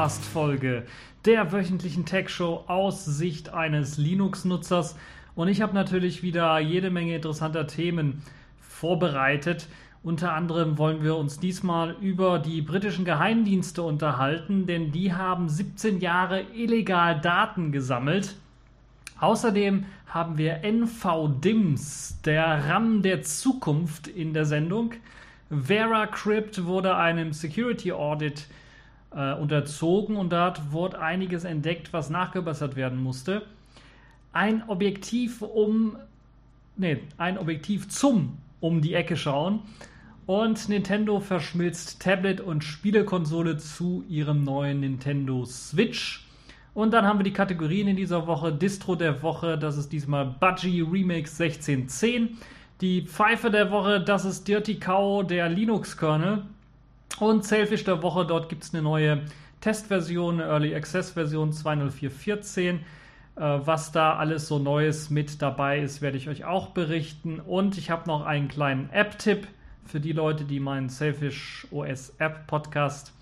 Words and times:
Podcast-Folge 0.00 0.86
der 1.26 1.52
wöchentlichen 1.52 2.06
Tech-Show 2.06 2.64
aus 2.68 3.04
Sicht 3.04 3.50
eines 3.50 3.98
Linux-Nutzers. 3.98 4.96
Und 5.34 5.48
ich 5.48 5.60
habe 5.60 5.74
natürlich 5.74 6.22
wieder 6.22 6.58
jede 6.58 6.88
Menge 6.88 7.16
interessanter 7.16 7.66
Themen 7.66 8.22
vorbereitet. 8.62 9.68
Unter 10.02 10.32
anderem 10.32 10.78
wollen 10.78 11.04
wir 11.04 11.16
uns 11.16 11.38
diesmal 11.38 11.96
über 12.00 12.38
die 12.38 12.62
britischen 12.62 13.04
Geheimdienste 13.04 13.82
unterhalten, 13.82 14.64
denn 14.64 14.90
die 14.90 15.12
haben 15.12 15.50
17 15.50 16.00
Jahre 16.00 16.44
illegal 16.54 17.20
Daten 17.20 17.70
gesammelt. 17.70 18.36
Außerdem 19.18 19.84
haben 20.06 20.38
wir 20.38 20.64
NVDIMS, 20.64 22.22
der 22.24 22.70
RAM 22.70 23.02
der 23.02 23.20
Zukunft 23.20 24.08
in 24.08 24.32
der 24.32 24.46
Sendung. 24.46 24.94
VeraCrypt 25.50 26.64
wurde 26.64 26.96
einem 26.96 27.34
Security 27.34 27.92
Audit 27.92 28.40
äh, 28.40 28.69
unterzogen 29.10 30.16
und 30.16 30.32
dort 30.32 30.72
wurde 30.72 31.00
einiges 31.00 31.44
entdeckt, 31.44 31.92
was 31.92 32.10
nachgebessert 32.10 32.76
werden 32.76 33.02
musste. 33.02 33.42
Ein 34.32 34.62
Objektiv 34.68 35.42
um, 35.42 35.96
nee, 36.76 36.98
ein 37.18 37.36
Objektiv 37.36 37.88
zum 37.88 38.38
um 38.60 38.82
die 38.82 38.94
Ecke 38.94 39.16
schauen 39.16 39.60
und 40.26 40.68
Nintendo 40.68 41.18
verschmilzt 41.18 42.00
Tablet 42.00 42.40
und 42.40 42.62
Spielekonsole 42.62 43.56
zu 43.56 44.04
ihrem 44.08 44.44
neuen 44.44 44.78
Nintendo 44.78 45.44
Switch. 45.44 46.24
Und 46.72 46.92
dann 46.92 47.04
haben 47.04 47.18
wir 47.18 47.24
die 47.24 47.32
Kategorien 47.32 47.88
in 47.88 47.96
dieser 47.96 48.28
Woche. 48.28 48.52
Distro 48.52 48.94
der 48.94 49.22
Woche, 49.22 49.58
das 49.58 49.76
ist 49.76 49.90
diesmal 49.90 50.26
Budgie 50.26 50.82
Remix 50.82 51.40
1610. 51.40 52.38
Die 52.80 53.02
Pfeife 53.02 53.50
der 53.50 53.72
Woche, 53.72 54.00
das 54.00 54.24
ist 54.24 54.46
Dirty 54.46 54.76
Cow, 54.76 55.26
der 55.26 55.48
Linux-Kernel. 55.48 56.44
Und 57.18 57.44
Selfish 57.44 57.84
der 57.84 58.02
Woche, 58.02 58.24
dort 58.24 58.48
gibt 58.48 58.62
es 58.64 58.72
eine 58.72 58.82
neue 58.82 59.22
Testversion, 59.60 60.40
eine 60.40 60.50
Early 60.50 60.74
Access 60.74 61.10
Version 61.10 61.52
20414. 61.52 62.80
Äh, 63.36 63.40
was 63.40 63.92
da 63.92 64.16
alles 64.16 64.48
so 64.48 64.58
Neues 64.58 65.10
mit 65.10 65.42
dabei 65.42 65.80
ist, 65.80 66.02
werde 66.02 66.16
ich 66.16 66.28
euch 66.28 66.44
auch 66.44 66.68
berichten. 66.70 67.40
Und 67.40 67.78
ich 67.78 67.90
habe 67.90 68.08
noch 68.08 68.24
einen 68.24 68.48
kleinen 68.48 68.90
App-Tipp 68.90 69.46
für 69.84 70.00
die 70.00 70.12
Leute, 70.12 70.44
die 70.44 70.60
meinen 70.60 70.88
Selfish 70.88 71.66
OS 71.70 72.14
App 72.18 72.46
Podcast 72.46 73.12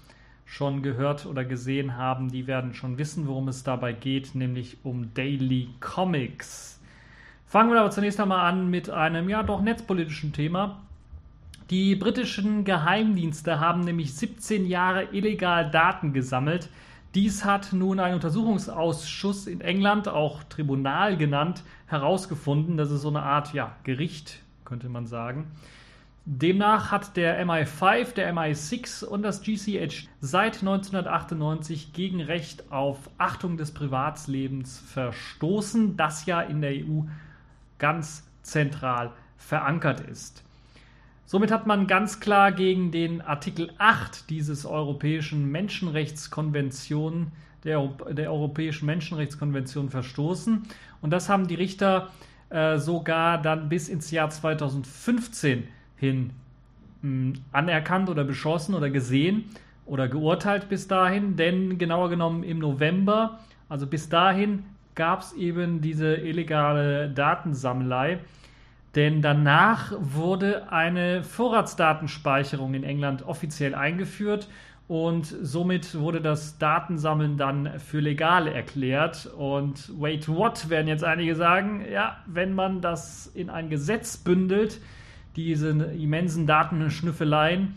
schon 0.45 0.83
gehört 0.83 1.27
oder 1.27 1.45
gesehen 1.45 1.97
haben. 1.97 2.31
Die 2.31 2.47
werden 2.47 2.75
schon 2.75 2.99
wissen, 2.99 3.27
worum 3.27 3.49
es 3.49 3.65
dabei 3.65 3.93
geht, 3.93 4.35
nämlich 4.35 4.79
um 4.83 5.13
Daily 5.15 5.69
Comics. 5.81 6.81
Fangen 7.47 7.71
wir 7.71 7.81
aber 7.81 7.91
zunächst 7.91 8.21
einmal 8.21 8.47
an 8.47 8.71
mit 8.71 8.91
einem 8.91 9.29
ja 9.29 9.43
doch 9.43 9.63
netzpolitischen 9.63 10.33
Thema. 10.33 10.83
Die 11.71 11.97
britischen 11.97 12.65
Geheimdienste 12.65 13.61
haben 13.61 13.83
nämlich 13.83 14.15
17 14.15 14.67
Jahre 14.67 15.09
illegal 15.13 15.71
Daten 15.71 16.15
gesammelt. 16.15 16.71
Dies 17.15 17.45
hat 17.45 17.75
nun 17.75 18.01
ein 18.01 18.15
Untersuchungsausschuss 18.15 19.47
in 19.47 19.61
England, 19.61 20.09
auch 20.09 20.43
Tribunal 20.45 21.19
genannt, 21.19 21.63
herausgefunden. 21.87 22.79
Das 22.79 22.91
ist 22.91 23.03
so 23.03 23.09
eine 23.09 23.23
Art 23.23 23.53
ja, 23.53 23.77
Gericht, 23.85 24.41
könnte 24.65 24.89
man 24.89 25.07
sagen. 25.07 25.47
Demnach 26.25 26.91
hat 26.91 27.19
der 27.19 27.45
MI5, 27.45 28.15
der 28.15 28.35
MI6 28.35 29.05
und 29.05 29.23
das 29.23 29.43
GCH 29.43 30.09
seit 30.21 30.61
1998 30.61 31.93
gegen 31.93 32.23
Recht 32.23 32.73
auf 32.73 33.11
Achtung 33.19 33.59
des 33.59 33.73
Privatslebens 33.73 34.79
verstoßen, 34.79 35.99
das 35.99 36.25
ja 36.25 36.41
in 36.41 36.63
der 36.63 36.73
EU 36.73 37.03
ganz 37.79 38.27
zentral 38.43 39.13
verankert 39.37 40.01
ist. 40.01 40.45
Somit 41.31 41.51
hat 41.51 41.67
man 41.67 41.87
ganz 41.87 42.21
klar 42.21 42.53
gegen 42.53 42.91
den 42.91 43.21
Artikel 43.21 43.71
8 43.77 44.31
dieses 44.31 44.65
Europäischen 44.65 45.51
Menschenrechtskonvention, 45.53 47.33
der, 47.65 47.87
der 48.13 48.33
Europäischen 48.33 48.87
Menschenrechtskonvention 48.87 49.91
verstoßen. 49.91 50.63
Und 51.03 51.11
das 51.11 51.29
haben 51.29 51.47
die 51.47 51.57
Richter 51.57 52.09
äh, 52.49 52.79
sogar 52.79 53.43
dann 53.43 53.69
bis 53.69 53.91
ins 53.91 54.11
Jahr 54.11 54.31
2015 54.31 55.65
hin 55.97 56.31
mh, 57.03 57.11
hm, 57.11 57.33
anerkannt 57.53 58.09
oder 58.09 58.25
beschlossen 58.25 58.75
oder 58.75 58.89
gesehen 58.89 59.45
oder 59.85 60.09
geurteilt 60.09 60.71
bis 60.71 60.89
dahin. 60.89 61.37
Denn 61.37 61.77
genauer 61.77 62.09
genommen 62.09 62.43
im 62.43 62.59
November, 62.59 63.41
also 63.69 63.87
bis 63.87 64.09
dahin, 64.09 64.65
gab 64.95 65.21
es 65.21 65.35
eben 65.35 65.83
diese 65.83 66.15
illegale 66.15 67.11
Datensammlei 67.11 68.21
denn 68.99 69.23
danach 69.23 69.93
wurde 70.01 70.73
eine 70.73 71.23
Vorratsdatenspeicherung 71.23 72.75
in 72.75 72.83
England 72.83 73.25
offiziell 73.25 73.77
eingeführt 73.77 74.49
und 74.89 75.27
somit 75.27 76.01
wurde 76.01 76.21
das 76.21 76.59
Datensammeln 76.59 77.37
dann 77.37 77.79
für 77.79 78.01
legal 78.01 78.49
erklärt. 78.49 79.27
Und 79.27 79.93
wait, 80.01 80.29
what, 80.29 80.69
werden 80.69 80.89
jetzt 80.89 81.05
einige 81.05 81.37
sagen, 81.37 81.85
ja, 81.89 82.17
wenn 82.27 82.55
man 82.55 82.81
das 82.81 83.29
in 83.29 83.51
ein 83.51 83.71
Gesetz 83.71 84.17
bündelt, 84.17 84.81
diese 85.37 85.69
immensen 85.69 86.49
Datenschnüffeleien, 86.49 87.75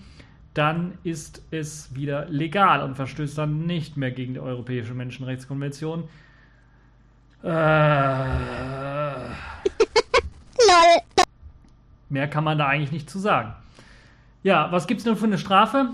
dann 0.55 0.97
ist 1.03 1.43
es 1.51 1.93
wieder 1.93 2.25
legal 2.29 2.81
und 2.81 2.95
verstößt 2.95 3.37
dann 3.37 3.67
nicht 3.67 3.95
mehr 3.95 4.09
gegen 4.09 4.33
die 4.33 4.39
Europäische 4.39 4.95
Menschenrechtskonvention. 4.95 6.05
Äh. 7.43 7.47
Lol. 10.71 11.10
Mehr 12.11 12.27
kann 12.27 12.43
man 12.43 12.57
da 12.57 12.67
eigentlich 12.67 12.91
nicht 12.91 13.09
zu 13.09 13.19
sagen. 13.19 13.53
Ja, 14.43 14.71
was 14.71 14.87
gibt 14.87 14.99
es 14.99 15.05
denn 15.05 15.15
für 15.15 15.25
eine 15.25 15.37
Strafe? 15.37 15.89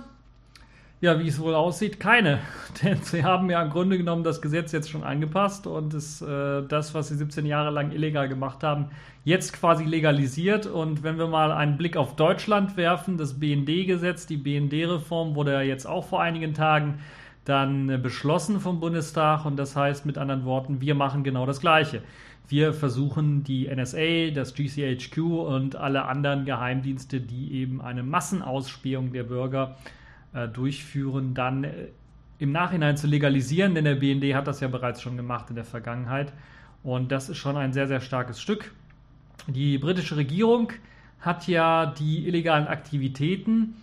Ja, 1.00 1.20
wie 1.20 1.28
es 1.28 1.40
wohl 1.40 1.54
aussieht, 1.54 2.00
keine. 2.00 2.40
Denn 2.84 3.04
sie 3.04 3.24
haben 3.24 3.52
ja 3.52 3.62
im 3.62 3.70
Grunde 3.70 4.00
genommen 4.00 4.24
das 4.24 4.42
Gesetz 4.42 4.72
jetzt 4.72 4.90
schon 4.90 5.04
angepasst 5.04 5.68
und 5.68 5.94
ist, 5.94 6.24
äh, 6.24 6.64
das, 6.68 6.96
was 6.96 7.10
sie 7.10 7.16
17 7.16 7.46
Jahre 7.46 7.70
lang 7.70 7.92
illegal 7.92 8.28
gemacht 8.28 8.64
haben, 8.64 8.88
jetzt 9.24 9.54
quasi 9.54 9.84
legalisiert. 9.84 10.66
Und 10.66 11.04
wenn 11.04 11.20
wir 11.20 11.28
mal 11.28 11.52
einen 11.52 11.78
Blick 11.78 11.98
auf 11.98 12.16
Deutschland 12.16 12.78
werfen, 12.78 13.18
das 13.20 13.40
BND-Gesetz, 13.40 14.26
die 14.26 14.38
BND-Reform 14.38 15.36
wurde 15.36 15.54
ja 15.54 15.62
jetzt 15.62 15.86
auch 15.86 16.08
vor 16.08 16.22
einigen 16.24 16.56
Tagen 16.56 17.00
dann 17.46 17.90
äh, 17.90 17.98
beschlossen 18.00 18.60
vom 18.60 18.80
Bundestag. 18.80 19.46
Und 19.46 19.58
das 19.58 19.76
heißt 19.76 20.08
mit 20.08 20.18
anderen 20.18 20.46
Worten, 20.46 20.82
wir 20.82 20.96
machen 20.96 21.24
genau 21.24 21.46
das 21.46 21.60
Gleiche. 21.60 22.02
Wir 22.50 22.74
versuchen 22.74 23.44
die 23.44 23.68
NSA, 23.68 24.32
das 24.34 24.54
GCHQ 24.54 25.18
und 25.18 25.76
alle 25.76 26.06
anderen 26.06 26.46
Geheimdienste, 26.46 27.20
die 27.20 27.54
eben 27.54 27.82
eine 27.82 28.04
Massenausspähung 28.04 29.12
der 29.12 29.24
Bürger 29.24 29.76
äh, 30.34 30.48
durchführen, 30.48 31.34
dann 31.34 31.66
äh, 31.66 31.72
im 32.40 32.52
Nachhinein 32.52 32.96
zu 32.96 33.08
legalisieren, 33.08 33.76
denn 33.76 33.84
der 33.84 33.96
BND 33.96 34.34
hat 34.34 34.48
das 34.48 34.62
ja 34.62 34.68
bereits 34.70 35.02
schon 35.02 35.18
gemacht 35.18 35.50
in 35.50 35.56
der 35.56 35.66
Vergangenheit. 35.66 36.32
Und 36.84 37.12
das 37.12 37.30
ist 37.30 37.38
schon 37.38 37.58
ein 37.58 37.74
sehr, 37.74 37.88
sehr 37.88 38.00
starkes 38.00 38.42
Stück. 38.42 38.72
Die 39.48 39.78
britische 39.78 40.16
Regierung 40.16 40.72
hat 41.20 41.48
ja 41.48 41.86
die 41.86 42.28
illegalen 42.28 42.68
Aktivitäten 42.68 43.76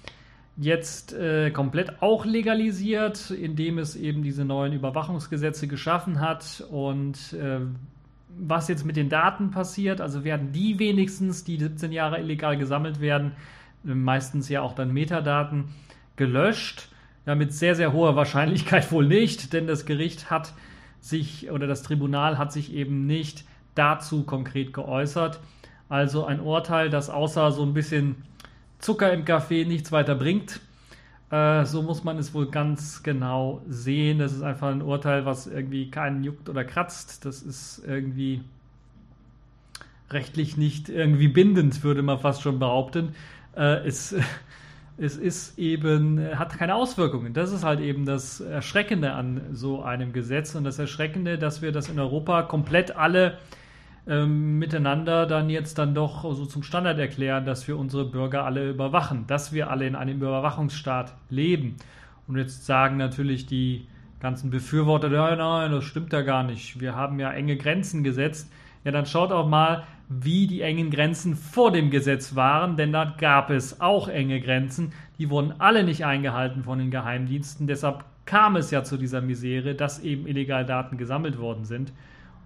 jetzt 0.57 1.13
äh, 1.13 1.51
komplett 1.51 2.01
auch 2.01 2.25
legalisiert, 2.25 3.31
indem 3.31 3.79
es 3.79 3.97
eben 3.97 4.23
diese 4.23 4.45
neuen 4.45 4.73
Überwachungsgesetze 4.73 5.67
geschaffen 5.67 6.21
hat 6.21 6.65
und 6.71 7.33
äh, 7.33 7.61
was 8.39 8.69
jetzt 8.69 8.85
mit 8.85 8.97
den 8.97 9.09
Daten 9.09 9.51
passiert. 9.51 10.01
Also 10.01 10.25
werden 10.25 10.53
die 10.53 10.79
wenigstens, 10.79 11.45
die 11.45 11.57
17 11.57 11.93
Jahre 11.93 12.19
illegal 12.19 12.57
gesammelt 12.57 13.01
werden, 13.01 13.33
meistens 13.83 14.49
ja 14.49 14.63
auch 14.63 14.75
dann 14.75 14.93
Metadaten, 14.93 15.69
gelöscht. 16.17 16.89
Ja, 17.27 17.35
mit 17.35 17.53
sehr, 17.53 17.75
sehr 17.75 17.93
hoher 17.93 18.17
Wahrscheinlichkeit 18.17 18.91
wohl 18.93 19.07
nicht, 19.07 19.53
denn 19.53 19.67
das 19.67 19.87
Gericht 19.87 20.31
hat 20.31 20.53
sich 21.01 21.51
oder 21.51 21.67
das 21.67 21.83
Tribunal 21.83 22.39
hat 22.39 22.53
sich 22.53 22.73
eben 22.73 23.07
nicht 23.07 23.45
dazu 23.75 24.25
konkret 24.25 24.73
geäußert. 24.73 25.41
Also 25.89 26.25
ein 26.25 26.41
Urteil, 26.41 26.91
das 26.91 27.11
außer 27.11 27.53
so 27.53 27.63
ein 27.63 27.75
bisschen 27.75 28.17
Zucker 28.79 29.13
im 29.13 29.25
Kaffee 29.25 29.65
nichts 29.65 29.93
weiter 29.93 30.15
bringt. 30.15 30.61
Äh, 31.31 31.65
so 31.65 31.83
muss 31.83 32.05
man 32.05 32.19
es 32.19 32.35
wohl 32.35 32.51
ganz 32.51 33.03
genau 33.03 33.63
sehen. 33.69 34.19
Das 34.19 34.33
ist 34.33 34.43
einfach 34.43 34.69
ein 34.69 34.83
Urteil, 34.83 35.27
was 35.27 35.47
irgendwie 35.47 35.91
keinen 35.91 36.23
juckt 36.25 36.49
oder 36.49 36.65
kratzt. 36.65 37.25
Das 37.25 37.43
ist 37.43 37.83
irgendwie 37.87 38.43
rechtlich 40.11 40.57
nicht 40.57 40.89
irgendwie 40.89 41.29
bindend, 41.29 41.83
würde 41.83 42.03
man 42.03 42.19
fast 42.19 42.43
schon 42.43 42.59
behaupten. 42.59 43.15
Äh, 43.57 43.87
es, 43.87 44.15
es 44.99 45.17
ist 45.17 45.59
eben, 45.59 46.39
hat 46.39 46.57
keine 46.59 46.75
Auswirkungen. 46.75 47.33
Das 47.35 47.53
ist 47.53 47.65
halt 47.65 47.81
eben 47.81 48.05
das 48.05 48.41
Erschreckende 48.41 49.13
an 49.13 49.41
so 49.53 49.83
einem 49.83 50.13
Gesetz 50.13 50.55
und 50.55 50.65
das 50.65 50.79
Erschreckende, 50.79 51.39
dass 51.39 51.63
wir 51.63 51.73
das 51.73 51.89
in 51.89 51.99
Europa 51.99 52.43
komplett 52.43 52.97
alle 52.97 53.39
ähm, 54.07 54.59
miteinander 54.59 55.27
dann 55.27 55.49
jetzt 55.49 55.79
dann 55.79 55.95
doch 55.95 56.23
so 56.35 56.45
zum 56.47 56.63
Standard 56.63 56.99
erklären, 56.99 57.45
dass 57.45 57.67
wir 57.67 57.79
unsere 57.79 58.05
Bürger 58.05 58.45
alle 58.45 58.71
überwachen, 58.71 59.27
dass 59.27 59.53
wir 59.53 59.71
alle 59.71 59.87
in 59.87 59.95
einem 59.95 60.17
Überwachungsstaat 60.19 61.15
leben. 61.31 61.77
Und 62.27 62.37
jetzt 62.37 62.67
sagen 62.67 62.97
natürlich 62.97 63.47
die 63.47 63.87
ganzen 64.21 64.51
Befürworter, 64.51 65.09
nein, 65.09 65.39
nein, 65.39 65.71
das 65.71 65.85
stimmt 65.85 66.13
ja 66.13 66.23
gar 66.23 66.43
nicht. 66.43 66.81
Wir 66.81 66.95
haben 66.95 67.19
ja 67.19 67.31
enge 67.33 67.57
Grenzen 67.57 68.05
gesetzt. 68.05 68.51
Ja, 68.85 68.93
dann 68.93 69.07
schaut 69.07 69.33
auch 69.33 69.49
mal, 69.49 69.85
wie 70.09 70.47
die 70.47 70.61
engen 70.61 70.91
Grenzen 70.91 71.35
vor 71.35 71.73
dem 71.73 71.91
Gesetz 71.91 72.35
waren, 72.35 72.77
denn 72.77 72.93
da 72.93 73.15
gab 73.19 73.51
es 73.51 73.81
auch 73.81 74.09
enge 74.09 74.41
Grenzen. 74.41 74.93
Die 75.19 75.31
wurden 75.31 75.55
alle 75.59 75.85
nicht 75.85 76.05
eingehalten 76.05 76.65
von 76.65 76.79
den 76.79 76.91
Geheimdiensten. 76.91 77.67
Deshalb 77.67 78.05
kam 78.27 78.57
es 78.57 78.71
ja 78.71 78.85
zu 78.85 78.97
dieser 78.97 79.21
Misere, 79.21 79.75
dass 79.75 80.01
eben 80.01 80.27
illegal 80.27 80.65
Daten 80.67 80.99
gesammelt 80.99 81.39
worden 81.39 81.65
sind. 81.65 81.93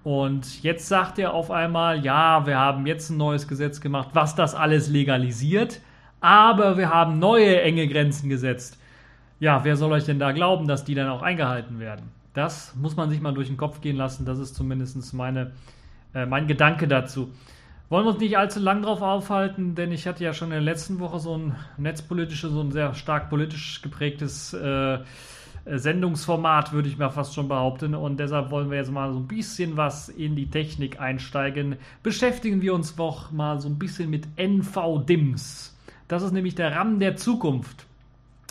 Und 0.04 0.62
jetzt 0.62 0.88
sagt 0.88 1.18
er 1.18 1.34
auf 1.34 1.50
einmal, 1.50 2.04
ja, 2.04 2.46
wir 2.46 2.58
haben 2.58 2.86
jetzt 2.86 3.10
ein 3.10 3.16
neues 3.16 3.48
Gesetz 3.48 3.80
gemacht, 3.80 4.10
was 4.12 4.34
das 4.34 4.54
alles 4.54 4.88
legalisiert, 4.88 5.80
aber 6.20 6.76
wir 6.76 6.90
haben 6.90 7.18
neue 7.18 7.60
enge 7.60 7.88
Grenzen 7.88 8.28
gesetzt. 8.28 8.78
Ja, 9.40 9.64
wer 9.64 9.76
soll 9.76 9.92
euch 9.92 10.04
denn 10.04 10.18
da 10.18 10.32
glauben, 10.32 10.66
dass 10.66 10.84
die 10.84 10.94
dann 10.94 11.08
auch 11.08 11.22
eingehalten 11.22 11.78
werden? 11.78 12.10
Das 12.34 12.74
muss 12.76 12.96
man 12.96 13.10
sich 13.10 13.20
mal 13.20 13.34
durch 13.34 13.48
den 13.48 13.56
Kopf 13.56 13.80
gehen 13.80 13.96
lassen. 13.96 14.24
Das 14.24 14.38
ist 14.38 14.54
zumindest 14.54 15.12
meine, 15.14 15.52
äh, 16.14 16.26
mein 16.26 16.46
Gedanke 16.46 16.88
dazu. 16.88 17.32
Wollen 17.88 18.04
wir 18.04 18.10
uns 18.10 18.20
nicht 18.20 18.36
allzu 18.36 18.60
lang 18.60 18.82
drauf 18.82 19.00
aufhalten, 19.00 19.74
denn 19.74 19.92
ich 19.92 20.06
hatte 20.06 20.22
ja 20.22 20.34
schon 20.34 20.48
in 20.48 20.52
der 20.52 20.60
letzten 20.60 20.98
Woche 21.00 21.18
so 21.18 21.36
ein 21.36 21.56
netzpolitisches, 21.78 22.52
so 22.52 22.60
ein 22.60 22.70
sehr 22.70 22.94
stark 22.94 23.30
politisch 23.30 23.80
geprägtes 23.80 24.52
äh, 24.52 24.98
Sendungsformat, 25.66 26.72
würde 26.72 26.88
ich 26.88 26.98
mir 26.98 27.10
fast 27.10 27.34
schon 27.34 27.48
behaupten. 27.48 27.94
Und 27.94 28.18
deshalb 28.18 28.50
wollen 28.50 28.70
wir 28.70 28.78
jetzt 28.78 28.90
mal 28.90 29.12
so 29.12 29.18
ein 29.18 29.28
bisschen 29.28 29.76
was 29.76 30.08
in 30.08 30.36
die 30.36 30.50
Technik 30.50 31.00
einsteigen. 31.00 31.76
Beschäftigen 32.02 32.62
wir 32.62 32.74
uns 32.74 32.96
doch 32.96 33.30
mal 33.30 33.60
so 33.60 33.68
ein 33.68 33.78
bisschen 33.78 34.10
mit 34.10 34.26
NVDIMS. 34.36 35.76
Das 36.08 36.22
ist 36.22 36.32
nämlich 36.32 36.54
der 36.54 36.74
RAM 36.74 36.98
der 36.98 37.16
Zukunft. 37.16 37.86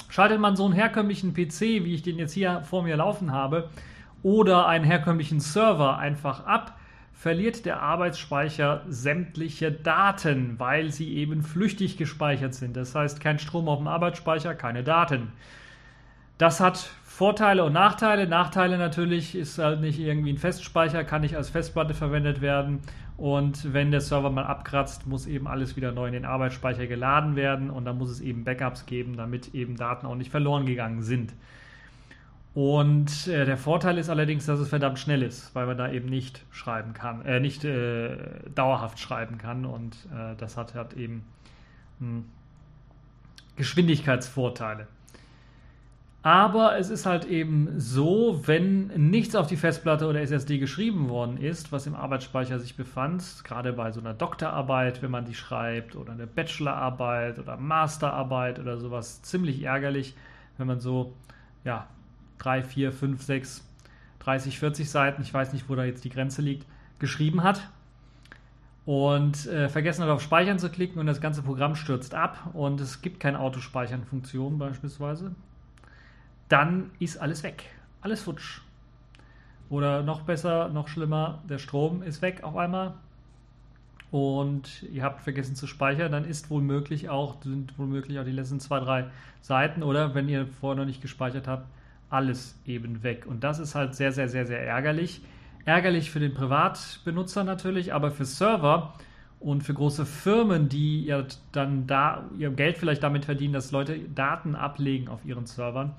Schaltet 0.09 0.39
man 0.39 0.55
so 0.55 0.65
einen 0.65 0.73
herkömmlichen 0.73 1.33
PC, 1.33 1.61
wie 1.61 1.93
ich 1.93 2.03
den 2.03 2.17
jetzt 2.17 2.33
hier 2.33 2.61
vor 2.61 2.83
mir 2.83 2.95
laufen 2.95 3.31
habe, 3.31 3.69
oder 4.23 4.67
einen 4.67 4.85
herkömmlichen 4.85 5.39
Server 5.39 5.97
einfach 5.97 6.45
ab, 6.45 6.77
verliert 7.13 7.65
der 7.65 7.81
Arbeitsspeicher 7.81 8.83
sämtliche 8.87 9.71
Daten, 9.71 10.55
weil 10.59 10.91
sie 10.91 11.15
eben 11.15 11.41
flüchtig 11.41 11.97
gespeichert 11.97 12.53
sind. 12.53 12.77
Das 12.77 12.93
heißt, 12.93 13.19
kein 13.19 13.39
Strom 13.39 13.67
auf 13.67 13.79
dem 13.79 13.87
Arbeitsspeicher, 13.87 14.53
keine 14.53 14.83
Daten. 14.83 15.31
Das 16.37 16.59
hat 16.59 16.77
Vorteile 17.03 17.63
und 17.63 17.73
Nachteile. 17.73 18.27
Nachteile 18.27 18.77
natürlich 18.77 19.33
ist 19.33 19.57
halt 19.57 19.81
nicht 19.81 19.97
irgendwie 19.99 20.33
ein 20.33 20.37
Festspeicher, 20.37 21.03
kann 21.03 21.21
nicht 21.21 21.35
als 21.35 21.49
Festplatte 21.49 21.95
verwendet 21.95 22.41
werden. 22.41 22.81
Und 23.17 23.73
wenn 23.73 23.89
der 23.89 24.01
Server 24.01 24.29
mal 24.29 24.45
abkratzt, 24.45 25.07
muss 25.07 25.25
eben 25.25 25.47
alles 25.47 25.75
wieder 25.75 25.91
neu 25.91 26.05
in 26.05 26.13
den 26.13 26.25
Arbeitsspeicher 26.25 26.85
geladen 26.85 27.35
werden 27.35 27.71
und 27.71 27.85
dann 27.85 27.97
muss 27.97 28.11
es 28.11 28.21
eben 28.21 28.43
Backups 28.43 28.85
geben, 28.85 29.17
damit 29.17 29.55
eben 29.55 29.75
Daten 29.75 30.05
auch 30.05 30.13
nicht 30.13 30.29
verloren 30.29 30.67
gegangen 30.67 31.01
sind. 31.01 31.33
Und 32.53 33.27
äh, 33.27 33.45
der 33.45 33.57
Vorteil 33.57 33.97
ist 33.97 34.09
allerdings, 34.09 34.45
dass 34.45 34.59
es 34.59 34.69
verdammt 34.69 34.99
schnell 34.99 35.23
ist, 35.23 35.53
weil 35.55 35.65
man 35.65 35.77
da 35.77 35.91
eben 35.91 36.09
nicht 36.09 36.45
schreiben 36.51 36.93
kann, 36.93 37.25
äh, 37.25 37.39
nicht 37.39 37.63
äh, 37.63 38.15
dauerhaft 38.53 38.99
schreiben 38.99 39.39
kann. 39.39 39.65
Und 39.65 39.95
äh, 40.11 40.35
das 40.37 40.57
hat, 40.57 40.75
hat 40.75 40.93
eben 40.93 41.23
hm, 41.99 42.25
Geschwindigkeitsvorteile. 43.55 44.87
Aber 46.27 46.77
es 46.77 46.89
ist 46.89 47.05
halt 47.05 47.23
eben 47.23 47.79
so, 47.79 48.41
wenn 48.45 48.87
nichts 48.87 49.33
auf 49.33 49.47
die 49.47 49.55
Festplatte 49.55 50.07
oder 50.07 50.19
SSD 50.19 50.57
geschrieben 50.57 51.07
worden 51.07 51.37
ist, 51.37 51.71
was 51.71 51.87
im 51.87 51.95
Arbeitsspeicher 51.95 52.59
sich 52.59 52.75
befand, 52.75 53.23
gerade 53.45 53.71
bei 53.71 53.93
so 53.93 54.01
einer 54.01 54.13
Doktorarbeit, 54.13 55.01
wenn 55.01 55.09
man 55.09 55.23
die 55.23 55.35
schreibt, 55.35 55.95
oder 55.95 56.11
eine 56.11 56.27
Bachelorarbeit 56.27 57.39
oder 57.39 57.55
Masterarbeit 57.55 58.59
oder 58.59 58.77
sowas, 58.77 59.21
ziemlich 59.21 59.63
ärgerlich, 59.63 60.17
wenn 60.57 60.67
man 60.67 60.81
so, 60.81 61.13
ja, 61.63 61.87
3, 62.39 62.61
4, 62.61 62.91
5, 62.91 63.23
6, 63.23 63.65
30, 64.19 64.59
40 64.59 64.89
Seiten, 64.89 65.21
ich 65.21 65.33
weiß 65.33 65.53
nicht, 65.53 65.69
wo 65.69 65.75
da 65.75 65.85
jetzt 65.85 66.03
die 66.03 66.09
Grenze 66.09 66.41
liegt, 66.41 66.65
geschrieben 66.99 67.43
hat 67.43 67.69
und 68.85 69.45
äh, 69.47 69.69
vergessen 69.69 70.03
hat 70.03 70.09
auf 70.09 70.21
Speichern 70.21 70.59
zu 70.59 70.69
klicken 70.69 70.99
und 70.99 71.05
das 71.05 71.21
ganze 71.21 71.41
Programm 71.41 71.75
stürzt 71.75 72.13
ab 72.13 72.49
und 72.51 72.81
es 72.81 73.01
gibt 73.01 73.21
keine 73.21 73.39
Autospeichern-Funktion 73.39 74.57
beispielsweise, 74.57 75.31
dann 76.49 76.91
ist 76.99 77.17
alles 77.17 77.43
weg. 77.43 77.63
Alles 78.01 78.21
futsch. 78.21 78.61
Oder 79.69 80.03
noch 80.03 80.21
besser, 80.21 80.69
noch 80.69 80.87
schlimmer, 80.87 81.43
der 81.49 81.57
Strom 81.57 82.01
ist 82.01 82.21
weg 82.21 82.43
auf 82.43 82.55
einmal 82.55 82.93
und 84.11 84.83
ihr 84.83 85.03
habt 85.03 85.21
vergessen 85.21 85.55
zu 85.55 85.67
speichern, 85.67 86.11
dann 86.11 86.23
ist 86.23 86.49
wohl 86.49 86.61
möglich 86.61 87.09
auch, 87.09 87.41
sind 87.43 87.77
wohl 87.77 87.87
möglich 87.87 88.19
auch 88.19 88.23
die 88.23 88.31
letzten 88.31 88.59
zwei, 88.59 88.79
drei 88.79 89.05
Seiten 89.41 89.83
oder 89.83 90.15
wenn 90.15 90.29
ihr 90.29 90.47
vorher 90.47 90.77
noch 90.77 90.85
nicht 90.85 91.01
gespeichert 91.01 91.47
habt, 91.47 91.67
alles 92.09 92.57
eben 92.65 93.03
weg. 93.03 93.25
Und 93.27 93.43
das 93.43 93.59
ist 93.59 93.75
halt 93.75 93.95
sehr, 93.95 94.13
sehr, 94.13 94.29
sehr, 94.29 94.45
sehr 94.45 94.65
ärgerlich. 94.65 95.21
Ärgerlich 95.65 96.09
für 96.11 96.21
den 96.21 96.33
Privatbenutzer 96.33 97.43
natürlich, 97.43 97.93
aber 97.93 98.11
für 98.11 98.23
Server 98.23 98.93
und 99.41 99.63
für 99.63 99.73
große 99.73 100.05
Firmen, 100.05 100.69
die 100.69 101.03
ja 101.03 101.25
dann 101.51 101.85
da 101.85 102.23
ihr 102.37 102.49
Geld 102.51 102.77
vielleicht 102.77 103.03
damit 103.03 103.25
verdienen, 103.25 103.53
dass 103.53 103.71
Leute 103.71 103.99
Daten 103.99 104.55
ablegen 104.55 105.09
auf 105.09 105.25
ihren 105.25 105.45
Servern 105.45 105.93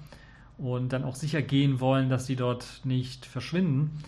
und 0.58 0.92
dann 0.92 1.04
auch 1.04 1.14
sicher 1.14 1.40
gehen 1.40 1.80
wollen, 1.80 2.08
dass 2.08 2.26
die 2.26 2.36
dort 2.36 2.80
nicht 2.84 3.26
verschwinden, 3.26 4.02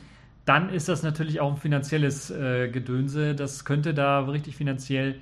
dann 0.45 0.71
ist 0.71 0.89
das 0.89 1.03
natürlich 1.03 1.41
auch 1.41 1.53
ein 1.53 1.57
finanzielles 1.57 2.31
äh, 2.31 2.69
Gedönse. 2.69 3.35
Das 3.35 3.65
könnte 3.65 3.95
da 3.95 4.21
richtig 4.21 4.57
finanziell 4.57 5.21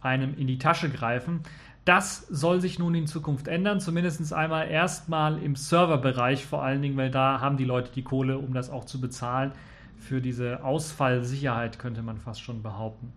einem 0.00 0.36
in 0.36 0.46
die 0.46 0.58
Tasche 0.58 0.90
greifen. 0.90 1.40
Das 1.84 2.26
soll 2.28 2.60
sich 2.60 2.78
nun 2.78 2.94
in 2.94 3.06
Zukunft 3.06 3.48
ändern, 3.48 3.80
zumindest 3.80 4.32
einmal 4.34 4.68
erstmal 4.68 5.42
im 5.42 5.56
Serverbereich 5.56 6.44
vor 6.44 6.62
allen 6.62 6.82
Dingen, 6.82 6.98
weil 6.98 7.10
da 7.10 7.40
haben 7.40 7.56
die 7.56 7.64
Leute 7.64 7.90
die 7.94 8.02
Kohle, 8.02 8.36
um 8.36 8.52
das 8.52 8.68
auch 8.68 8.84
zu 8.84 9.00
bezahlen. 9.00 9.52
Für 9.96 10.20
diese 10.20 10.62
Ausfallsicherheit 10.62 11.78
könnte 11.78 12.02
man 12.02 12.18
fast 12.18 12.42
schon 12.42 12.62
behaupten. 12.62 13.12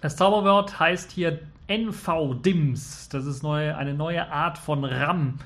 Das 0.00 0.16
Zauberwort 0.16 0.78
heißt 0.78 1.10
hier 1.10 1.40
NVDIMS. 1.66 3.08
Das 3.08 3.26
ist 3.26 3.42
neue, 3.42 3.76
eine 3.76 3.94
neue 3.94 4.30
Art 4.30 4.56
von 4.56 4.84
RAM, 4.84 5.40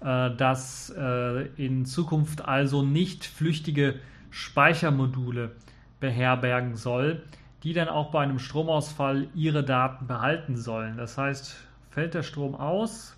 äh, 0.00 0.30
das 0.36 0.94
äh, 0.96 1.46
in 1.56 1.84
Zukunft 1.86 2.44
also 2.44 2.82
nicht 2.82 3.24
flüchtige 3.24 4.00
Speichermodule 4.30 5.52
beherbergen 6.00 6.76
soll, 6.76 7.22
die 7.62 7.72
dann 7.72 7.88
auch 7.88 8.10
bei 8.10 8.22
einem 8.22 8.38
Stromausfall 8.38 9.28
ihre 9.34 9.64
Daten 9.64 10.06
behalten 10.06 10.56
sollen. 10.56 10.96
Das 10.96 11.16
heißt, 11.16 11.56
Fällt 11.94 12.14
der 12.14 12.24
Strom 12.24 12.56
aus, 12.56 13.16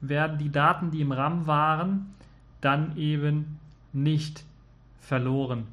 werden 0.00 0.36
die 0.36 0.50
Daten, 0.50 0.90
die 0.90 1.00
im 1.00 1.12
RAM 1.12 1.46
waren, 1.46 2.12
dann 2.60 2.96
eben 2.96 3.60
nicht 3.92 4.42
verloren, 4.98 5.68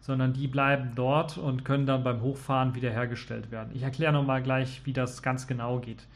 sondern 0.00 0.32
die 0.32 0.48
bleiben 0.48 0.96
dort 0.96 1.38
und 1.38 1.64
können 1.64 1.86
dann 1.86 2.02
beim 2.02 2.22
Hochfahren 2.22 2.74
wiederhergestellt 2.74 3.52
werden. 3.52 3.70
Ich 3.72 3.82
erkläre 3.82 4.12
nochmal 4.12 4.42
gleich, 4.42 4.84
wie 4.84 4.92
das 4.92 5.22
ganz 5.22 5.46
genau 5.46 5.78
geht. 5.78 6.08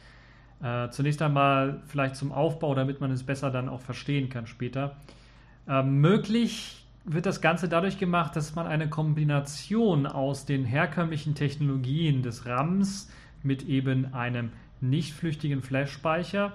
Äh, 0.65 0.89
zunächst 0.89 1.21
einmal 1.21 1.83
vielleicht 1.87 2.17
zum 2.17 2.33
Aufbau, 2.33 2.75
damit 2.75 2.99
man 2.99 3.11
es 3.11 3.23
besser 3.23 3.51
dann 3.51 3.69
auch 3.69 3.83
verstehen 3.83 4.31
kann 4.31 4.47
später. 4.47 4.97
Äh, 5.69 5.83
möglich 5.83 6.87
wird 7.05 7.27
das 7.27 7.43
Ganze 7.43 7.69
dadurch 7.69 7.99
gemacht, 7.99 8.35
dass 8.35 8.55
man 8.55 8.67
eine 8.67 8.89
Kombination 8.89 10.07
aus 10.07 10.47
den 10.47 10.65
herkömmlichen 10.65 11.35
Technologien 11.35 12.23
des 12.23 12.47
RAMs 12.47 13.11
mit 13.43 13.69
eben 13.69 14.15
einem 14.15 14.53
nicht 14.81 15.13
flüchtigen 15.13 15.61
Flash-Speicher, 15.61 16.55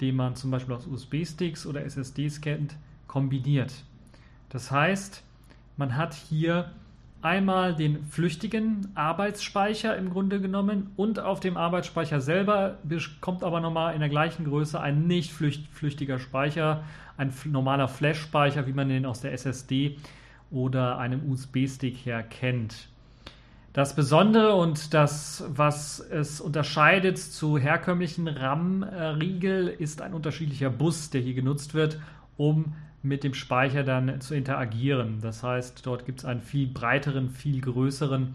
den 0.00 0.14
man 0.14 0.36
zum 0.36 0.52
Beispiel 0.52 0.76
aus 0.76 0.86
USB-Sticks 0.86 1.66
oder 1.66 1.84
SSDs 1.84 2.42
kennt, 2.42 2.76
kombiniert. 3.08 3.72
Das 4.50 4.70
heißt, 4.70 5.24
man 5.76 5.96
hat 5.96 6.14
hier 6.14 6.70
einmal 7.22 7.74
den 7.74 8.04
flüchtigen 8.04 8.88
Arbeitsspeicher 8.94 9.96
im 9.96 10.10
Grunde 10.10 10.40
genommen 10.40 10.90
und 10.96 11.20
auf 11.20 11.40
dem 11.40 11.56
Arbeitsspeicher 11.56 12.20
selber 12.20 12.78
kommt 13.20 13.44
aber 13.44 13.60
nochmal 13.60 13.94
in 13.94 14.00
der 14.00 14.08
gleichen 14.08 14.44
Größe 14.44 14.80
ein 14.80 15.06
nicht 15.06 15.32
flüchtiger 15.32 16.18
Speicher, 16.18 16.84
ein 17.16 17.32
normaler 17.44 17.88
Flash-Speicher, 17.88 18.66
wie 18.66 18.72
man 18.72 18.88
den 18.88 19.06
aus 19.06 19.20
der 19.20 19.32
SSD 19.32 19.96
oder 20.50 20.98
einem 20.98 21.30
USB-Stick 21.30 22.04
her 22.04 22.22
kennt. 22.22 22.88
Das 23.72 23.96
Besondere 23.96 24.54
und 24.54 24.92
das, 24.92 25.44
was 25.48 25.98
es 25.98 26.42
unterscheidet 26.42 27.16
zu 27.16 27.56
herkömmlichen 27.56 28.28
RAM-Riegel, 28.28 29.68
ist 29.68 30.02
ein 30.02 30.12
unterschiedlicher 30.12 30.68
Bus, 30.68 31.08
der 31.08 31.22
hier 31.22 31.32
genutzt 31.32 31.72
wird, 31.72 31.98
um 32.36 32.74
mit 33.02 33.24
dem 33.24 33.34
Speicher 33.34 33.82
dann 33.82 34.20
zu 34.20 34.34
interagieren. 34.34 35.20
Das 35.20 35.42
heißt, 35.42 35.84
dort 35.84 36.06
gibt 36.06 36.20
es 36.20 36.24
einen 36.24 36.40
viel 36.40 36.68
breiteren, 36.68 37.30
viel 37.30 37.60
größeren, 37.60 38.34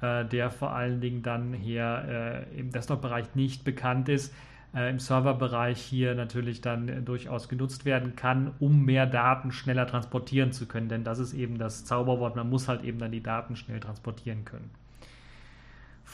äh, 0.00 0.24
der 0.24 0.50
vor 0.50 0.72
allen 0.72 1.00
Dingen 1.00 1.22
dann 1.22 1.52
hier 1.54 2.46
äh, 2.52 2.58
im 2.58 2.70
Desktop-Bereich 2.70 3.34
nicht 3.34 3.64
bekannt 3.64 4.08
ist 4.08 4.32
äh, 4.74 4.90
im 4.90 4.98
Serverbereich 4.98 5.80
hier 5.80 6.14
natürlich 6.14 6.60
dann 6.60 6.88
äh, 6.88 7.02
durchaus 7.02 7.48
genutzt 7.48 7.84
werden 7.84 8.16
kann, 8.16 8.52
um 8.58 8.84
mehr 8.84 9.06
Daten 9.06 9.52
schneller 9.52 9.86
transportieren 9.86 10.52
zu 10.52 10.66
können. 10.66 10.88
Denn 10.88 11.04
das 11.04 11.18
ist 11.18 11.34
eben 11.34 11.58
das 11.58 11.84
Zauberwort, 11.84 12.36
man 12.36 12.48
muss 12.48 12.68
halt 12.68 12.82
eben 12.82 12.98
dann 12.98 13.12
die 13.12 13.22
Daten 13.22 13.56
schnell 13.56 13.80
transportieren 13.80 14.44
können. 14.44 14.70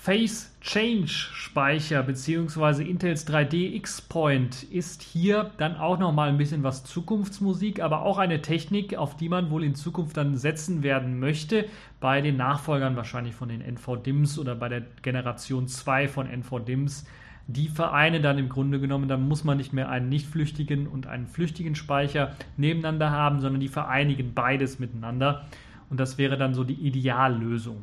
Phase 0.00 0.46
Change 0.62 1.08
Speicher 1.08 2.02
bzw. 2.02 2.82
Intels 2.82 3.28
3D 3.28 3.74
X-Point 3.74 4.62
ist 4.62 5.02
hier 5.02 5.50
dann 5.58 5.76
auch 5.76 5.98
nochmal 5.98 6.30
ein 6.30 6.38
bisschen 6.38 6.62
was 6.62 6.84
Zukunftsmusik, 6.84 7.82
aber 7.82 8.02
auch 8.02 8.16
eine 8.16 8.40
Technik, 8.40 8.96
auf 8.96 9.16
die 9.16 9.28
man 9.28 9.50
wohl 9.50 9.64
in 9.64 9.74
Zukunft 9.74 10.16
dann 10.16 10.36
setzen 10.36 10.82
werden 10.82 11.18
möchte, 11.18 11.66
bei 12.00 12.22
den 12.22 12.36
Nachfolgern 12.36 12.96
wahrscheinlich 12.96 13.34
von 13.34 13.50
den 13.50 13.60
NVDIMMs 13.60 14.38
oder 14.38 14.54
bei 14.54 14.70
der 14.70 14.82
Generation 15.02 15.68
2 15.68 16.08
von 16.08 16.26
NVDIMMs 16.26 17.04
die 17.50 17.68
vereinen 17.68 18.22
dann 18.22 18.38
im 18.38 18.50
Grunde 18.50 18.78
genommen, 18.78 19.08
dann 19.08 19.26
muss 19.26 19.42
man 19.42 19.56
nicht 19.56 19.72
mehr 19.72 19.88
einen 19.88 20.10
nicht 20.10 20.26
flüchtigen 20.26 20.86
und 20.86 21.06
einen 21.06 21.26
flüchtigen 21.26 21.74
Speicher 21.74 22.36
nebeneinander 22.58 23.10
haben, 23.10 23.40
sondern 23.40 23.60
die 23.60 23.68
vereinigen 23.68 24.34
beides 24.34 24.78
miteinander. 24.78 25.46
Und 25.88 25.98
das 25.98 26.18
wäre 26.18 26.36
dann 26.36 26.52
so 26.52 26.62
die 26.62 26.74
Ideallösung. 26.74 27.82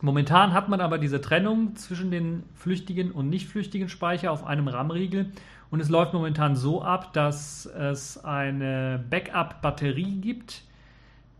Momentan 0.00 0.52
hat 0.52 0.68
man 0.68 0.80
aber 0.80 0.98
diese 0.98 1.20
Trennung 1.20 1.74
zwischen 1.74 2.10
den 2.10 2.44
flüchtigen 2.54 3.10
und 3.10 3.28
nicht 3.28 3.48
flüchtigen 3.48 3.88
Speicher 3.88 4.30
auf 4.30 4.46
einem 4.46 4.68
RAM-Riegel. 4.68 5.32
Und 5.70 5.80
es 5.80 5.88
läuft 5.88 6.14
momentan 6.14 6.54
so 6.54 6.82
ab, 6.82 7.12
dass 7.12 7.66
es 7.66 8.24
eine 8.24 9.04
Backup-Batterie 9.10 10.20
gibt, 10.20 10.62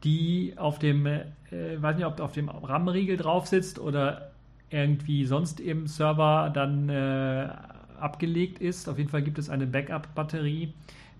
die 0.05 0.55
auf 0.57 0.79
dem, 0.79 1.07
äh, 1.07 1.23
weiß 1.51 1.97
nicht, 1.97 2.05
ob 2.05 2.21
auf 2.21 2.33
dem 2.33 2.49
RAM-Riegel 2.49 3.17
drauf 3.17 3.47
sitzt 3.47 3.79
oder 3.79 4.33
irgendwie 4.71 5.25
sonst 5.25 5.61
im 5.61 5.87
Server 5.87 6.51
dann 6.53 6.89
äh, 6.89 7.49
abgelegt 8.01 8.59
ist. 8.59 8.89
Auf 8.89 8.99
jeden 8.99 9.09
Fall 9.11 9.23
gibt 9.23 9.39
es 9.39 9.49
eine 9.49 9.67
Backup-Batterie, 9.67 10.75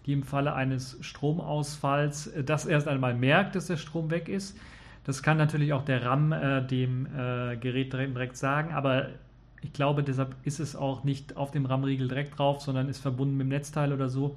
die 0.07 0.13
im 0.13 0.23
Falle 0.23 0.55
eines 0.55 0.99
Stromausfalls 1.01 2.27
äh, 2.29 2.45
das 2.45 2.67
erst 2.67 2.89
einmal 2.89 3.15
merkt, 3.15 3.55
dass 3.55 3.69
der 3.69 3.77
Strom 3.77 4.11
weg 4.11 4.29
ist. 4.29 4.59
Das 5.09 5.23
kann 5.23 5.39
natürlich 5.39 5.73
auch 5.73 5.87
der 5.87 6.05
RAM 6.05 6.33
äh, 6.33 6.61
dem 6.61 7.07
äh, 7.07 7.57
Gerät 7.57 7.95
direkt 7.95 8.37
sagen, 8.37 8.75
aber 8.75 9.07
ich 9.63 9.73
glaube, 9.73 10.03
deshalb 10.03 10.37
ist 10.45 10.61
es 10.61 10.77
auch 10.77 11.03
nicht 11.03 11.35
auf 11.35 11.51
dem 11.51 11.65
RAM-Riegel 11.65 12.09
direkt 12.09 12.39
drauf, 12.39 12.61
sondern 12.61 12.91
ist 12.91 13.01
verbunden 13.01 13.39
mit 13.39 13.47
dem 13.47 13.49
Netzteil 13.49 13.95
oder 13.95 14.11
so, 14.11 14.37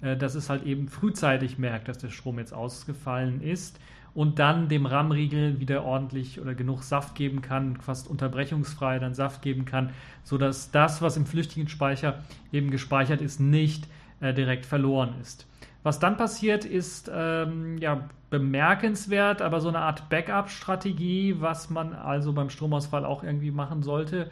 äh, 0.00 0.16
dass 0.16 0.34
es 0.34 0.48
halt 0.48 0.64
eben 0.64 0.88
frühzeitig 0.88 1.58
merkt, 1.58 1.88
dass 1.88 1.98
der 1.98 2.08
Strom 2.08 2.38
jetzt 2.38 2.54
ausgefallen 2.54 3.42
ist 3.42 3.78
und 4.14 4.38
dann 4.38 4.70
dem 4.70 4.86
RAM-Riegel 4.86 5.60
wieder 5.60 5.84
ordentlich 5.84 6.40
oder 6.40 6.54
genug 6.54 6.82
Saft 6.82 7.14
geben 7.14 7.42
kann, 7.42 7.76
fast 7.76 8.08
unterbrechungsfrei 8.08 8.98
dann 8.98 9.12
Saft 9.12 9.42
geben 9.42 9.66
kann, 9.66 9.90
sodass 10.24 10.70
das, 10.70 11.02
was 11.02 11.18
im 11.18 11.26
flüchtigen 11.26 11.68
Speicher 11.68 12.24
eben 12.52 12.70
gespeichert 12.70 13.20
ist, 13.20 13.38
nicht 13.38 13.86
äh, 14.20 14.32
direkt 14.32 14.64
verloren 14.64 15.12
ist. 15.20 15.46
Was 15.86 16.00
dann 16.00 16.16
passiert, 16.16 16.64
ist 16.64 17.08
ähm, 17.14 17.78
ja 17.78 18.08
bemerkenswert, 18.28 19.40
aber 19.40 19.60
so 19.60 19.68
eine 19.68 19.78
Art 19.78 20.08
Backup-Strategie, 20.08 21.36
was 21.38 21.70
man 21.70 21.92
also 21.92 22.32
beim 22.32 22.50
Stromausfall 22.50 23.04
auch 23.04 23.22
irgendwie 23.22 23.52
machen 23.52 23.84
sollte. 23.84 24.28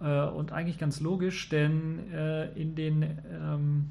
Äh, 0.00 0.22
und 0.22 0.50
eigentlich 0.50 0.78
ganz 0.78 1.00
logisch, 1.00 1.48
denn 1.48 2.12
äh, 2.12 2.50
in 2.60 2.74
den 2.74 3.02
ähm, 3.30 3.90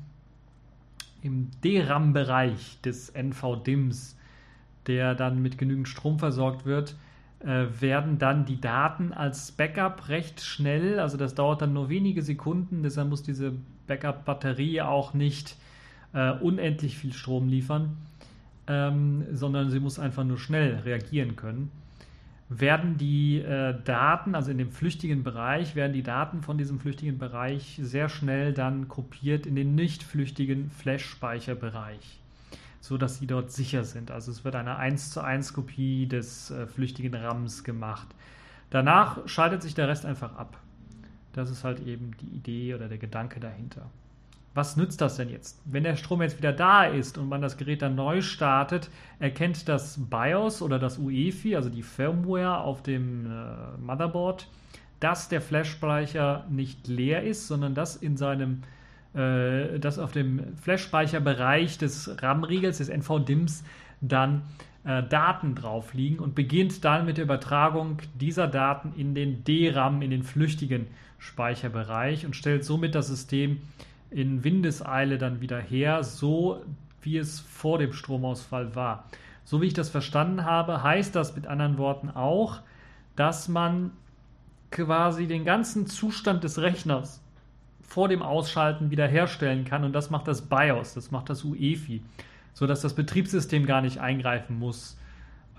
im 1.21 1.51
DRAM-Bereich 1.63 2.81
des 2.81 3.11
NVDIMMs 3.11 4.17
der 4.87 5.15
dann 5.15 5.41
mit 5.41 5.57
genügend 5.57 5.87
Strom 5.87 6.19
versorgt 6.19 6.65
wird, 6.65 6.97
äh, 7.39 7.67
werden 7.79 8.17
dann 8.17 8.45
die 8.45 8.59
Daten 8.59 9.13
als 9.13 9.53
Backup 9.53 10.09
recht 10.09 10.41
schnell, 10.41 10.99
also 10.99 11.15
das 11.15 11.33
dauert 11.33 11.61
dann 11.61 11.71
nur 11.71 11.87
wenige 11.87 12.21
Sekunden, 12.21 12.83
deshalb 12.83 13.07
muss 13.07 13.23
diese 13.23 13.53
Backup-Batterie 13.87 14.81
auch 14.81 15.13
nicht 15.13 15.55
äh, 16.15 16.31
unendlich 16.31 16.97
viel 16.97 17.13
Strom 17.13 17.47
liefern, 17.47 17.97
ähm, 18.67 19.25
sondern 19.31 19.69
sie 19.69 19.79
muss 19.79 19.99
einfach 19.99 20.23
nur 20.23 20.39
schnell 20.39 20.79
reagieren 20.79 21.35
können. 21.35 21.69
Werden 22.49 22.97
die 22.97 23.39
äh, 23.39 23.75
Daten, 23.83 24.33
also 24.33 24.49
in 24.49 24.57
dem 24.57 24.71
flüchtigen 24.71 25.23
Bereich, 25.23 25.75
werden 25.75 25.93
die 25.93 26.03
Daten 26.03 26.41
von 26.41 26.57
diesem 26.57 26.79
flüchtigen 26.79 27.17
Bereich 27.17 27.79
sehr 27.81 28.09
schnell 28.09 28.53
dann 28.53 28.87
kopiert 28.87 29.45
in 29.45 29.55
den 29.55 29.75
nicht 29.75 30.01
flüchtigen 30.01 30.71
Flash-Speicherbereich 30.71 32.21
so 32.85 32.99
dass 32.99 33.17
sie 33.17 33.25
dort 33.25 33.51
sicher 33.51 33.83
sind. 33.83 34.11
Also 34.11 34.31
es 34.31 34.45
wird 34.45 34.55
eine 34.55 34.77
1 34.77 35.09
zu 35.09 35.21
1 35.21 35.53
Kopie 35.53 36.05
des 36.05 36.51
äh, 36.51 36.67
flüchtigen 36.67 37.15
RAMs 37.15 37.63
gemacht. 37.63 38.07
Danach 38.69 39.27
schaltet 39.27 39.63
sich 39.63 39.73
der 39.73 39.87
Rest 39.87 40.05
einfach 40.05 40.35
ab. 40.35 40.59
Das 41.33 41.49
ist 41.49 41.63
halt 41.63 41.79
eben 41.87 42.11
die 42.21 42.27
Idee 42.27 42.75
oder 42.75 42.87
der 42.87 42.99
Gedanke 42.99 43.39
dahinter. 43.39 43.89
Was 44.55 44.77
nützt 44.77 45.01
das 45.01 45.17
denn 45.17 45.29
jetzt? 45.29 45.61
Wenn 45.65 45.83
der 45.83 45.97
Strom 45.97 46.21
jetzt 46.21 46.37
wieder 46.37 46.53
da 46.53 46.85
ist 46.85 47.17
und 47.17 47.27
man 47.27 47.41
das 47.41 47.57
Gerät 47.57 47.81
dann 47.81 47.95
neu 47.95 48.21
startet, 48.21 48.89
erkennt 49.19 49.67
das 49.67 49.99
BIOS 50.09 50.61
oder 50.61 50.79
das 50.79 50.97
UEFI, 50.97 51.57
also 51.57 51.69
die 51.69 51.83
Firmware 51.83 52.59
auf 52.59 52.81
dem 52.81 53.25
äh, 53.25 53.77
Motherboard, 53.81 54.47
dass 55.01 55.27
der 55.27 55.41
Flash-Speicher 55.41 56.45
nicht 56.49 56.87
leer 56.87 57.23
ist, 57.23 57.47
sondern 57.47 57.75
dass 57.75 57.97
in 57.97 58.15
seinem 58.15 58.63
äh, 59.13 59.77
dass 59.77 59.99
auf 59.99 60.13
dem 60.13 60.55
Flash-Speicherbereich 60.55 61.77
des 61.77 62.21
RAM-Riegels, 62.21 62.77
des 62.77 62.87
NVDIMMs, 62.87 63.65
dann 63.99 64.43
äh, 64.85 65.03
Daten 65.03 65.55
drauf 65.55 65.93
liegen 65.93 66.19
und 66.19 66.33
beginnt 66.33 66.85
dann 66.85 67.05
mit 67.05 67.17
der 67.17 67.25
Übertragung 67.25 67.97
dieser 68.13 68.47
Daten 68.47 68.93
in 68.95 69.15
den 69.15 69.43
DRAM, 69.43 70.01
in 70.01 70.11
den 70.11 70.23
flüchtigen 70.23 70.87
Speicherbereich 71.17 72.25
und 72.25 72.37
stellt 72.37 72.63
somit 72.63 72.95
das 72.95 73.07
System 73.07 73.59
in 74.15 74.45
Windeseile 74.45 75.17
dann 75.17 75.41
wieder 75.41 75.59
her, 75.59 76.01
so 76.01 76.63
wie 77.01 77.17
es 77.17 77.41
vor 77.41 77.79
dem 77.79 77.91
Stromausfall 77.91 78.73
war. 78.73 79.09
So 79.43 79.61
wie 79.61 79.67
ich 79.67 79.73
das 79.73 79.89
verstanden 79.89 80.45
habe, 80.45 80.81
heißt 80.81 81.13
das 81.13 81.35
mit 81.35 81.47
anderen 81.47 81.77
Worten 81.77 82.09
auch, 82.09 82.61
dass 83.17 83.49
man 83.49 83.91
quasi 84.71 85.27
den 85.27 85.43
ganzen 85.43 85.85
Zustand 85.85 86.45
des 86.45 86.59
Rechners 86.59 87.21
vor 87.81 88.07
dem 88.07 88.21
Ausschalten 88.21 88.89
wiederherstellen 88.89 89.65
kann 89.65 89.83
und 89.83 89.91
das 89.91 90.09
macht 90.09 90.29
das 90.29 90.43
BIOS, 90.43 90.93
das 90.93 91.11
macht 91.11 91.29
das 91.29 91.43
UEFI, 91.43 92.01
sodass 92.53 92.79
das 92.79 92.95
Betriebssystem 92.95 93.65
gar 93.65 93.81
nicht 93.81 93.99
eingreifen 93.99 94.57
muss, 94.57 94.97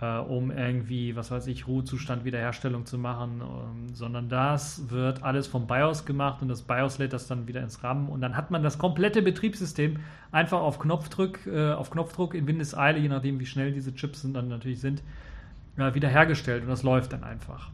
äh, 0.01 0.19
um 0.19 0.51
irgendwie, 0.51 1.17
was 1.17 1.31
weiß 1.31 1.47
ich, 1.47 1.67
Ruhezustand 1.67 2.25
Wiederherstellung 2.25 2.85
zu 2.85 2.99
machen, 2.99 3.41
ähm, 3.41 3.95
sondern 3.95 4.29
das 4.29 4.91
wird 4.91 5.23
alles 5.23 5.47
vom 5.47 5.67
BIOS 5.67 6.05
gemacht 6.05 6.43
und 6.43 6.49
das 6.49 6.63
BIOS 6.63 6.99
lädt 6.99 7.13
das 7.13 7.27
dann 7.27 7.47
wieder 7.47 7.63
ins 7.63 7.83
RAM 7.83 8.09
und 8.09 8.21
dann 8.21 8.37
hat 8.37 8.51
man 8.51 8.63
das 8.63 8.79
komplette 8.79 9.23
Betriebssystem 9.23 9.99
einfach 10.33 10.61
auf 10.61 10.79
Knopfdruck, 10.79 11.47
äh, 11.47 11.73
auf 11.73 11.91
Knopfdruck 11.91 12.35
in 12.35 12.47
Windeseile, 12.47 12.99
je 12.99 13.09
nachdem 13.09 13.41
wie 13.41 13.47
schnell 13.47 13.73
diese 13.73 13.95
Chips 13.95 14.23
sind, 14.23 14.35
dann 14.35 14.49
natürlich 14.49 14.81
sind, 14.81 15.03
äh, 15.79 15.95
wiederhergestellt 15.95 16.63
und 16.63 16.69
das 16.69 16.83
läuft 16.83 17.13
dann 17.13 17.25
einfach. 17.25 17.71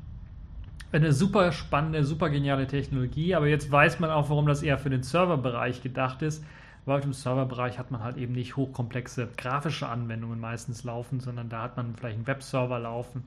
Eine 0.92 1.12
super 1.12 1.52
spannende, 1.52 2.04
super 2.04 2.30
geniale 2.30 2.66
Technologie, 2.66 3.34
aber 3.34 3.48
jetzt 3.48 3.72
weiß 3.72 3.98
man 3.98 4.10
auch, 4.10 4.28
warum 4.28 4.46
das 4.46 4.62
eher 4.62 4.78
für 4.78 4.90
den 4.90 5.02
Serverbereich 5.02 5.82
gedacht 5.82 6.22
ist, 6.22 6.44
weil 6.84 7.02
im 7.02 7.12
Serverbereich 7.12 7.78
hat 7.78 7.90
man 7.90 8.02
halt 8.02 8.16
eben 8.16 8.32
nicht 8.32 8.56
hochkomplexe 8.56 9.28
grafische 9.36 9.88
Anwendungen 9.88 10.40
meistens 10.40 10.84
laufen, 10.84 11.20
sondern 11.20 11.48
da 11.48 11.62
hat 11.62 11.76
man 11.76 11.94
vielleicht 11.94 12.16
einen 12.16 12.26
Webserver 12.26 12.78
laufen, 12.78 13.24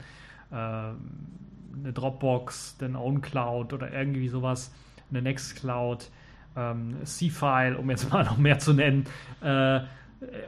äh, 0.52 0.56
eine 0.56 1.94
Dropbox, 1.94 2.78
den 2.78 2.96
OwnCloud 2.96 3.74
oder 3.74 3.92
irgendwie 3.92 4.28
sowas, 4.28 4.74
eine 5.10 5.22
Nextcloud, 5.22 6.10
ähm, 6.56 6.98
C-File, 7.04 7.76
um 7.76 7.90
jetzt 7.90 8.10
mal 8.12 8.26
noch 8.26 8.38
mehr 8.38 8.60
zu 8.60 8.74
nennen. 8.74 9.06
Äh, 9.42 9.82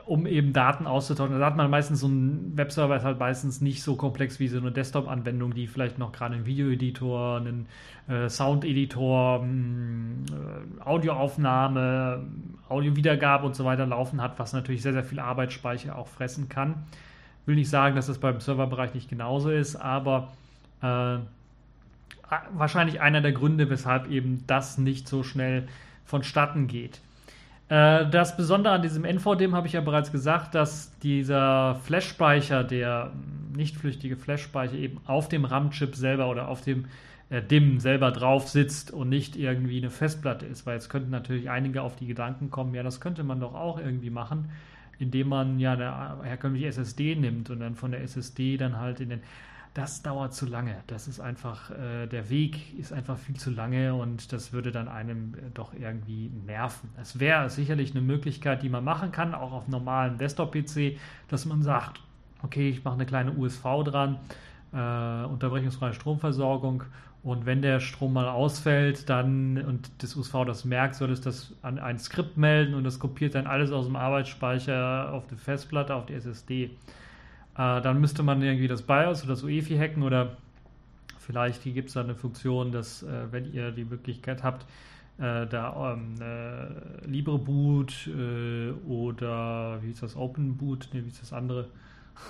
um 0.05 0.25
eben 0.25 0.53
Daten 0.53 0.88
auszutauschen. 0.88 1.39
Da 1.39 1.46
hat 1.46 1.57
man 1.57 1.69
meistens 1.69 2.00
so 2.00 2.07
ein 2.07 2.57
Webserver 2.57 2.96
ist 2.98 3.03
halt 3.03 3.19
meistens 3.19 3.62
nicht 3.62 3.84
so 3.84 3.96
komplex 3.96 4.39
wie 4.39 4.48
so 4.48 4.57
eine 4.57 4.72
Desktop-Anwendung, 4.72 5.53
die 5.53 5.67
vielleicht 5.67 5.98
noch 5.98 6.12
gerade 6.12 6.36
einen 6.36 6.46
Videoeditor, 6.46 7.38
einen 7.38 7.67
äh, 8.07 8.29
Sound-Editor, 8.29 9.41
hm, 9.41 10.25
äh, 10.29 10.81
Audioaufnahme, 10.84 12.24
Audiowiedergabe 12.69 13.46
und 13.46 13.55
so 13.55 13.65
weiter 13.65 13.86
laufen 13.86 14.22
hat, 14.22 14.39
was 14.39 14.53
natürlich 14.53 14.81
sehr, 14.81 14.93
sehr 14.93 15.03
viel 15.03 15.19
Arbeitsspeicher 15.19 15.98
auch 15.98 16.07
fressen 16.07 16.50
kann. 16.50 16.75
Will 17.46 17.55
nicht 17.55 17.69
sagen, 17.69 17.96
dass 17.96 18.07
das 18.07 18.17
beim 18.17 18.39
Serverbereich 18.39 18.93
nicht 18.93 19.10
genauso 19.10 19.50
ist, 19.50 19.75
aber 19.75 20.29
äh, 20.81 21.17
wahrscheinlich 22.53 23.01
einer 23.01 23.22
der 23.22 23.31
Gründe, 23.31 23.69
weshalb 23.69 24.10
eben 24.10 24.43
das 24.48 24.77
nicht 24.77 25.07
so 25.07 25.24
schnell 25.24 25.67
vonstatten 26.05 26.67
geht. 26.67 27.01
Äh, 27.69 28.09
das 28.09 28.38
Besondere 28.38 28.74
an 28.75 28.81
diesem 28.81 29.03
NVDIM 29.03 29.55
habe 29.55 29.67
ich 29.67 29.74
ja 29.74 29.81
bereits 29.81 30.12
gesagt, 30.12 30.55
dass 30.55 30.97
dieser 31.00 31.75
Flash-Speicher, 31.83 32.63
der 32.63 33.12
nicht 33.55 33.75
flüchtige 33.75 34.15
Flash-Speicher 34.15 34.75
eben 34.75 35.00
auf 35.05 35.27
dem 35.29 35.45
RAM-Chip 35.45 35.95
selber 35.95 36.29
oder 36.29 36.47
auf 36.47 36.62
dem 36.62 36.86
äh, 37.29 37.41
DIM 37.41 37.79
selber 37.79 38.12
drauf 38.12 38.47
sitzt 38.47 38.91
und 38.91 39.09
nicht 39.09 39.36
irgendwie 39.36 39.77
eine 39.77 39.89
Festplatte 39.89 40.45
ist, 40.45 40.65
weil 40.65 40.75
jetzt 40.75 40.89
könnten 40.89 41.09
natürlich 41.09 41.50
einige 41.50 41.81
auf 41.81 41.95
die 41.95 42.07
Gedanken 42.07 42.50
kommen, 42.50 42.74
ja, 42.74 42.83
das 42.83 43.01
könnte 43.01 43.24
man 43.24 43.39
doch 43.39 43.53
auch 43.53 43.79
irgendwie 43.79 44.09
machen, 44.09 44.50
indem 44.97 45.29
man 45.29 45.59
ja 45.59 45.74
eine 45.74 46.24
herkömmliche 46.24 46.67
SSD 46.67 47.15
nimmt 47.15 47.50
und 47.50 47.59
dann 47.59 47.75
von 47.75 47.91
der 47.91 48.01
SSD 48.01 48.57
dann 48.57 48.77
halt 48.77 49.01
in 49.01 49.09
den 49.09 49.21
das 49.77 50.01
dauert 50.01 50.34
zu 50.34 50.48
lange. 50.48 50.75
Das 50.88 51.07
ist 51.07 51.19
einfach, 51.19 51.69
äh, 51.69 52.07
der 52.07 52.31
Weg 52.31 52.77
ist 52.79 52.91
einfach 52.91 53.15
viel 53.15 53.36
zu 53.36 53.51
lange 53.51 53.93
und 53.93 54.34
das 54.34 54.51
würde 54.51 54.72
dann 54.72 54.88
einem 54.88 55.36
äh, 55.36 55.51
doch 55.53 55.72
irgendwie 55.75 56.31
nerven. 56.48 56.89
Es 57.00 57.19
wäre 57.19 57.48
sicherlich 57.51 57.91
eine 57.91 58.01
Möglichkeit, 58.01 58.63
die 58.63 58.69
man 58.69 58.84
machen 58.84 59.12
kann, 59.12 59.36
auch 59.36 59.51
auf 59.51 59.67
normalen 59.67 60.17
Desktop-PC, 60.17 60.98
dass 61.27 61.46
man 61.46 61.62
sagt, 61.62 62.01
okay, 62.41 62.69
ich 62.69 62.84
mache 62.84 62.96
eine 62.96 63.05
kleine 63.05 63.34
USV 63.34 63.84
dran, 63.86 64.17
äh, 64.74 65.25
unterbrechungsfreie 65.25 65.93
Stromversorgung 65.93 66.84
und 67.22 67.46
wenn 67.46 67.62
der 67.62 67.79
Strom 67.79 68.13
mal 68.13 68.29
ausfällt, 68.29 69.07
dann 69.10 69.60
und 69.63 69.91
das 70.00 70.15
USV 70.15 70.43
das 70.48 70.65
merkt, 70.65 70.96
soll 70.96 71.12
es 71.12 71.22
das 71.22 71.53
an 71.62 71.77
ein 71.77 72.00
Skript 72.00 72.36
melden 72.36 72.74
und 72.74 72.84
das 72.84 72.98
kopiert 72.98 73.36
dann 73.36 73.46
alles 73.46 73.72
aus 73.72 73.86
dem 73.86 73.96
Arbeitsspeicher 73.96 75.13
auf 75.13 75.27
die 75.27 75.36
Festplatte, 75.36 75.93
auf 75.93 76.07
die 76.07 76.15
SSD. 76.15 76.72
Äh, 77.57 77.81
dann 77.81 77.99
müsste 77.99 78.23
man 78.23 78.41
irgendwie 78.41 78.67
das 78.67 78.83
BIOS 78.83 79.23
oder 79.23 79.33
das 79.33 79.43
UEFI 79.43 79.77
hacken 79.77 80.03
oder 80.03 80.37
vielleicht 81.19 81.63
gibt 81.63 81.87
es 81.87 81.95
da 81.95 82.01
eine 82.01 82.15
Funktion, 82.15 82.71
dass, 82.71 83.03
äh, 83.03 83.31
wenn 83.31 83.51
ihr 83.51 83.71
die 83.71 83.85
Möglichkeit 83.85 84.43
habt, 84.43 84.65
äh, 85.17 85.47
da 85.47 85.93
ähm, 85.93 86.15
äh, 86.21 87.07
LibreBoot 87.07 88.07
äh, 88.07 88.71
oder 88.87 89.79
wie 89.81 89.89
ist 89.89 90.03
das, 90.03 90.15
OpenBoot, 90.15 90.89
ne, 90.93 91.03
wie 91.03 91.09
ist 91.09 91.21
das 91.21 91.33
andere, 91.33 91.67